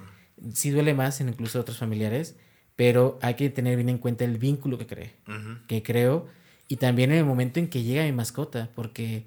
sí, 0.55 0.71
duele 0.71 0.95
más 0.95 1.21
en 1.21 1.31
incluso 1.31 1.59
otros 1.59 1.77
familiares, 1.77 2.37
pero 2.77 3.19
hay 3.21 3.35
que 3.35 3.51
tener 3.51 3.75
bien 3.75 3.89
en 3.89 3.99
cuenta 3.99 4.25
el 4.25 4.39
vínculo 4.39 4.79
que 4.79 4.87
cree, 4.87 5.17
que 5.67 5.83
creo 5.83 6.29
y 6.73 6.77
también 6.77 7.13
en 7.13 7.19
el 7.19 7.25
momento 7.25 7.61
en 7.61 7.69
que 7.69 7.83
llega 7.83 8.05
mi 8.05 8.13
mascota, 8.13 8.71
porque 8.75 9.27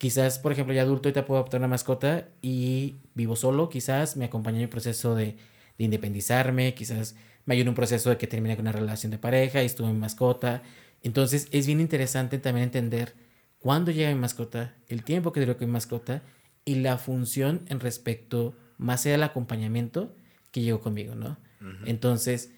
Quizás, 0.00 0.38
por 0.38 0.50
ejemplo, 0.50 0.72
ya 0.72 0.80
adulto 0.80 1.10
ahorita 1.10 1.26
puedo 1.26 1.40
adoptar 1.40 1.60
una 1.60 1.68
mascota 1.68 2.26
y 2.40 3.00
vivo 3.14 3.36
solo, 3.36 3.68
quizás 3.68 4.16
me 4.16 4.24
acompaña 4.24 4.56
en 4.56 4.62
el 4.62 4.68
proceso 4.70 5.14
de, 5.14 5.36
de 5.76 5.84
independizarme, 5.84 6.72
quizás 6.72 7.16
me 7.44 7.52
ayuda 7.52 7.64
en 7.64 7.68
un 7.68 7.74
proceso 7.74 8.08
de 8.08 8.16
que 8.16 8.26
termine 8.26 8.56
con 8.56 8.62
una 8.62 8.72
relación 8.72 9.10
de 9.10 9.18
pareja 9.18 9.62
y 9.62 9.66
estuve 9.66 9.88
mi 9.88 9.98
mascota. 9.98 10.62
Entonces 11.02 11.48
es 11.52 11.66
bien 11.66 11.80
interesante 11.80 12.38
también 12.38 12.64
entender 12.64 13.14
cuándo 13.58 13.90
llega 13.90 14.08
mi 14.08 14.18
mascota, 14.18 14.74
el 14.88 15.04
tiempo 15.04 15.34
que 15.34 15.40
duró 15.40 15.58
con 15.58 15.66
mi 15.66 15.72
mascota 15.74 16.22
y 16.64 16.76
la 16.76 16.96
función 16.96 17.60
en 17.68 17.78
respecto 17.78 18.56
más 18.78 19.04
allá 19.04 19.16
del 19.16 19.24
acompañamiento 19.24 20.16
que 20.50 20.62
llegó 20.62 20.80
conmigo, 20.80 21.14
¿no? 21.14 21.36
Entonces, 21.84 22.52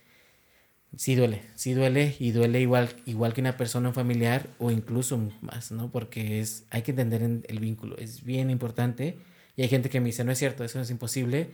sí 0.96 1.14
duele, 1.14 1.42
sí 1.54 1.72
duele 1.74 2.16
y 2.18 2.32
duele 2.32 2.60
igual, 2.60 2.90
igual 3.06 3.32
que 3.32 3.40
una 3.40 3.56
persona 3.56 3.88
un 3.88 3.94
familiar 3.94 4.48
o 4.58 4.70
incluso 4.70 5.18
más, 5.40 5.72
¿no? 5.72 5.90
Porque 5.90 6.40
es, 6.40 6.66
hay 6.70 6.82
que 6.82 6.90
entender 6.90 7.22
el 7.22 7.58
vínculo, 7.60 7.96
es 7.98 8.24
bien 8.24 8.50
importante 8.50 9.18
y 9.56 9.62
hay 9.62 9.68
gente 9.68 9.88
que 9.88 10.00
me 10.00 10.06
dice, 10.06 10.24
no 10.24 10.32
es 10.32 10.38
cierto, 10.38 10.64
eso 10.64 10.80
es 10.80 10.90
imposible 10.90 11.50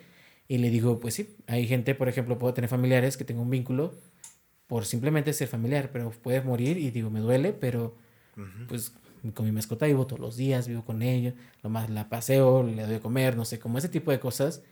y 0.49 0.59
le 0.59 0.71
digo, 0.71 0.99
pues 1.01 1.15
sí, 1.15 1.37
hay 1.47 1.67
gente, 1.67 1.95
por 1.95 2.09
ejemplo, 2.09 2.39
puedo 2.39 2.55
tener 2.55 2.69
familiares 2.69 3.17
que 3.17 3.25
tengo 3.25 3.43
un 3.43 3.51
vínculo 3.51 3.95
por 4.67 4.85
simplemente 4.85 5.33
ser 5.33 5.49
familiar, 5.49 5.91
pero 5.93 6.11
puede 6.11 6.41
morir 6.43 6.79
y 6.79 6.91
digo, 6.91 7.11
me 7.11 7.21
duele, 7.21 7.53
pero 7.53 7.97
pues 8.69 8.93
con 9.35 9.47
mi 9.47 9.53
mascota 9.53 9.87
vivo 9.87 10.07
todos 10.07 10.21
los 10.21 10.37
días, 10.37 10.69
vivo 10.69 10.85
con 10.85 11.03
ella, 11.03 11.35
lo 11.63 11.71
más 11.71 11.91
la 11.91 12.09
paseo, 12.09 12.63
le 12.63 12.83
doy 12.83 12.93
de 12.93 13.01
comer, 13.01 13.37
no 13.37 13.45
sé, 13.45 13.59
como 13.59 13.79
ese 13.79 13.89
tipo 13.89 14.11
de 14.11 14.21
cosas 14.21 14.63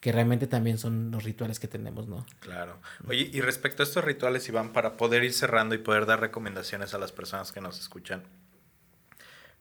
que 0.00 0.12
realmente 0.12 0.46
también 0.46 0.78
son 0.78 1.10
los 1.10 1.24
rituales 1.24 1.58
que 1.58 1.68
tenemos, 1.68 2.06
¿no? 2.06 2.26
Claro. 2.40 2.78
Oye, 3.08 3.30
y 3.32 3.40
respecto 3.40 3.82
a 3.82 3.84
estos 3.84 4.04
rituales, 4.04 4.48
Iván, 4.48 4.72
para 4.72 4.96
poder 4.96 5.24
ir 5.24 5.32
cerrando 5.32 5.74
y 5.74 5.78
poder 5.78 6.06
dar 6.06 6.20
recomendaciones 6.20 6.94
a 6.94 6.98
las 6.98 7.12
personas 7.12 7.52
que 7.52 7.60
nos 7.60 7.80
escuchan, 7.80 8.22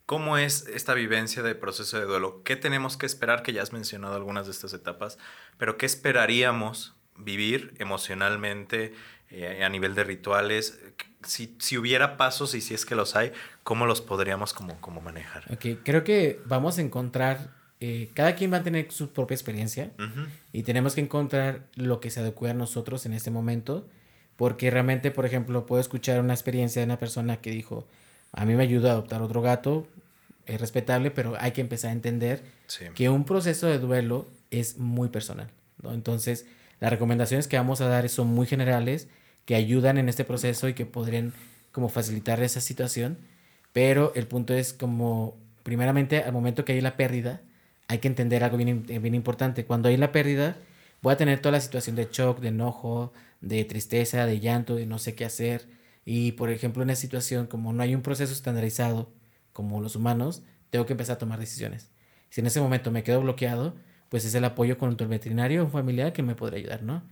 ¿cómo 0.05 0.37
es 0.37 0.67
esta 0.67 0.93
vivencia 0.93 1.41
de 1.41 1.55
proceso 1.55 1.99
de 1.99 2.05
duelo? 2.05 2.43
¿Qué 2.43 2.55
tenemos 2.55 2.97
que 2.97 3.05
esperar? 3.05 3.43
Que 3.43 3.53
ya 3.53 3.61
has 3.61 3.73
mencionado 3.73 4.15
algunas 4.15 4.45
de 4.45 4.51
estas 4.51 4.73
etapas, 4.73 5.17
pero 5.57 5.77
¿qué 5.77 5.85
esperaríamos 5.85 6.95
vivir 7.17 7.73
emocionalmente 7.79 8.93
eh, 9.29 9.63
a 9.63 9.69
nivel 9.69 9.95
de 9.95 10.03
rituales? 10.03 10.79
Si, 11.23 11.55
si, 11.59 11.77
hubiera 11.77 12.17
pasos 12.17 12.53
y 12.53 12.61
si 12.61 12.75
es 12.75 12.85
que 12.85 12.93
los 12.93 13.15
hay, 13.15 13.31
¿cómo 13.63 13.87
los 13.87 14.01
podríamos 14.01 14.53
como, 14.53 14.79
como 14.79 15.01
manejar? 15.01 15.45
Ok, 15.51 15.81
creo 15.83 16.03
que 16.03 16.39
vamos 16.45 16.77
a 16.77 16.81
encontrar 16.81 17.64
eh, 17.81 18.09
cada 18.13 18.35
quien 18.35 18.53
va 18.53 18.57
a 18.57 18.63
tener 18.63 18.91
su 18.91 19.11
propia 19.11 19.35
experiencia 19.35 19.91
y 20.53 20.63
tenemos 20.63 20.95
que 20.95 21.01
encontrar 21.01 21.67
lo 21.75 21.99
que 21.99 22.09
se 22.09 22.21
adecue 22.21 22.49
a 22.49 22.53
nosotros 22.53 23.05
en 23.05 23.13
este 23.13 23.31
momento, 23.31 23.87
porque 24.37 24.71
realmente, 24.71 25.11
por 25.11 25.25
ejemplo, 25.25 25.65
puedo 25.65 25.81
escuchar 25.81 26.19
una 26.19 26.33
experiencia 26.33 26.81
de 26.81 26.85
una 26.85 26.99
persona 26.99 27.37
que 27.37 27.51
dijo, 27.51 27.85
a 28.31 28.45
mí 28.45 28.55
me 28.55 28.63
ayuda 28.63 28.89
a 28.89 28.91
adoptar 28.93 29.21
otro 29.21 29.41
gato, 29.41 29.87
es 30.45 30.61
respetable, 30.61 31.11
pero 31.11 31.35
hay 31.39 31.51
que 31.51 31.61
empezar 31.61 31.89
a 31.89 31.93
entender 31.93 32.43
que 32.93 33.09
un 33.09 33.25
proceso 33.25 33.67
de 33.67 33.79
duelo 33.79 34.27
es 34.51 34.77
muy 34.77 35.09
personal, 35.09 35.49
¿no? 35.81 35.93
Entonces, 35.93 36.45
las 36.79 36.91
recomendaciones 36.91 37.47
que 37.47 37.57
vamos 37.57 37.81
a 37.81 37.87
dar 37.87 38.07
son 38.09 38.27
muy 38.27 38.47
generales, 38.47 39.07
que 39.45 39.55
ayudan 39.55 39.97
en 39.97 40.09
este 40.09 40.23
proceso 40.23 40.67
y 40.69 40.73
que 40.73 40.85
podrían 40.85 41.33
como 41.71 41.89
facilitar 41.89 42.41
esa 42.41 42.61
situación, 42.61 43.17
pero 43.73 44.13
el 44.15 44.27
punto 44.27 44.53
es 44.53 44.73
como, 44.73 45.37
primeramente, 45.63 46.23
al 46.23 46.31
momento 46.31 46.63
que 46.63 46.73
hay 46.73 46.81
la 46.81 46.95
pérdida, 46.95 47.41
hay 47.87 47.99
que 47.99 48.07
entender 48.07 48.43
algo 48.43 48.57
bien, 48.57 48.85
eh, 48.89 48.99
bien 48.99 49.15
importante. 49.15 49.65
Cuando 49.65 49.89
hay 49.89 49.97
la 49.97 50.11
pérdida, 50.11 50.57
voy 51.01 51.13
a 51.13 51.17
tener 51.17 51.39
toda 51.39 51.53
la 51.53 51.61
situación 51.61 51.95
de 51.95 52.09
shock, 52.11 52.39
de 52.39 52.49
enojo, 52.49 53.13
de 53.41 53.63
tristeza, 53.65 54.25
de 54.25 54.39
llanto, 54.39 54.75
de 54.75 54.85
no 54.85 54.99
sé 54.99 55.15
qué 55.15 55.25
hacer. 55.25 55.67
Y 56.05 56.33
por 56.33 56.49
ejemplo, 56.49 56.83
en 56.83 56.89
esa 56.89 57.01
situación, 57.01 57.47
como 57.47 57.73
no 57.73 57.83
hay 57.83 57.95
un 57.95 58.01
proceso 58.01 58.33
estandarizado 58.33 59.11
como 59.53 59.81
los 59.81 59.95
humanos, 59.95 60.43
tengo 60.69 60.85
que 60.85 60.93
empezar 60.93 61.15
a 61.15 61.19
tomar 61.19 61.39
decisiones. 61.39 61.91
Si 62.29 62.41
en 62.41 62.47
ese 62.47 62.61
momento 62.61 62.91
me 62.91 63.03
quedo 63.03 63.21
bloqueado, 63.21 63.75
pues 64.09 64.25
es 64.25 64.35
el 64.35 64.45
apoyo 64.45 64.77
con 64.77 64.95
el 64.99 65.07
veterinario 65.07 65.65
o 65.65 65.69
familiar 65.69 66.13
que 66.13 66.23
me 66.23 66.35
podría 66.35 66.59
ayudar, 66.59 66.83
¿no? 66.83 67.03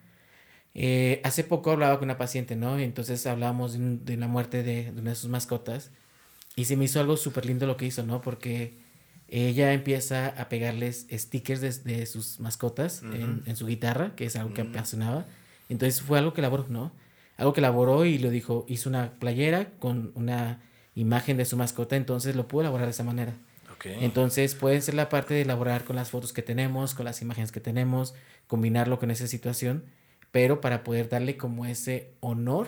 Eh, 0.75 1.21
hace 1.23 1.43
poco 1.43 1.71
hablaba 1.71 1.99
con 1.99 2.07
una 2.07 2.17
paciente, 2.17 2.55
¿no? 2.55 2.79
Entonces 2.79 3.25
hablábamos 3.27 3.73
de, 3.77 4.17
la 4.17 4.27
muerte 4.27 4.63
de, 4.63 4.91
de, 4.91 5.01
una 5.01 5.11
de 5.11 5.15
sus 5.15 5.29
mascotas 5.29 5.91
y 6.55 6.65
se 6.65 6.75
me 6.77 6.85
hizo 6.85 6.99
algo 6.99 7.17
súper 7.17 7.45
lindo 7.45 7.67
lo 7.67 7.77
que 7.77 7.85
hizo, 7.85 8.03
¿no? 8.03 8.21
Porque 8.21 8.82
ella 9.35 9.73
empieza 9.73 10.27
a 10.27 10.47
pegarles 10.47 11.07
stickers 11.11 11.83
de, 11.83 12.05
sus 12.05 12.39
mascotas 12.39 13.01
en, 13.01 13.55
su 13.55 13.65
guitarra, 13.65 14.15
que 14.15 14.25
es 14.25 14.35
algo 14.35 14.53
que 14.53 14.61
apasionaba. 14.61 15.25
Entonces 15.69 16.03
fue 16.03 16.19
algo 16.19 16.33
que 16.33 16.41
elaboró, 16.41 16.67
¿no? 16.69 16.91
Algo 17.37 17.51
que 17.51 17.59
elaboró 17.59 18.05
y 18.05 18.19
lo 18.19 18.29
dijo, 18.29 18.63
hizo 18.67 18.89
una 18.89 19.13
playera 19.13 19.71
con 19.79 20.11
una 20.13 20.61
imagen 20.93 21.35
de 21.37 21.45
su 21.45 21.57
mascota, 21.57 21.95
entonces 21.95 22.35
lo 22.35 22.47
pudo 22.47 22.61
elaborar 22.61 22.85
de 22.85 22.91
esa 22.91 23.03
manera. 23.03 23.33
Entonces 23.83 24.53
puede 24.53 24.79
ser 24.81 24.93
la 24.93 25.09
parte 25.09 25.33
de 25.33 25.41
elaborar 25.41 25.83
con 25.83 25.95
las 25.95 26.11
fotos 26.11 26.31
que 26.31 26.43
tenemos, 26.43 26.93
con 26.93 27.05
las 27.05 27.21
imágenes 27.23 27.51
que 27.51 27.59
tenemos, 27.59 28.13
combinarlo 28.45 28.99
con 28.99 29.09
esa 29.09 29.25
situación, 29.25 29.83
pero 30.31 30.61
para 30.61 30.83
poder 30.83 31.09
darle 31.09 31.37
como 31.37 31.65
ese 31.65 32.11
honor 32.19 32.67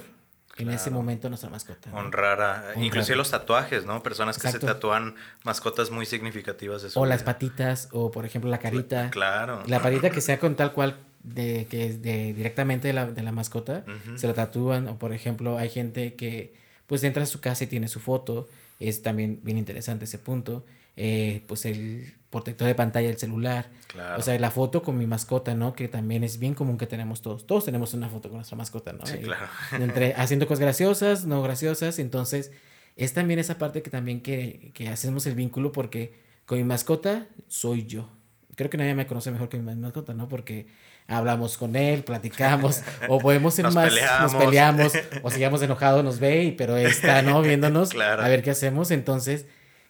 en 0.58 0.70
ese 0.70 0.90
momento 0.90 1.30
nuestra 1.30 1.50
mascota. 1.50 1.92
Honrar 1.94 2.42
a, 2.42 2.74
inclusive 2.76 3.16
los 3.16 3.32
tatuajes, 3.32 3.86
¿no? 3.86 4.02
Personas 4.04 4.38
que 4.38 4.50
se 4.50 4.60
tatúan 4.60 5.16
mascotas 5.44 5.92
muy 5.92 6.06
significativas 6.06 6.82
de 6.82 6.90
O 6.96 7.06
las 7.06 7.24
patitas, 7.24 7.90
o 7.92 8.12
por 8.12 8.26
ejemplo 8.26 8.50
la 8.50 8.60
carita. 8.60 9.10
Claro. 9.10 9.64
La 9.68 9.82
patita 9.82 10.10
que 10.10 10.22
sea 10.22 10.40
con 10.40 10.56
tal 10.56 10.72
cual 10.74 10.98
de 11.24 11.68
que 11.70 11.88
es 11.88 12.02
de 12.02 12.34
directamente 12.34 12.88
de 12.88 12.94
la, 12.94 13.08
de 13.08 13.24
la 13.24 13.32
mascota, 13.32 13.84
se 14.16 14.28
la 14.28 14.34
tatúan, 14.34 14.88
o 14.88 14.98
por 14.98 15.14
ejemplo 15.14 15.58
hay 15.58 15.70
gente 15.70 16.14
que 16.16 16.54
pues 16.88 17.04
entra 17.04 17.24
a 17.24 17.26
su 17.26 17.42
casa 17.42 17.64
y 17.64 17.68
tiene 17.68 17.88
su 17.88 18.00
foto, 18.00 18.48
es 18.80 19.02
también 19.02 19.40
bien 19.44 19.58
interesante 19.58 20.06
ese 20.06 20.20
punto. 20.20 20.66
Eh, 20.98 21.44
pues 21.48 21.66
el 21.66 22.14
protector 22.36 22.68
de 22.68 22.76
pantalla 22.76 23.08
del 23.08 23.18
celular. 23.18 23.70
O 24.18 24.22
sea, 24.22 24.38
la 24.38 24.52
foto 24.52 24.84
con 24.84 24.98
mi 24.98 25.08
mascota, 25.08 25.56
¿no? 25.56 25.74
Que 25.74 25.88
también 25.88 26.22
es 26.22 26.38
bien 26.38 26.54
común 26.54 26.78
que 26.78 26.86
tenemos 26.86 27.22
todos. 27.22 27.48
Todos 27.48 27.64
tenemos 27.64 27.94
una 27.94 28.10
foto 28.10 28.28
con 28.28 28.40
nuestra 28.40 28.58
mascota, 28.58 28.92
¿no? 28.92 29.06
Sí, 29.06 29.20
claro. 29.20 29.48
Entre, 29.72 30.14
haciendo 30.16 30.46
cosas 30.46 30.60
graciosas, 30.60 31.26
no 31.26 31.42
graciosas. 31.42 31.98
Entonces, 31.98 32.52
es 32.98 33.14
también 33.14 33.40
esa 33.40 33.58
parte 33.58 33.82
que 33.82 33.90
también 33.90 34.20
que, 34.22 34.72
que 34.74 34.90
hacemos 34.90 35.26
el 35.28 35.36
vínculo 35.36 35.72
porque 35.72 36.20
con 36.46 36.58
mi 36.58 36.66
mascota 36.66 37.28
soy 37.48 37.86
yo. 37.86 38.10
Creo 38.56 38.70
que 38.70 38.78
nadie 38.78 38.96
me 38.96 39.08
conoce 39.08 39.32
mejor 39.32 39.48
que 39.48 39.58
mi 39.58 39.74
mascota, 39.74 40.14
¿no? 40.14 40.28
Porque 40.28 40.68
hablamos 41.08 41.58
con 41.58 41.78
él, 41.78 42.04
platicamos, 42.04 42.82
o 43.08 43.18
podemos 43.20 43.54
ser 43.54 43.72
más, 43.72 43.94
nos 44.22 44.36
peleamos, 44.36 44.92
o 45.24 45.32
sigamos 45.32 45.62
enojados, 45.62 46.04
nos 46.04 46.20
ve, 46.20 46.54
pero 46.58 46.76
está, 46.76 47.22
¿no? 47.22 47.42
Viéndonos 47.44 47.96
a 47.96 48.28
ver 48.28 48.44
qué 48.44 48.52
hacemos. 48.52 48.92
Entonces, 48.92 49.46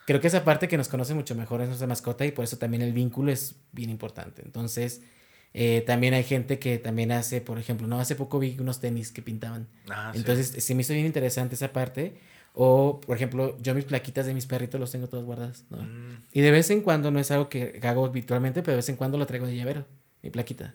creo 0.05 0.21
que 0.21 0.27
esa 0.27 0.43
parte 0.43 0.67
que 0.67 0.77
nos 0.77 0.87
conoce 0.87 1.13
mucho 1.13 1.35
mejor 1.35 1.61
es 1.61 1.67
nuestra 1.67 1.87
mascota 1.87 2.25
y 2.25 2.31
por 2.31 2.43
eso 2.43 2.57
también 2.57 2.81
el 2.81 2.93
vínculo 2.93 3.31
es 3.31 3.55
bien 3.71 3.89
importante. 3.89 4.41
Entonces, 4.43 5.01
eh, 5.53 5.83
también 5.85 6.13
hay 6.13 6.23
gente 6.23 6.59
que 6.59 6.77
también 6.77 7.11
hace, 7.11 7.41
por 7.41 7.59
ejemplo, 7.59 7.87
no 7.87 7.99
hace 7.99 8.15
poco 8.15 8.39
vi 8.39 8.57
unos 8.59 8.79
tenis 8.79 9.11
que 9.11 9.21
pintaban. 9.21 9.67
Ah, 9.89 10.11
Entonces, 10.13 10.63
se 10.63 10.75
me 10.75 10.81
hizo 10.81 10.93
bien 10.93 11.05
interesante 11.05 11.55
esa 11.55 11.71
parte. 11.73 12.19
O, 12.57 13.01
por 13.01 13.17
ejemplo, 13.17 13.57
yo 13.61 13.75
mis 13.75 13.83
plaquitas 13.83 14.25
de 14.25 14.33
mis 14.33 14.45
perritos 14.45 14.79
los 14.79 14.89
tengo 14.89 15.07
todos 15.09 15.25
guardados, 15.25 15.65
¿no? 15.69 15.77
Mm. 15.77 16.23
Y 16.31 16.39
de 16.39 16.51
vez 16.51 16.69
en 16.69 16.81
cuando, 16.81 17.11
no 17.11 17.19
es 17.19 17.29
algo 17.29 17.49
que 17.49 17.81
hago 17.83 18.05
habitualmente, 18.05 18.61
pero 18.61 18.73
de 18.73 18.77
vez 18.77 18.87
en 18.87 18.95
cuando 18.95 19.17
lo 19.17 19.25
traigo 19.25 19.45
de 19.45 19.57
llavero, 19.57 19.85
mi 20.23 20.29
plaquita. 20.29 20.73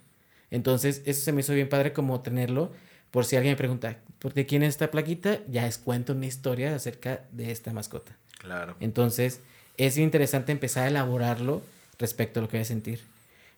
Entonces, 0.51 1.03
eso 1.07 1.23
se 1.23 1.33
me 1.33 1.41
hizo 1.41 1.55
bien 1.55 1.69
padre 1.71 1.93
como 1.93 2.21
tenerlo, 2.21 2.73
por 3.11 3.25
si 3.25 3.37
alguien 3.37 3.53
me 3.53 3.57
pregunta, 3.57 3.99
¿por 4.19 4.35
qué 4.35 4.47
quién 4.47 4.63
es 4.63 4.71
esta 4.71 4.91
plaquita? 4.91 5.41
Ya 5.49 5.67
es 5.67 5.79
cuento 5.79 6.13
una 6.13 6.27
historia 6.27 6.75
acerca 6.75 7.25
de 7.33 7.51
esta 7.51 7.73
mascota. 7.73 8.17
Claro. 8.41 8.75
Entonces, 8.81 9.41
es 9.77 9.99
interesante 9.99 10.53
empezar 10.53 10.85
a 10.85 10.89
elaborarlo 10.89 11.63
respecto 11.99 12.41
a 12.41 12.43
lo 12.43 12.49
que 12.49 12.57
voy 12.57 12.63
a 12.63 12.67
sentir. 12.67 13.01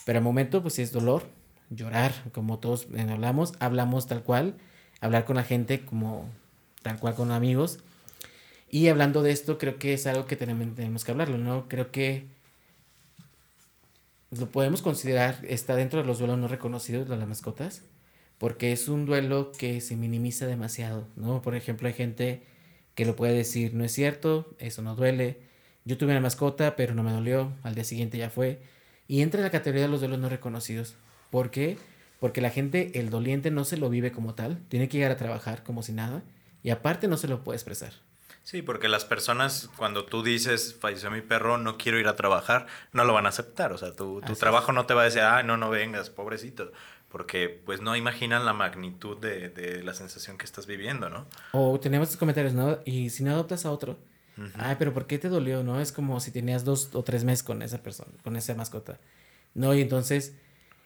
Pero 0.05 0.19
al 0.19 0.25
momento, 0.25 0.61
pues 0.61 0.75
si 0.75 0.83
es 0.83 0.93
dolor, 0.93 1.25
llorar, 1.71 2.13
como 2.33 2.59
todos 2.59 2.89
hablamos, 3.09 3.55
hablamos 3.61 4.07
tal 4.07 4.23
cual, 4.23 4.55
hablar 5.01 5.25
con 5.25 5.37
la 5.37 5.45
gente 5.45 5.85
como 5.85 6.29
tal 6.83 6.99
cual 6.99 7.15
con 7.15 7.31
amigos. 7.31 7.79
Y 8.71 8.89
hablando 8.89 9.23
de 9.23 9.33
esto, 9.33 9.59
creo 9.59 9.79
que 9.79 9.95
es 9.95 10.07
algo 10.07 10.27
que 10.27 10.37
tenemos, 10.37 11.05
que 11.05 11.11
hablarlo, 11.11 11.39
¿no? 11.39 11.69
Creo 11.69 11.91
que 11.93 12.27
lo 14.31 14.47
podemos 14.47 14.83
considerar, 14.83 15.39
está 15.47 15.77
dentro 15.77 16.01
de 16.01 16.07
los 16.07 16.19
duelos 16.19 16.39
no 16.39 16.49
reconocidos 16.49 17.09
de 17.09 17.17
las 17.17 17.29
mascotas, 17.29 17.83
porque 18.39 18.73
es 18.73 18.89
un 18.89 19.05
duelo 19.05 19.53
que 19.53 19.81
se 19.81 19.95
minimiza 19.95 20.47
demasiado, 20.47 21.07
¿no? 21.17 21.43
Por 21.43 21.55
ejemplo, 21.55 21.87
hay 21.87 21.95
gente 21.95 22.43
que 22.95 23.05
lo 23.05 23.17
puede 23.17 23.35
decir, 23.35 23.75
no 23.75 23.85
es 23.85 23.93
cierto, 23.93 24.55
eso 24.59 24.83
no 24.83 24.95
duele, 24.95 25.41
yo 25.85 25.99
tuve 25.99 26.13
una 26.13 26.21
mascota, 26.21 26.77
pero 26.77 26.95
no 26.95 27.03
me 27.03 27.13
dolió, 27.13 27.53
al 27.63 27.75
día 27.75 27.85
siguiente 27.85 28.19
ya 28.19 28.31
fue. 28.31 28.61
Y 29.09 29.23
entra 29.23 29.41
en 29.41 29.45
la 29.45 29.51
categoría 29.51 29.83
de 29.83 29.89
los 29.89 30.01
duelos 30.01 30.19
no 30.19 30.29
reconocidos. 30.29 30.95
¿Por 31.31 31.51
qué? 31.51 31.77
Porque 32.21 32.41
la 32.41 32.51
gente, 32.51 32.99
el 32.99 33.11
doliente 33.11 33.51
no 33.51 33.65
se 33.65 33.77
lo 33.77 33.91
vive 33.91 34.13
como 34.13 34.35
tal, 34.35 34.63
tiene 34.69 34.89
que 34.89 34.99
llegar 34.99 35.13
a 35.13 35.17
trabajar 35.17 35.65
como 35.65 35.83
si 35.83 35.93
nada, 35.93 36.23
y 36.63 36.71
aparte 36.71 37.09
no 37.09 37.17
se 37.17 37.29
lo 37.29 37.43
puede 37.43 37.57
expresar. 37.57 37.93
Sí, 38.45 38.61
porque 38.61 38.89
las 38.89 39.05
personas, 39.05 39.71
cuando 39.77 40.05
tú 40.05 40.23
dices, 40.23 40.77
falleció 40.79 41.11
mi 41.11 41.21
perro, 41.21 41.59
no 41.59 41.79
quiero 41.79 41.99
ir 41.99 42.09
a 42.09 42.17
trabajar, 42.17 42.67
no 42.93 43.05
lo 43.05 43.13
van 43.13 43.27
a 43.27 43.29
aceptar. 43.29 43.73
O 43.73 43.79
sea, 43.79 43.93
tu, 43.93 44.21
tu 44.21 44.35
trabajo 44.35 44.73
no 44.73 44.85
te 44.85 44.95
va 44.95 45.03
a 45.03 45.05
decir, 45.05 45.23
ah, 45.23 45.45
no, 45.45 45.57
no 45.57 45.71
vengas, 45.71 46.11
pobrecito 46.11 46.73
porque 47.13 47.49
pues 47.65 47.81
no 47.81 47.95
imaginan 47.95 48.45
la 48.45 48.55
magnitud 48.55 49.19
de, 49.19 49.51
de, 49.51 49.83
la 49.85 49.95
sensación 49.95 50.39
que 50.39 50.47
estás 50.47 50.67
viviendo, 50.67 51.11
¿no? 51.11 51.27
O 51.53 51.79
tenemos 51.79 52.09
estos 52.09 52.19
comentarios, 52.19 52.55
¿no? 52.55 52.79
Y 52.85 53.11
si 53.11 53.23
no 53.23 53.33
adoptas 53.33 53.67
a 53.67 53.71
otro, 53.71 53.99
Ay, 54.55 54.77
pero 54.79 54.93
¿por 54.95 55.07
qué 55.07 55.19
te 55.19 55.29
dolió? 55.29 55.63
¿No? 55.63 55.81
Es 55.81 55.93
como 55.93 56.19
si 56.21 56.31
tenías 56.31 56.65
dos 56.65 56.91
o 56.95 57.03
tres 57.03 57.25
meses 57.25 57.43
con 57.43 57.63
esa 57.63 57.83
persona, 57.83 58.13
con 58.25 58.37
esa 58.37 58.55
mascota. 58.55 58.99
No, 59.55 59.75
y 59.75 59.83
entonces 59.83 60.35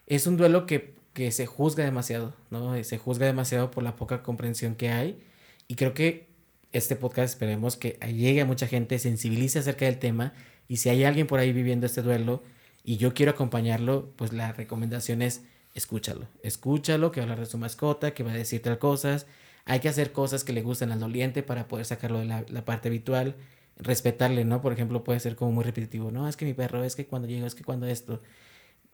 es 0.07 0.27
un 0.27 0.37
duelo 0.37 0.67
que, 0.67 0.95
que 1.13 1.31
se 1.31 1.47
juzga 1.47 1.85
demasiado, 1.85 2.35
¿no? 2.51 2.83
Se 2.83 2.99
juzga 2.99 3.27
demasiado 3.27 3.71
por 3.71 3.83
la 3.83 3.97
poca 3.97 4.23
comprensión 4.23 4.75
que 4.75 4.91
hay. 4.91 5.23
Y 5.69 5.77
creo 5.77 5.95
que 5.95 6.27
este 6.73 6.97
podcast 6.97 7.35
esperemos 7.35 7.77
que 7.77 7.99
llegue 8.13 8.41
a 8.41 8.47
mucha 8.47 8.67
gente, 8.67 8.99
sensibilice 8.99 9.61
acerca 9.61 9.85
del 9.85 9.99
tema. 9.99 10.33
Y 10.69 10.79
si 10.79 10.89
hay 10.89 11.05
alguien 11.05 11.27
por 11.27 11.39
ahí 11.39 11.53
viviendo 11.53 11.87
este 11.87 12.03
duelo 12.03 12.43
y 12.83 12.97
yo 12.97 13.15
quiero 13.15 13.33
acompañarlo, 13.33 14.13
pues 14.17 14.33
la 14.33 14.53
recomendación 14.53 15.23
es 15.23 15.45
escúchalo. 15.77 16.27
Escúchalo, 16.43 17.13
que 17.13 17.21
va 17.21 17.25
a 17.25 17.27
hablar 17.27 17.41
de 17.41 17.47
su 17.47 17.59
mascota, 17.59 18.13
que 18.13 18.25
va 18.25 18.33
a 18.33 18.37
decir 18.37 18.61
tal 18.63 18.79
cosas 18.79 19.27
hay 19.67 19.81
que 19.81 19.89
hacer 19.89 20.13
cosas 20.13 20.45
que 20.45 20.53
le 20.53 20.63
gusten 20.63 20.93
al 20.93 21.01
doliente 21.01 21.43
para 21.43 21.67
poder 21.67 21.85
sacarlo 21.85 22.21
de 22.21 22.27
la, 22.27 22.65
parte 22.65 22.89
habitual, 22.89 23.35
respetarle, 23.77 24.45
¿no? 24.45 24.63
Por 24.63 24.73
ejemplo, 24.73 25.03
puede 25.03 25.19
ser 25.19 25.35
como 25.35 25.51
muy 25.53 25.65
repetitivo, 25.65 26.13
no, 26.13 26.29
es 26.29 26.37
que 26.37 26.45
mi 26.45 26.55
perro, 26.55 26.85
es 26.85 26.95
que 26.95 27.07
cuando 27.07 27.27
llega, 27.27 27.47
es 27.47 27.57
que 27.57 27.65
cuando 27.65 27.87
esto, 27.87 28.23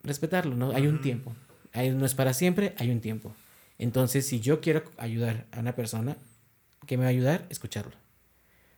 respetarlo, 0.01 0.55
¿no? 0.55 0.71
Hay 0.71 0.87
un 0.87 0.99
tiempo, 0.99 1.35
hay, 1.73 1.91
no 1.91 2.05
es 2.07 2.15
para 2.15 2.33
siempre, 2.33 2.73
hay 2.79 2.89
un 2.89 3.01
tiempo. 3.01 3.35
Entonces, 3.77 4.25
si 4.25 4.39
yo 4.39 4.61
quiero 4.61 4.83
ayudar 4.97 5.45
a 5.51 5.59
una 5.59 5.75
persona, 5.75 6.17
¿qué 6.87 6.97
me 6.97 7.03
va 7.03 7.09
a 7.09 7.11
ayudar? 7.11 7.45
Escucharlo. 7.49 7.95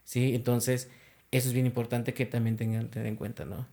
¿Sí? 0.03 0.35
Entonces, 0.35 0.89
eso 1.31 1.47
es 1.47 1.53
bien 1.53 1.65
importante 1.65 2.13
que 2.13 2.25
también 2.25 2.57
tengan, 2.57 2.89
tengan 2.89 3.07
en 3.07 3.15
cuenta, 3.15 3.45
¿no? 3.45 3.65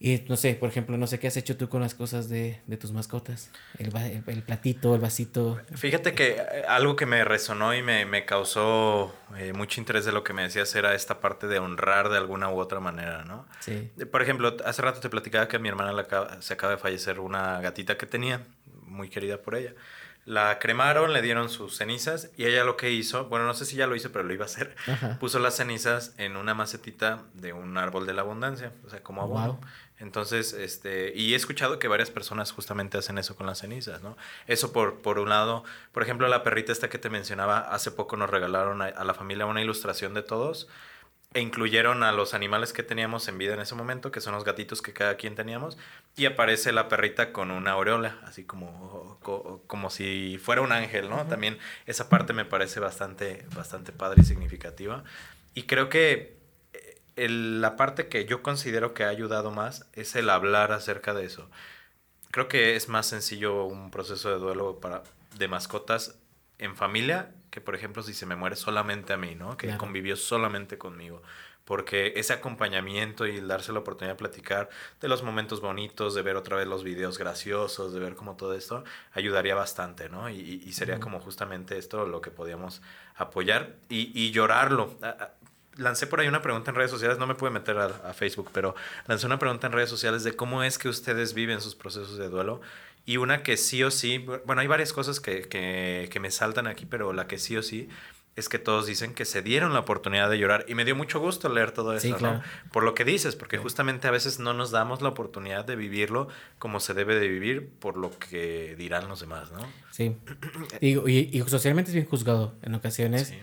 Y 0.00 0.24
no 0.28 0.36
sé, 0.36 0.54
por 0.54 0.68
ejemplo, 0.68 0.96
no 0.96 1.08
sé 1.08 1.18
qué 1.18 1.26
has 1.26 1.36
hecho 1.36 1.56
tú 1.56 1.68
con 1.68 1.80
las 1.80 1.94
cosas 1.94 2.28
de, 2.28 2.60
tus 2.80 2.92
mascotas. 2.92 3.50
El, 3.78 3.92
el, 4.28 4.42
platito, 4.44 4.94
el 4.94 5.00
vasito. 5.00 5.60
Fíjate 5.74 6.14
que 6.14 6.36
eh, 6.36 6.64
algo 6.68 6.94
que 6.94 7.04
me 7.04 7.24
resonó 7.24 7.74
y 7.74 7.82
me, 7.82 8.24
causó 8.24 9.12
eh, 9.36 9.52
mucho 9.52 9.80
interés 9.80 10.04
de 10.04 10.12
lo 10.12 10.22
que 10.22 10.32
me 10.32 10.42
decías 10.42 10.72
era 10.76 10.94
esta 10.94 11.20
parte 11.20 11.48
de 11.48 11.58
honrar 11.58 12.10
de 12.10 12.16
alguna 12.16 12.48
u 12.48 12.60
otra 12.60 12.78
manera, 12.78 13.24
¿no? 13.24 13.44
Sí. 13.58 13.90
Por 14.10 14.22
ejemplo, 14.22 14.56
hace 14.64 14.82
rato 14.82 15.00
te 15.00 15.08
platicaba 15.08 15.48
que 15.48 15.56
a 15.56 15.58
mi 15.58 15.68
hermana 15.68 15.92
se 16.38 16.54
acaba 16.54 16.74
de 16.74 16.78
fallecer 16.78 17.18
una 17.18 17.60
gatita 17.60 17.98
que 17.98 18.06
tenía, 18.06 18.46
muy 18.84 19.08
querida 19.08 19.42
por 19.42 19.56
ella. 19.56 19.74
La 20.28 20.58
cremaron, 20.58 21.14
le 21.14 21.22
dieron 21.22 21.48
sus 21.48 21.74
cenizas 21.78 22.30
y 22.36 22.44
ella 22.44 22.62
lo 22.62 22.76
que 22.76 22.90
hizo, 22.92 23.24
bueno, 23.30 23.46
no 23.46 23.54
sé 23.54 23.64
si 23.64 23.76
ya 23.76 23.86
lo 23.86 23.96
hizo, 23.96 24.12
pero 24.12 24.24
lo 24.24 24.34
iba 24.34 24.44
a 24.44 24.46
hacer, 24.46 24.76
puso 25.18 25.38
las 25.38 25.56
cenizas 25.56 26.12
en 26.18 26.36
una 26.36 26.52
macetita 26.52 27.22
de 27.32 27.54
un 27.54 27.78
árbol 27.78 28.06
de 28.06 28.12
la 28.12 28.20
abundancia, 28.20 28.72
o 28.86 28.90
sea, 28.90 29.02
como 29.02 29.22
abono. 29.22 29.58
Entonces, 30.00 30.52
este, 30.52 31.12
y 31.14 31.32
he 31.32 31.36
escuchado 31.36 31.78
que 31.78 31.88
varias 31.88 32.10
personas 32.10 32.52
justamente 32.52 32.98
hacen 32.98 33.18
eso 33.18 33.34
con 33.34 33.46
las 33.46 33.58
cenizas, 33.58 34.00
¿no? 34.00 34.16
Eso 34.46 34.72
por, 34.72 35.00
por 35.00 35.18
un 35.18 35.28
lado, 35.28 35.64
por 35.92 36.04
ejemplo, 36.04 36.28
la 36.28 36.44
perrita 36.44 36.70
esta 36.70 36.88
que 36.88 36.98
te 36.98 37.10
mencionaba, 37.10 37.58
hace 37.58 37.90
poco 37.90 38.16
nos 38.16 38.30
regalaron 38.30 38.80
a, 38.80 39.04
la 39.04 39.14
familia 39.14 39.46
una 39.46 39.60
ilustración 39.60 40.14
de 40.14 40.22
todos 40.22 40.68
e 41.34 41.40
incluyeron 41.40 42.04
a 42.04 42.12
los 42.12 42.32
animales 42.32 42.72
que 42.72 42.82
teníamos 42.82 43.28
en 43.28 43.38
vida 43.38 43.54
en 43.54 43.60
ese 43.60 43.74
momento, 43.74 44.10
que 44.10 44.20
son 44.20 44.34
los 44.34 44.44
gatitos 44.44 44.80
que 44.80 44.92
cada 44.94 45.16
quien 45.16 45.34
teníamos, 45.34 45.76
y 46.16 46.26
aparece 46.26 46.72
la 46.72 46.88
perrita 46.88 47.32
con 47.32 47.50
una 47.50 47.72
aureola, 47.72 48.18
así 48.24 48.44
como, 48.44 49.18
como, 49.66 49.90
si 49.90 50.38
fuera 50.42 50.62
un 50.62 50.72
ángel, 50.72 51.10
¿no? 51.10 51.26
También 51.26 51.58
esa 51.86 52.08
parte 52.08 52.32
me 52.32 52.46
parece 52.46 52.80
bastante, 52.80 53.44
bastante 53.54 53.92
padre 53.92 54.22
y 54.22 54.24
significativa. 54.24 55.04
Y 55.54 55.64
creo 55.64 55.90
que 55.90 56.37
la 57.28 57.76
parte 57.76 58.08
que 58.08 58.24
yo 58.24 58.42
considero 58.42 58.94
que 58.94 59.04
ha 59.04 59.08
ayudado 59.08 59.50
más 59.50 59.86
es 59.94 60.14
el 60.14 60.30
hablar 60.30 60.72
acerca 60.72 61.14
de 61.14 61.24
eso. 61.24 61.50
Creo 62.30 62.48
que 62.48 62.76
es 62.76 62.88
más 62.88 63.06
sencillo 63.06 63.64
un 63.64 63.90
proceso 63.90 64.30
de 64.30 64.38
duelo 64.38 64.80
para, 64.80 65.02
de 65.36 65.48
mascotas 65.48 66.18
en 66.58 66.76
familia 66.76 67.30
que, 67.50 67.60
por 67.60 67.74
ejemplo, 67.74 68.02
si 68.02 68.12
se 68.12 68.26
me 68.26 68.36
muere 68.36 68.56
solamente 68.56 69.12
a 69.12 69.16
mí, 69.16 69.34
¿no? 69.34 69.56
Que 69.56 69.76
convivió 69.76 70.16
solamente 70.16 70.76
conmigo. 70.76 71.22
Porque 71.64 72.14
ese 72.16 72.32
acompañamiento 72.32 73.26
y 73.26 73.40
darse 73.40 73.72
la 73.72 73.80
oportunidad 73.80 74.14
de 74.14 74.18
platicar 74.18 74.70
de 75.00 75.08
los 75.08 75.22
momentos 75.22 75.60
bonitos, 75.60 76.14
de 76.14 76.22
ver 76.22 76.36
otra 76.36 76.56
vez 76.56 76.66
los 76.66 76.82
videos 76.82 77.18
graciosos, 77.18 77.92
de 77.92 78.00
ver 78.00 78.14
como 78.14 78.36
todo 78.36 78.54
esto, 78.54 78.84
ayudaría 79.12 79.54
bastante, 79.54 80.08
¿no? 80.08 80.30
Y, 80.30 80.72
sería 80.72 80.98
como 80.98 81.20
justamente 81.20 81.76
esto 81.76 82.06
lo 82.06 82.20
que 82.22 82.30
podíamos 82.30 82.80
apoyar 83.16 83.76
y, 83.88 84.12
y 84.18 84.30
llorarlo 84.30 84.96
lancé 85.78 86.06
por 86.06 86.20
ahí 86.20 86.28
una 86.28 86.42
pregunta 86.42 86.70
en 86.70 86.76
redes 86.76 86.90
sociales, 86.90 87.18
no 87.18 87.26
me 87.26 87.34
pude 87.34 87.50
meter 87.50 87.78
a, 87.78 88.12
Facebook, 88.12 88.50
pero 88.52 88.74
lancé 89.06 89.26
una 89.26 89.38
pregunta 89.38 89.66
en 89.68 89.72
redes 89.72 89.88
sociales 89.88 90.24
de 90.24 90.32
cómo 90.32 90.62
es 90.62 90.76
que 90.76 90.88
ustedes 90.88 91.34
viven 91.34 91.60
sus 91.60 91.74
procesos 91.74 92.18
de 92.18 92.28
duelo. 92.28 92.60
Y 93.06 93.16
una 93.16 93.42
que 93.42 93.56
sí 93.56 93.82
o 93.82 93.90
sí, 93.90 94.18
bueno, 94.44 94.60
hay 94.60 94.66
varias 94.66 94.92
cosas 94.92 95.18
que, 95.20 95.42
que, 95.42 96.10
que 96.12 96.20
me 96.20 96.30
saltan 96.30 96.66
aquí, 96.66 96.84
pero 96.84 97.14
la 97.14 97.26
que 97.26 97.38
sí 97.38 97.56
o 97.56 97.62
sí 97.62 97.88
es 98.36 98.48
que 98.48 98.58
todos 98.58 98.86
dicen 98.86 99.14
que 99.14 99.24
se 99.24 99.42
dieron 99.42 99.72
la 99.72 99.80
oportunidad 99.80 100.30
de 100.30 100.38
llorar 100.38 100.64
y 100.68 100.74
me 100.74 100.84
dio 100.84 100.94
mucho 100.94 101.18
gusto 101.18 101.48
leer 101.48 101.72
todo 101.72 101.96
eso, 101.96 102.18
¿no? 102.20 102.40
Por 102.70 102.84
lo 102.84 102.94
que 102.94 103.04
dices, 103.04 103.34
porque 103.34 103.58
justamente 103.58 104.06
a 104.06 104.12
veces 104.12 104.38
no 104.38 104.52
nos 104.52 104.70
damos 104.70 105.02
la 105.02 105.08
oportunidad 105.08 105.64
de 105.64 105.74
vivirlo 105.74 106.28
como 106.58 106.78
se 106.78 106.94
debe 106.94 107.18
de 107.18 107.26
vivir 107.26 107.68
por 107.80 107.96
lo 107.96 108.16
que 108.16 108.76
dirán 108.76 109.08
los 109.08 109.20
demás, 109.20 109.50
¿no? 109.50 109.66
Sí. 109.90 110.16
y, 110.80 110.98
y, 111.36 111.42
socialmente 111.48 111.90
es 111.90 111.94
bien 111.94 112.06
juzgado 112.06 112.54
en 112.62 112.74
ocasiones. 112.74 113.28
Sí 113.28 113.38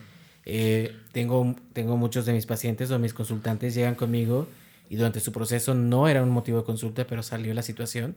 eh, 0.46 0.96
tengo, 1.12 1.56
tengo 1.74 1.98
muchos 1.98 2.26
de 2.26 2.34
mis 2.34 2.46
pacientes 2.46 2.92
o 2.92 3.00
mis 3.00 3.14
consultantes 3.14 3.74
llegan 3.74 3.96
conmigo 3.96 4.48
y 4.90 4.96
durante 4.96 5.20
su 5.20 5.32
proceso 5.32 5.74
no 5.74 6.08
era 6.08 6.22
un 6.24 6.30
motivo 6.30 6.60
de 6.60 6.64
consulta, 6.66 7.08
pero 7.08 7.24
salió 7.24 7.54
la 7.54 7.64
situación 7.64 8.16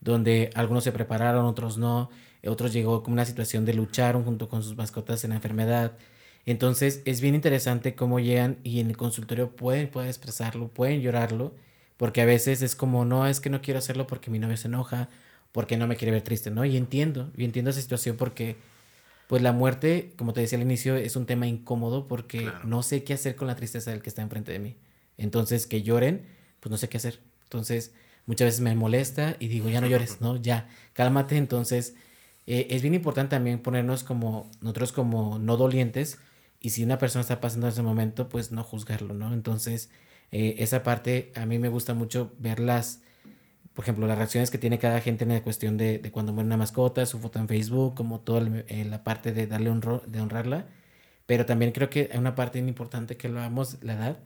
donde 0.00 0.50
algunos 0.54 0.84
se 0.84 0.92
prepararon, 0.92 1.44
otros 1.44 1.78
no, 1.78 2.10
otros 2.46 2.72
llegó 2.72 3.02
con 3.02 3.12
una 3.12 3.24
situación 3.24 3.64
de 3.64 3.74
lucharon 3.74 4.24
junto 4.24 4.48
con 4.48 4.62
sus 4.62 4.76
mascotas 4.76 5.24
en 5.24 5.30
la 5.30 5.36
enfermedad. 5.36 5.92
Entonces 6.46 7.02
es 7.04 7.20
bien 7.20 7.34
interesante 7.34 7.94
cómo 7.94 8.18
llegan 8.20 8.58
y 8.64 8.80
en 8.80 8.88
el 8.88 8.96
consultorio 8.96 9.50
pueden, 9.54 9.88
pueden 9.88 10.08
expresarlo, 10.08 10.68
pueden 10.68 11.00
llorarlo, 11.02 11.54
porque 11.96 12.22
a 12.22 12.24
veces 12.24 12.62
es 12.62 12.74
como, 12.76 13.04
no, 13.04 13.26
es 13.26 13.40
que 13.40 13.50
no 13.50 13.60
quiero 13.60 13.78
hacerlo 13.78 14.06
porque 14.06 14.30
mi 14.30 14.38
novio 14.38 14.56
se 14.56 14.68
enoja, 14.68 15.08
porque 15.52 15.76
no 15.76 15.86
me 15.86 15.96
quiere 15.96 16.12
ver 16.12 16.22
triste, 16.22 16.50
¿no? 16.50 16.64
Y 16.64 16.76
entiendo, 16.76 17.30
y 17.36 17.44
entiendo 17.44 17.70
esa 17.70 17.80
situación 17.80 18.16
porque 18.16 18.56
pues 19.30 19.42
la 19.42 19.52
muerte, 19.52 20.12
como 20.16 20.32
te 20.32 20.40
decía 20.40 20.58
al 20.58 20.64
inicio, 20.64 20.96
es 20.96 21.14
un 21.14 21.24
tema 21.24 21.46
incómodo 21.46 22.08
porque 22.08 22.50
no 22.64 22.82
sé 22.82 23.04
qué 23.04 23.12
hacer 23.12 23.36
con 23.36 23.46
la 23.46 23.54
tristeza 23.54 23.92
del 23.92 24.02
que 24.02 24.08
está 24.08 24.22
enfrente 24.22 24.50
de 24.50 24.58
mí. 24.58 24.76
Entonces, 25.18 25.68
que 25.68 25.84
lloren, 25.84 26.26
pues 26.58 26.68
no 26.68 26.76
sé 26.76 26.88
qué 26.88 26.96
hacer. 26.96 27.20
Entonces, 27.44 27.92
muchas 28.26 28.46
veces 28.46 28.60
me 28.60 28.74
molesta 28.74 29.36
y 29.38 29.46
digo, 29.46 29.68
ya 29.68 29.80
no 29.80 29.86
llores, 29.86 30.16
¿no? 30.20 30.34
Ya, 30.34 30.68
cálmate. 30.94 31.36
Entonces, 31.36 31.94
eh, 32.48 32.66
es 32.70 32.82
bien 32.82 32.92
importante 32.92 33.36
también 33.36 33.60
ponernos 33.60 34.02
como, 34.02 34.50
nosotros 34.62 34.90
como 34.90 35.38
no 35.38 35.56
dolientes 35.56 36.18
y 36.58 36.70
si 36.70 36.82
una 36.82 36.98
persona 36.98 37.20
está 37.20 37.40
pasando 37.40 37.68
ese 37.68 37.82
momento, 37.82 38.28
pues 38.28 38.50
no 38.50 38.64
juzgarlo, 38.64 39.14
¿no? 39.14 39.32
Entonces, 39.32 39.90
eh, 40.32 40.56
esa 40.58 40.82
parte 40.82 41.30
a 41.36 41.46
mí 41.46 41.60
me 41.60 41.68
gusta 41.68 41.94
mucho 41.94 42.32
verlas 42.40 43.00
por 43.74 43.84
ejemplo, 43.84 44.06
las 44.06 44.18
reacciones 44.18 44.50
que 44.50 44.58
tiene 44.58 44.78
cada 44.78 45.00
gente 45.00 45.24
en 45.24 45.30
la 45.30 45.42
cuestión 45.42 45.76
de, 45.76 45.98
de 45.98 46.10
cuando 46.10 46.32
muere 46.32 46.46
una 46.46 46.56
mascota, 46.56 47.06
su 47.06 47.18
foto 47.18 47.38
en 47.38 47.48
Facebook, 47.48 47.94
como 47.94 48.20
toda 48.20 48.40
la 48.40 49.04
parte 49.04 49.32
de 49.32 49.46
darle 49.46 49.70
honro, 49.70 50.02
de 50.06 50.20
honrarla. 50.20 50.66
Pero 51.26 51.46
también 51.46 51.72
creo 51.72 51.88
que 51.90 52.08
hay 52.12 52.18
una 52.18 52.34
parte 52.34 52.58
importante 52.58 53.16
que 53.16 53.28
lo 53.28 53.38
hagamos, 53.38 53.78
la 53.82 53.94
edad. 53.94 54.18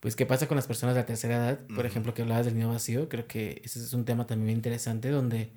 Pues, 0.00 0.16
¿qué 0.16 0.26
pasa 0.26 0.46
con 0.46 0.56
las 0.56 0.66
personas 0.66 0.94
de 0.94 1.00
la 1.00 1.06
tercera 1.06 1.36
edad? 1.36 1.60
Por 1.74 1.86
ejemplo, 1.86 2.14
que 2.14 2.22
hablabas 2.22 2.46
del 2.46 2.54
niño 2.54 2.68
vacío. 2.68 3.08
Creo 3.08 3.26
que 3.26 3.62
ese 3.64 3.80
es 3.80 3.92
un 3.94 4.04
tema 4.04 4.26
también 4.26 4.56
interesante 4.56 5.10
donde 5.10 5.50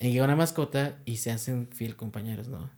llega 0.00 0.24
una 0.24 0.36
mascota 0.36 0.98
y 1.04 1.18
se 1.18 1.30
hacen 1.30 1.68
fiel 1.68 1.96
compañeros, 1.96 2.48
¿no? 2.48 2.70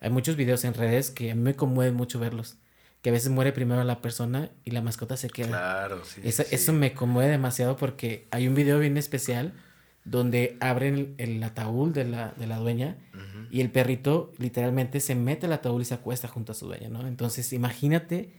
Hay 0.00 0.10
muchos 0.10 0.36
videos 0.36 0.64
en 0.64 0.72
redes 0.72 1.10
que 1.10 1.32
a 1.32 1.34
mí 1.34 1.42
me 1.42 1.54
conmueve 1.54 1.92
mucho 1.92 2.18
verlos 2.18 2.56
que 3.02 3.10
a 3.10 3.12
veces 3.12 3.30
muere 3.30 3.52
primero 3.52 3.82
la 3.84 4.00
persona 4.00 4.50
y 4.64 4.72
la 4.72 4.82
mascota 4.82 5.16
se 5.16 5.30
queda. 5.30 5.48
Claro, 5.48 6.02
sí. 6.04 6.20
Eso, 6.24 6.72
me 6.72 6.92
conmueve 6.92 7.30
demasiado 7.30 7.76
porque 7.76 8.26
hay 8.30 8.46
un 8.46 8.54
video 8.54 8.78
bien 8.78 8.96
especial 8.96 9.54
donde 10.04 10.56
abren 10.60 11.14
el, 11.18 11.42
ataúd 11.42 11.92
de 11.92 12.04
la, 12.04 12.32
de 12.36 12.46
la 12.46 12.58
dueña 12.58 12.96
y 13.50 13.60
el 13.60 13.70
perrito 13.70 14.32
literalmente 14.38 15.00
se 15.00 15.14
mete 15.14 15.46
al 15.46 15.52
ataúd 15.52 15.80
y 15.80 15.84
se 15.84 15.94
acuesta 15.94 16.28
junto 16.28 16.52
a 16.52 16.54
su 16.54 16.66
dueña, 16.66 16.88
¿no? 16.88 17.06
Entonces 17.06 17.52
imagínate 17.52 18.32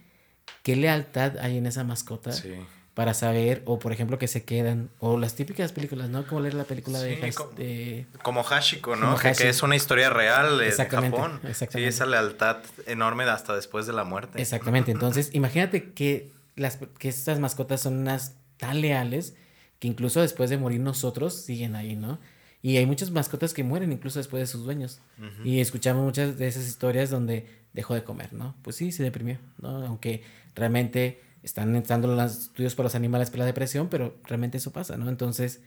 qué 0.64 0.76
lealtad 0.76 1.38
hay 1.40 1.58
en 1.58 1.66
esa 1.66 1.84
mascota. 1.84 2.32
Sí 2.32 2.56
para 2.94 3.14
saber, 3.14 3.62
o 3.66 3.80
por 3.80 3.94
ejemplo 3.94 4.18
que 4.20 4.28
se 4.28 4.44
quedan, 4.44 4.90
o 5.00 5.18
las 5.18 5.36
típicas 5.36 5.72
películas, 5.72 6.10
¿no? 6.10 6.28
Como 6.28 6.42
leer 6.42 6.56
la 6.56 6.66
película 6.66 7.00
de, 7.02 8.06
Como 8.22 8.44
Hashiko, 8.44 8.96
¿no? 8.96 9.18
Que, 9.18 9.30
es 9.30 9.64
una 9.64 9.76
historia 9.76 10.10
real 10.10 10.58
de 10.58 10.72
Japón. 10.72 11.40
Exactamente. 11.48 11.72
Sí, 11.72 11.84
esa 11.84 12.06
lealtad 12.06 12.58
enorme 12.88 13.24
hasta 13.24 13.56
después 13.56 13.88
de 13.88 13.94
la 13.94 14.04
muerte. 14.04 14.42
Exactamente, 14.42 14.92
entonces 14.94 15.30
imagínate 15.34 15.94
que, 15.94 16.34
las, 16.56 16.80
que 17.00 17.08
estas 17.08 17.40
mascotas 17.40 17.82
son 17.82 17.98
unas 17.98 18.36
tan 18.58 18.82
leales 18.82 19.36
que 19.80 19.88
incluso 19.88 20.22
después 20.22 20.50
de 20.50 20.58
morir 20.58 20.82
nosotros 20.82 21.34
siguen 21.34 21.76
ahí, 21.76 21.96
¿no? 21.96 22.20
Y 22.62 22.78
hay 22.78 22.86
muchas 22.86 23.10
mascotas 23.10 23.54
que 23.54 23.64
mueren 23.64 23.92
incluso 23.92 24.20
después 24.20 24.42
de 24.42 24.48
sus 24.48 24.64
dueños. 24.64 25.02
Y 25.44 25.62
escuchamos 25.62 26.04
muchas 26.04 26.38
de 26.38 26.48
esas 26.48 26.68
historias 26.68 27.10
donde 27.10 27.48
dejó 27.74 27.96
de 27.96 28.04
comer, 28.04 28.34
¿no? 28.34 28.56
Pues 28.62 28.76
sí, 28.76 28.92
se 28.92 29.02
deprimió, 29.02 29.40
¿no? 29.60 29.84
Aunque 29.86 30.24
realmente 30.54 31.20
están 31.44 31.76
entrando 31.76 32.08
los 32.08 32.38
estudios 32.38 32.76
por 32.76 32.86
los 32.86 32.96
animales 32.96 33.30
para 33.30 33.40
la 33.40 33.46
depresión, 33.46 33.88
pero 33.90 34.16
realmente 34.24 34.58
eso 34.58 34.72
pasa, 34.72 34.98
¿no? 34.98 35.10
Entonces, 35.10 35.62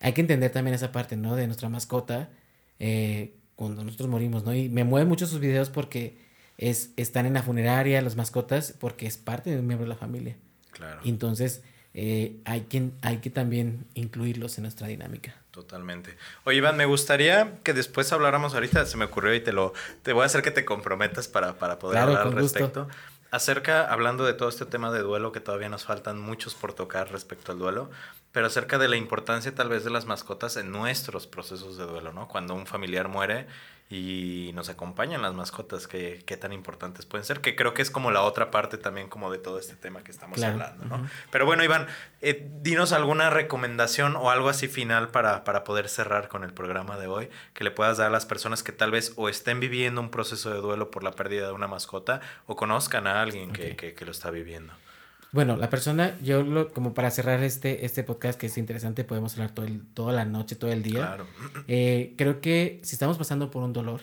hay 0.00 0.12
que 0.12 0.20
entender 0.20 0.50
también 0.50 0.74
esa 0.74 0.92
parte, 0.92 1.16
¿no? 1.16 1.36
De 1.36 1.46
nuestra 1.46 1.68
mascota 1.68 2.30
eh, 2.78 3.34
cuando 3.56 3.84
nosotros 3.84 4.08
morimos, 4.08 4.44
¿no? 4.44 4.54
Y 4.54 4.68
me 4.68 4.84
mueven 4.84 5.08
mucho 5.08 5.26
sus 5.26 5.40
videos 5.40 5.68
porque 5.68 6.18
es, 6.56 6.90
están 6.96 7.26
en 7.26 7.34
la 7.34 7.42
funeraria, 7.42 8.00
las 8.00 8.16
mascotas, 8.16 8.74
porque 8.78 9.06
es 9.06 9.18
parte 9.18 9.50
de 9.50 9.58
un 9.58 9.66
miembro 9.66 9.84
de 9.84 9.90
la 9.90 9.96
familia. 9.96 10.36
Claro. 10.72 11.00
Entonces, 11.04 11.62
eh, 11.92 12.36
hay, 12.44 12.62
que, 12.62 12.90
hay 13.02 13.18
que 13.18 13.30
también 13.30 13.86
incluirlos 13.94 14.56
en 14.58 14.62
nuestra 14.62 14.86
dinámica. 14.86 15.34
Totalmente. 15.50 16.16
Oye, 16.44 16.58
Iván, 16.58 16.76
me 16.76 16.86
gustaría 16.86 17.58
que 17.64 17.74
después 17.74 18.12
habláramos 18.12 18.54
ahorita, 18.54 18.86
se 18.86 18.96
me 18.96 19.04
ocurrió 19.06 19.34
y 19.34 19.40
te 19.40 19.52
lo 19.52 19.72
te 20.02 20.12
voy 20.12 20.22
a 20.22 20.26
hacer 20.26 20.42
que 20.42 20.52
te 20.52 20.64
comprometas 20.64 21.26
para, 21.26 21.58
para 21.58 21.80
poder 21.80 21.98
hablar 21.98 22.28
al 22.28 22.32
respecto. 22.32 22.88
Acerca, 23.30 23.92
hablando 23.92 24.24
de 24.24 24.34
todo 24.34 24.48
este 24.48 24.66
tema 24.66 24.90
de 24.90 25.02
duelo, 25.02 25.30
que 25.30 25.40
todavía 25.40 25.68
nos 25.68 25.84
faltan 25.84 26.20
muchos 26.20 26.54
por 26.54 26.72
tocar 26.72 27.12
respecto 27.12 27.52
al 27.52 27.58
duelo, 27.60 27.90
pero 28.32 28.46
acerca 28.46 28.76
de 28.76 28.88
la 28.88 28.96
importancia 28.96 29.54
tal 29.54 29.68
vez 29.68 29.84
de 29.84 29.90
las 29.90 30.04
mascotas 30.04 30.56
en 30.56 30.72
nuestros 30.72 31.28
procesos 31.28 31.76
de 31.76 31.84
duelo, 31.84 32.12
¿no? 32.12 32.26
Cuando 32.26 32.54
un 32.54 32.66
familiar 32.66 33.08
muere 33.08 33.46
y 33.92 34.52
nos 34.54 34.68
acompañan 34.68 35.20
las 35.20 35.34
mascotas, 35.34 35.88
qué, 35.88 36.22
qué 36.24 36.36
tan 36.36 36.52
importantes 36.52 37.06
pueden 37.06 37.24
ser, 37.24 37.40
que 37.40 37.56
creo 37.56 37.74
que 37.74 37.82
es 37.82 37.90
como 37.90 38.12
la 38.12 38.22
otra 38.22 38.52
parte 38.52 38.78
también 38.78 39.08
como 39.08 39.32
de 39.32 39.38
todo 39.38 39.58
este 39.58 39.74
tema 39.74 40.04
que 40.04 40.12
estamos 40.12 40.40
hablando, 40.40 40.84
¿no? 40.84 41.10
Pero 41.32 41.44
bueno, 41.44 41.64
Iván, 41.64 41.88
eh, 42.20 42.48
dinos 42.62 42.92
alguna 42.92 43.30
recomendación 43.30 44.14
o 44.14 44.30
algo 44.30 44.48
así 44.48 44.68
final 44.68 45.08
para, 45.08 45.42
para 45.42 45.64
poder 45.64 45.88
cerrar 45.88 46.28
con 46.28 46.44
el 46.44 46.52
programa 46.52 46.98
de 46.98 47.08
hoy, 47.08 47.30
que 47.52 47.64
le 47.64 47.72
puedas 47.72 47.98
dar 47.98 48.06
a 48.06 48.10
las 48.10 48.26
personas 48.26 48.62
que 48.62 48.70
tal 48.70 48.92
vez 48.92 49.12
o 49.16 49.28
estén 49.28 49.58
viviendo 49.58 50.00
un 50.00 50.10
proceso 50.10 50.50
de 50.50 50.60
duelo 50.60 50.92
por 50.92 51.02
la 51.02 51.10
pérdida 51.10 51.48
de 51.48 51.52
una 51.52 51.66
mascota 51.66 52.20
o 52.46 52.54
conozcan 52.54 53.08
a 53.08 53.20
alguien 53.20 53.52
que, 53.52 53.74
que, 53.74 53.94
que 53.94 54.04
lo 54.04 54.12
está 54.12 54.30
viviendo. 54.30 54.72
Bueno, 55.32 55.56
la 55.56 55.70
persona, 55.70 56.18
yo 56.22 56.42
lo, 56.42 56.72
como 56.72 56.92
para 56.92 57.10
cerrar 57.10 57.42
este, 57.42 57.84
este 57.84 58.02
podcast 58.02 58.38
que 58.38 58.46
es 58.46 58.58
interesante, 58.58 59.04
podemos 59.04 59.34
hablar 59.34 59.52
todo 59.52 59.66
el, 59.66 59.86
toda 59.94 60.12
la 60.12 60.24
noche, 60.24 60.56
todo 60.56 60.72
el 60.72 60.82
día. 60.82 61.06
Claro. 61.06 61.26
Eh, 61.68 62.14
creo 62.18 62.40
que 62.40 62.80
si 62.82 62.96
estamos 62.96 63.16
pasando 63.16 63.50
por 63.50 63.62
un 63.62 63.72
dolor, 63.72 64.02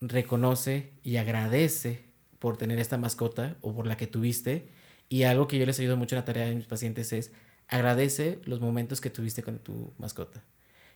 reconoce 0.00 0.92
y 1.02 1.16
agradece 1.16 2.04
por 2.38 2.56
tener 2.56 2.78
esta 2.78 2.96
mascota 2.96 3.56
o 3.60 3.74
por 3.74 3.86
la 3.86 3.96
que 3.96 4.06
tuviste. 4.06 4.68
Y 5.08 5.24
algo 5.24 5.48
que 5.48 5.58
yo 5.58 5.66
les 5.66 5.78
ayudo 5.78 5.96
mucho 5.96 6.14
en 6.14 6.20
la 6.20 6.24
tarea 6.24 6.46
de 6.46 6.54
mis 6.54 6.66
pacientes 6.66 7.12
es 7.12 7.32
agradece 7.68 8.40
los 8.44 8.60
momentos 8.60 9.00
que 9.00 9.10
tuviste 9.10 9.42
con 9.42 9.58
tu 9.58 9.92
mascota. 9.98 10.42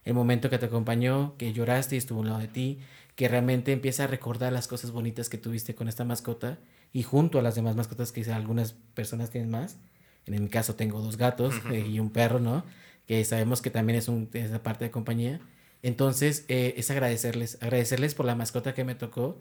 El 0.04 0.14
momento 0.14 0.50
que 0.50 0.58
te 0.58 0.66
acompañó, 0.66 1.36
que 1.36 1.52
lloraste 1.52 1.94
y 1.94 1.98
estuvo 1.98 2.22
al 2.22 2.28
lado 2.28 2.40
de 2.40 2.48
ti, 2.48 2.80
que 3.14 3.28
realmente 3.28 3.72
empieza 3.72 4.04
a 4.04 4.06
recordar 4.06 4.52
las 4.52 4.66
cosas 4.66 4.90
bonitas 4.90 5.28
que 5.28 5.38
tuviste 5.38 5.74
con 5.74 5.88
esta 5.88 6.04
mascota 6.04 6.58
y 6.92 7.02
junto 7.02 7.38
a 7.38 7.42
las 7.42 7.54
demás 7.54 7.76
mascotas 7.76 8.12
que 8.12 8.30
algunas 8.32 8.74
personas 8.94 9.30
tienen 9.30 9.50
más. 9.50 9.78
En 10.26 10.42
mi 10.42 10.48
caso 10.48 10.74
tengo 10.74 11.00
dos 11.00 11.16
gatos 11.16 11.54
eh, 11.70 11.86
y 11.88 11.98
un 11.98 12.10
perro, 12.10 12.38
¿no? 12.38 12.64
Que 13.06 13.24
sabemos 13.24 13.62
que 13.62 13.70
también 13.70 13.98
es, 13.98 14.08
un, 14.08 14.28
es 14.32 14.50
una 14.50 14.62
parte 14.62 14.84
de 14.84 14.90
compañía. 14.90 15.40
Entonces, 15.82 16.44
eh, 16.48 16.74
es 16.76 16.90
agradecerles, 16.90 17.58
agradecerles 17.60 18.14
por 18.14 18.26
la 18.26 18.36
mascota 18.36 18.74
que 18.74 18.84
me 18.84 18.94
tocó 18.94 19.38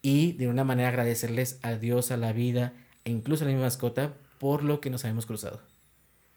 y 0.00 0.32
de 0.32 0.48
una 0.48 0.64
manera 0.64 0.88
agradecerles 0.88 1.58
a 1.62 1.74
Dios, 1.74 2.10
a 2.10 2.16
la 2.16 2.32
vida 2.32 2.72
e 3.04 3.10
incluso 3.10 3.44
a 3.44 3.46
la 3.46 3.52
misma 3.52 3.66
mascota 3.66 4.14
por 4.38 4.64
lo 4.64 4.80
que 4.80 4.90
nos 4.90 5.04
habíamos 5.04 5.26
cruzado. 5.26 5.60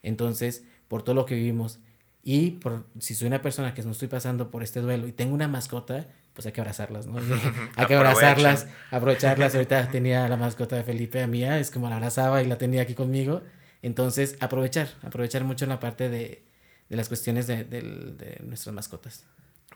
Entonces, 0.04 0.64
por 0.88 1.04
todo 1.04 1.16
lo 1.16 1.26
que 1.26 1.36
vivimos 1.36 1.80
y 2.22 2.52
por 2.52 2.86
si 3.00 3.16
soy 3.16 3.28
una 3.28 3.42
persona 3.42 3.74
que 3.74 3.84
no 3.84 3.92
estoy 3.92 4.08
pasando 4.08 4.52
por 4.52 4.62
este 4.62 4.82
duelo 4.82 5.08
y 5.08 5.12
tengo 5.12 5.34
una 5.34 5.48
mascota, 5.48 6.08
pues 6.36 6.46
hay 6.46 6.52
que 6.52 6.62
abrazarlas, 6.62 7.08
¿no? 7.08 7.18
hay 7.76 7.86
que 7.88 7.96
abrazarlas, 7.96 8.68
aprovecharlas. 8.92 9.56
Ahorita 9.56 9.90
tenía 9.90 10.28
la 10.28 10.36
mascota 10.36 10.76
de 10.76 10.84
Felipe, 10.84 11.26
mía, 11.28 11.60
es 11.60 11.72
como 11.72 11.90
la 11.90 11.96
abrazaba 11.96 12.44
y 12.44 12.46
la 12.46 12.58
tenía 12.58 12.82
aquí 12.82 12.94
conmigo. 12.94 13.42
Entonces, 13.82 14.36
aprovechar, 14.42 14.90
aprovechar 15.02 15.46
mucho 15.46 15.66
la 15.66 15.80
parte 15.80 16.10
de, 16.10 16.44
de 16.90 16.96
las 16.98 17.08
cuestiones 17.08 17.48
de, 17.48 17.64
de, 17.64 18.42
nuestras 18.44 18.76
mascotas. 18.76 19.26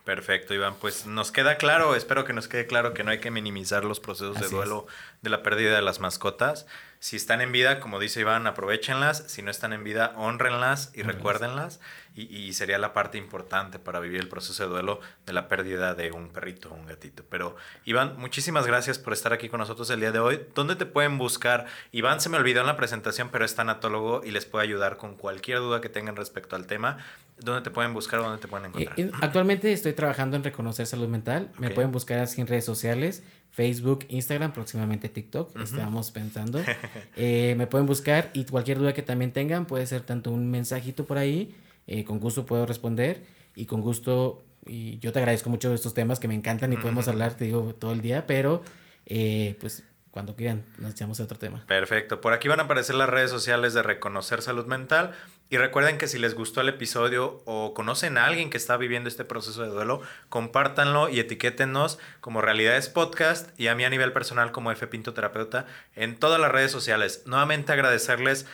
Perfecto, 0.04 0.52
Iván. 0.54 0.74
Pues 0.80 1.06
nos 1.06 1.32
queda 1.32 1.56
claro, 1.56 1.94
espero 1.94 2.24
que 2.24 2.32
nos 2.32 2.46
quede 2.46 2.66
claro 2.66 2.92
que 2.92 3.04
no 3.04 3.10
hay 3.10 3.20
que 3.20 3.30
minimizar 3.30 3.84
los 3.84 4.00
procesos 4.00 4.38
de 4.40 4.48
duelo 4.48 4.86
de 5.22 5.30
la 5.30 5.42
pérdida 5.42 5.74
de 5.76 5.82
las 5.82 6.00
mascotas. 6.00 6.66
Si 7.00 7.16
están 7.16 7.40
en 7.40 7.50
vida, 7.50 7.80
como 7.80 7.98
dice 7.98 8.20
Iván, 8.20 8.46
aprovechenlas. 8.46 9.24
Si 9.26 9.40
no 9.40 9.50
están 9.50 9.72
en 9.72 9.82
vida, 9.82 10.12
honrenlas 10.16 10.92
y 10.94 11.02
recuérdenlas. 11.02 11.80
Y, 12.14 12.22
y, 12.24 12.52
sería 12.52 12.76
la 12.76 12.92
parte 12.92 13.16
importante 13.16 13.78
para 13.78 14.00
vivir 14.00 14.20
el 14.20 14.28
proceso 14.28 14.64
de 14.64 14.68
duelo 14.68 15.00
de 15.24 15.32
la 15.32 15.48
pérdida 15.48 15.94
de 15.94 16.12
un 16.12 16.28
perrito 16.28 16.68
o 16.68 16.74
un 16.74 16.84
gatito. 16.84 17.24
Pero 17.30 17.56
Iván, 17.86 18.18
muchísimas 18.18 18.66
gracias 18.66 18.98
por 18.98 19.14
estar 19.14 19.32
aquí 19.32 19.48
con 19.48 19.60
nosotros 19.60 19.88
el 19.88 20.00
día 20.00 20.12
de 20.12 20.18
hoy. 20.18 20.40
¿Dónde 20.54 20.76
te 20.76 20.84
pueden 20.84 21.16
buscar? 21.16 21.64
Iván 21.90 22.20
se 22.20 22.28
me 22.28 22.36
olvidó 22.36 22.60
en 22.60 22.66
la 22.66 22.76
presentación, 22.76 23.30
pero 23.30 23.46
es 23.46 23.54
tanatólogo 23.54 24.20
y 24.22 24.30
les 24.32 24.44
puede 24.44 24.64
ayudar 24.64 24.98
con 24.98 25.14
cualquier 25.14 25.60
duda 25.60 25.80
que 25.80 25.88
tengan 25.88 26.16
respecto 26.16 26.54
al 26.54 26.66
tema. 26.66 26.98
¿Dónde 27.38 27.62
te 27.62 27.70
pueden 27.70 27.94
buscar 27.94 28.20
dónde 28.20 28.38
te 28.38 28.48
pueden 28.48 28.66
encontrar? 28.66 29.00
Eh, 29.00 29.10
actualmente 29.22 29.72
estoy 29.72 29.94
trabajando 29.94 30.36
en 30.36 30.44
reconocer 30.44 30.86
salud 30.86 31.08
mental. 31.08 31.50
Me 31.58 31.70
pueden 31.70 31.92
buscar 31.92 32.18
así 32.18 32.42
en 32.42 32.46
redes 32.46 32.66
sociales. 32.66 33.22
Facebook, 33.50 34.06
Instagram, 34.08 34.52
próximamente 34.52 35.08
TikTok, 35.08 35.56
estamos 35.60 36.10
pensando. 36.10 36.60
Eh, 37.16 37.54
me 37.58 37.66
pueden 37.66 37.86
buscar 37.86 38.30
y 38.32 38.44
cualquier 38.44 38.78
duda 38.78 38.94
que 38.94 39.02
también 39.02 39.32
tengan, 39.32 39.66
puede 39.66 39.86
ser 39.86 40.02
tanto 40.02 40.30
un 40.30 40.50
mensajito 40.50 41.04
por 41.04 41.18
ahí, 41.18 41.54
eh, 41.86 42.04
con 42.04 42.18
gusto 42.18 42.46
puedo 42.46 42.64
responder 42.64 43.24
y 43.54 43.66
con 43.66 43.82
gusto, 43.82 44.42
y 44.66 44.98
yo 45.00 45.12
te 45.12 45.18
agradezco 45.18 45.50
mucho 45.50 45.74
estos 45.74 45.92
temas 45.92 46.18
que 46.18 46.28
me 46.28 46.34
encantan 46.34 46.72
y 46.72 46.76
podemos 46.76 47.08
hablar, 47.08 47.34
te 47.34 47.44
digo, 47.44 47.74
todo 47.74 47.92
el 47.92 48.00
día, 48.00 48.26
pero 48.26 48.62
eh, 49.06 49.56
pues 49.60 49.82
cuando 50.10 50.34
quieran 50.34 50.64
nos 50.78 50.92
echamos 50.92 51.20
a 51.20 51.24
otro 51.24 51.38
tema. 51.38 51.64
Perfecto, 51.66 52.20
por 52.20 52.32
aquí 52.32 52.48
van 52.48 52.60
a 52.60 52.64
aparecer 52.64 52.94
las 52.94 53.08
redes 53.08 53.30
sociales 53.30 53.74
de 53.74 53.82
Reconocer 53.82 54.40
Salud 54.40 54.66
Mental. 54.66 55.12
Y 55.50 55.58
recuerden 55.58 55.98
que 55.98 56.06
si 56.06 56.16
les 56.18 56.36
gustó 56.36 56.60
el 56.60 56.68
episodio 56.68 57.42
o 57.44 57.74
conocen 57.74 58.18
a 58.18 58.26
alguien 58.26 58.50
que 58.50 58.56
está 58.56 58.76
viviendo 58.76 59.08
este 59.08 59.24
proceso 59.24 59.62
de 59.62 59.68
duelo, 59.68 60.00
compártanlo 60.28 61.08
y 61.08 61.18
etiquétenos 61.18 61.98
como 62.20 62.40
Realidades 62.40 62.88
Podcast 62.88 63.50
y 63.58 63.66
a 63.66 63.74
mí 63.74 63.84
a 63.84 63.90
nivel 63.90 64.12
personal 64.12 64.52
como 64.52 64.70
F 64.70 64.86
Pinto 64.86 65.12
Terapeuta 65.12 65.66
en 65.96 66.16
todas 66.16 66.40
las 66.40 66.52
redes 66.52 66.70
sociales. 66.70 67.24
Nuevamente 67.26 67.72
agradecerles 67.72 68.46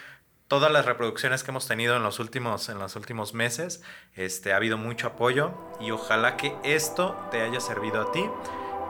todas 0.48 0.72
las 0.72 0.86
reproducciones 0.86 1.44
que 1.44 1.50
hemos 1.50 1.68
tenido 1.68 1.96
en 1.96 2.02
los 2.02 2.18
últimos, 2.18 2.70
en 2.70 2.78
los 2.78 2.96
últimos 2.96 3.34
meses. 3.34 3.82
Este, 4.14 4.54
ha 4.54 4.56
habido 4.56 4.78
mucho 4.78 5.08
apoyo 5.08 5.52
y 5.78 5.90
ojalá 5.90 6.38
que 6.38 6.56
esto 6.64 7.14
te 7.30 7.42
haya 7.42 7.60
servido 7.60 8.00
a 8.00 8.10
ti. 8.10 8.24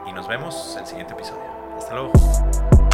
Y 0.07 0.13
nos 0.13 0.29
vemos 0.29 0.77
el 0.79 0.87
siguiente 0.87 1.13
episodio. 1.13 1.43
Hasta 1.77 1.93
luego. 1.93 2.86